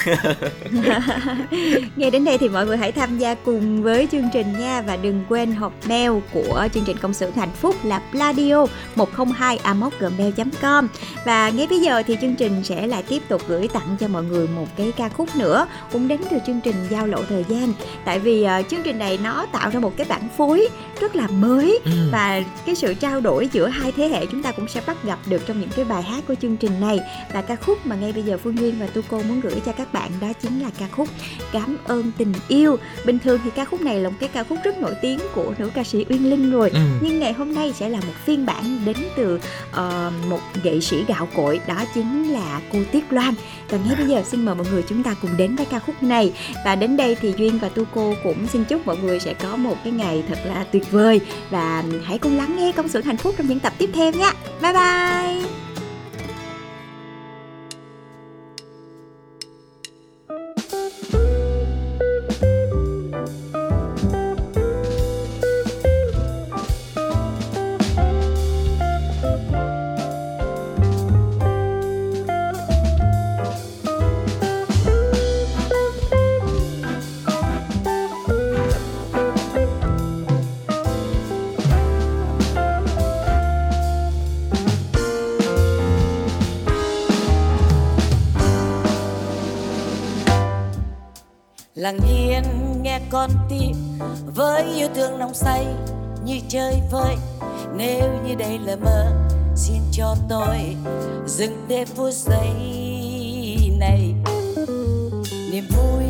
Nghe 1.95 2.09
đến 2.09 2.25
đây 2.25 2.37
thì 2.37 2.49
mọi 2.49 2.65
người 2.65 2.77
hãy 2.77 2.91
tham 2.91 3.17
gia 3.17 3.35
cùng 3.35 3.83
với 3.83 4.07
chương 4.11 4.29
trình 4.33 4.59
nha. 4.59 4.81
Và 4.81 4.97
đừng 4.97 5.25
quên 5.29 5.55
hộp 5.55 5.73
mail 5.87 6.11
của 6.33 6.67
chương 6.73 6.83
trình 6.85 6.97
công 6.97 7.13
xưởng 7.13 7.31
hạnh 7.31 7.51
phúc 7.61 7.75
là 7.83 8.01
pladio 8.11 8.65
102 8.95 9.59
gmail.com 9.99 10.87
và 11.25 11.49
ngay 11.49 11.67
bây 11.67 11.79
giờ 11.79 12.03
thì 12.07 12.17
chương 12.21 12.35
trình 12.35 12.63
sẽ 12.63 12.87
lại 12.87 13.03
tiếp 13.03 13.23
tục 13.27 13.41
gửi 13.47 13.67
tặng 13.67 13.97
cho 13.99 14.07
mọi 14.07 14.23
người 14.23 14.47
một 14.47 14.67
cái 14.77 14.91
ca 14.97 15.09
khúc 15.09 15.35
nữa. 15.35 15.67
Cũng 15.91 16.07
đến 16.07 16.21
từ 16.31 16.37
chương 16.45 16.61
trình 16.63 16.75
giao 16.89 17.07
lộ 17.07 17.23
thời 17.29 17.36
gian. 17.49 17.73
Tại 18.05 18.19
vì 18.19 18.43
ờ, 18.43 18.61
chương 18.69 18.83
trình 18.83 18.99
này 18.99 19.19
nó 19.23 19.45
tạo 19.45 19.69
ra 19.69 19.79
một 19.79 19.93
cái 19.97 20.07
bản 20.09 20.21
phối 20.37 20.67
rất 21.01 21.15
là 21.15 21.27
mới 21.27 21.79
Ừ. 21.85 21.91
và 22.11 22.41
cái 22.65 22.75
sự 22.75 22.93
trao 22.93 23.21
đổi 23.21 23.49
giữa 23.51 23.67
hai 23.67 23.91
thế 23.91 24.07
hệ 24.07 24.25
chúng 24.25 24.43
ta 24.43 24.51
cũng 24.51 24.67
sẽ 24.67 24.81
bắt 24.87 25.03
gặp 25.03 25.19
được 25.25 25.41
trong 25.47 25.59
những 25.59 25.69
cái 25.75 25.85
bài 25.85 26.01
hát 26.03 26.23
của 26.27 26.35
chương 26.41 26.57
trình 26.57 26.79
này. 26.79 26.99
Và 27.33 27.41
ca 27.41 27.55
khúc 27.55 27.85
mà 27.85 27.95
ngay 27.95 28.11
bây 28.13 28.23
giờ 28.23 28.37
Phương 28.43 28.57
Duyên 28.59 28.79
và 28.79 28.87
Tu 28.87 29.01
Cô 29.09 29.21
muốn 29.23 29.39
gửi 29.41 29.53
cho 29.65 29.71
các 29.71 29.93
bạn 29.93 30.11
đó 30.21 30.27
chính 30.41 30.59
là 30.59 30.69
ca 30.79 30.85
khúc 30.91 31.07
Cảm 31.51 31.77
ơn 31.85 32.11
tình 32.17 32.33
yêu. 32.47 32.77
Bình 33.05 33.19
thường 33.19 33.39
thì 33.43 33.49
ca 33.55 33.65
khúc 33.65 33.81
này 33.81 33.99
là 33.99 34.09
một 34.09 34.15
cái 34.19 34.29
ca 34.33 34.43
khúc 34.43 34.57
rất 34.63 34.77
nổi 34.77 34.93
tiếng 35.01 35.19
của 35.35 35.53
nữ 35.57 35.69
ca 35.73 35.83
sĩ 35.83 36.05
Uyên 36.09 36.29
Linh 36.29 36.51
rồi. 36.51 36.69
Ừ. 36.73 36.79
nhưng 37.01 37.19
ngày 37.19 37.33
hôm 37.33 37.55
nay 37.55 37.73
sẽ 37.79 37.89
là 37.89 37.97
một 37.99 38.13
phiên 38.25 38.45
bản 38.45 38.79
đến 38.85 38.97
từ 39.17 39.39
ờ, 39.71 40.11
một 40.29 40.39
nghệ 40.63 40.79
sĩ 40.79 41.03
gạo 41.07 41.27
cội 41.35 41.59
đó 41.67 41.75
chính 41.95 42.29
là 42.33 42.61
cô 42.73 42.79
Tiết 42.91 43.13
Loan. 43.13 43.33
Và 43.69 43.77
ngay 43.85 43.95
bây 43.95 44.07
giờ 44.07 44.23
xin 44.31 44.45
mời 44.45 44.55
mọi 44.55 44.67
người 44.71 44.83
chúng 44.89 45.03
ta 45.03 45.15
cùng 45.21 45.37
đến 45.37 45.55
với 45.55 45.65
ca 45.65 45.79
khúc 45.79 46.03
này. 46.03 46.33
Và 46.65 46.75
đến 46.75 46.97
đây 46.97 47.15
thì 47.21 47.26
Duyên 47.37 47.59
và 47.59 47.69
Tu 47.69 47.83
Cô 47.93 48.13
cũng 48.23 48.47
xin 48.47 48.63
chúc 48.63 48.87
mọi 48.87 48.97
người 48.97 49.19
sẽ 49.19 49.33
có 49.33 49.55
một 49.55 49.75
cái 49.83 49.93
ngày 49.93 50.23
thật 50.27 50.39
là 50.45 50.65
tuyệt 50.71 50.91
vời. 50.91 51.21
Và 51.49 51.83
hãy 52.03 52.17
cùng 52.17 52.37
lắng 52.37 52.55
nghe 52.57 52.71
công 52.71 52.87
sự 52.87 53.01
hạnh 53.01 53.17
phúc 53.17 53.35
trong 53.37 53.47
những 53.47 53.59
tập 53.59 53.73
tiếp 53.77 53.89
theo 53.93 54.11
nha. 54.11 54.33
Bye 54.61 54.73
bye! 54.73 55.66
Lặng 91.87 91.99
yên 92.09 92.43
nghe 92.81 92.99
con 93.09 93.29
tim 93.49 93.75
với 94.35 94.63
yêu 94.75 94.87
thương 94.95 95.19
nồng 95.19 95.33
say 95.33 95.65
như 96.25 96.39
chơi 96.47 96.81
vơi. 96.91 97.15
Nếu 97.75 98.09
như 98.25 98.35
đây 98.35 98.59
là 98.59 98.75
mơ, 98.75 99.11
xin 99.55 99.81
cho 99.91 100.15
tôi 100.29 100.75
dừng 101.25 101.65
thêm 101.69 101.87
phút 101.95 102.13
giây 102.13 102.49
này. 103.79 104.13
Niềm 105.51 105.67
vui 105.77 106.03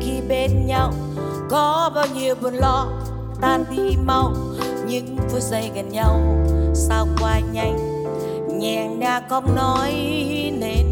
khi 0.00 0.20
bên 0.28 0.66
nhau 0.66 0.92
có 1.50 1.90
bao 1.94 2.06
nhiêu 2.14 2.34
buồn 2.34 2.54
lo, 2.54 2.88
tan 3.40 3.64
đi 3.70 3.96
mau, 4.04 4.32
những 4.86 5.16
phút 5.28 5.42
giây 5.42 5.70
gần 5.74 5.88
nhau 5.88 6.20
sao 6.74 7.06
qua 7.20 7.40
nhanh. 7.52 7.78
Nhẹ 8.58 8.88
nhàng 8.88 9.22
không 9.28 9.56
nói 9.56 9.92
nên 10.60 10.83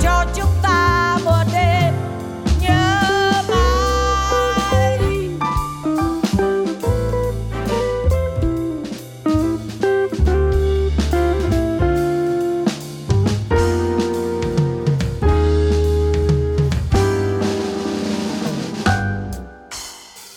cho 0.00 0.24
chúng 0.34 0.50
ta 0.62 1.18
một 1.24 1.44
đêm 1.52 1.94
nhớ 2.60 3.00
mãi. 3.48 4.98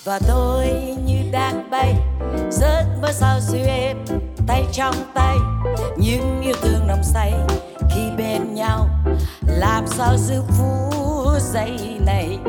Và 0.03 0.19
tôi 0.27 0.67
như 1.05 1.15
đang 1.31 1.69
bay 1.69 1.95
giấc 2.51 2.85
mơ 3.01 3.11
sao 3.11 3.39
siêu 3.39 3.65
tay 4.47 4.65
trong 4.71 4.95
tay, 5.13 5.35
những 5.97 6.41
yêu 6.41 6.55
thương 6.61 6.87
nồng 6.87 7.03
say 7.03 7.33
sao 9.99 10.17
giữ 10.17 10.41
phút 10.47 11.41
giây 11.41 11.99
này. 12.05 12.39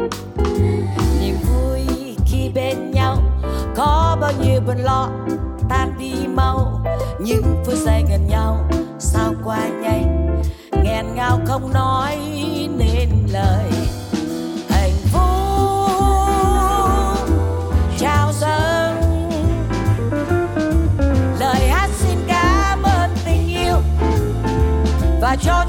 Niềm 1.20 1.36
vui 1.48 1.80
khi 2.26 2.51
bên 2.55 2.90
nhau 2.90 3.16
có 3.76 4.16
bao 4.20 4.32
nhiêu 4.40 4.61
buồn 4.66 4.76
lo, 4.78 5.09
tan 5.68 5.94
đi 5.98 6.12
mau, 6.34 6.84
những 7.20 7.62
phút 7.64 7.74
giây 7.74 8.05
gần 8.11 8.26
nhau 8.28 8.68
sao 8.98 9.34
qua 9.44 9.68
nhanh. 9.82 10.42
Nghẹn 10.82 11.14
ngào 11.14 11.40
không 11.46 11.72
nói 11.72 12.18
nên 12.78 13.09
lời. 13.32 13.70
Hạnh 14.68 14.96
phúc, 15.12 15.98
trao 17.98 18.32
dâng. 18.32 19.01
Lời 21.40 21.68
hát 21.68 21.90
xin 21.98 22.18
cảm 22.28 22.82
ơn 22.82 23.11
tình 23.24 23.48
yêu 23.48 23.76
và 25.20 25.36
cho 25.42 25.64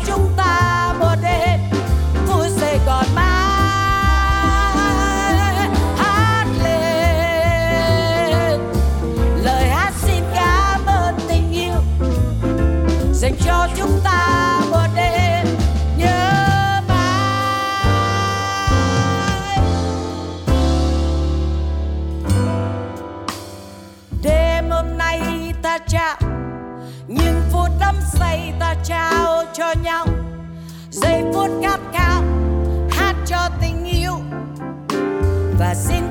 ta 25.72 25.78
chạm. 25.88 26.18
Những 27.08 27.42
phút 27.52 27.70
đắm 27.80 27.96
say 28.14 28.54
ta 28.60 28.76
trao 28.84 29.44
cho 29.54 29.74
nhau. 29.84 30.06
Giây 30.90 31.24
phút 31.34 31.50
khát 31.64 31.80
khao 31.94 32.24
hát 32.92 33.16
cho 33.26 33.50
tình 33.62 33.86
yêu. 33.86 34.14
Và 35.60 35.76
xin 35.76 36.11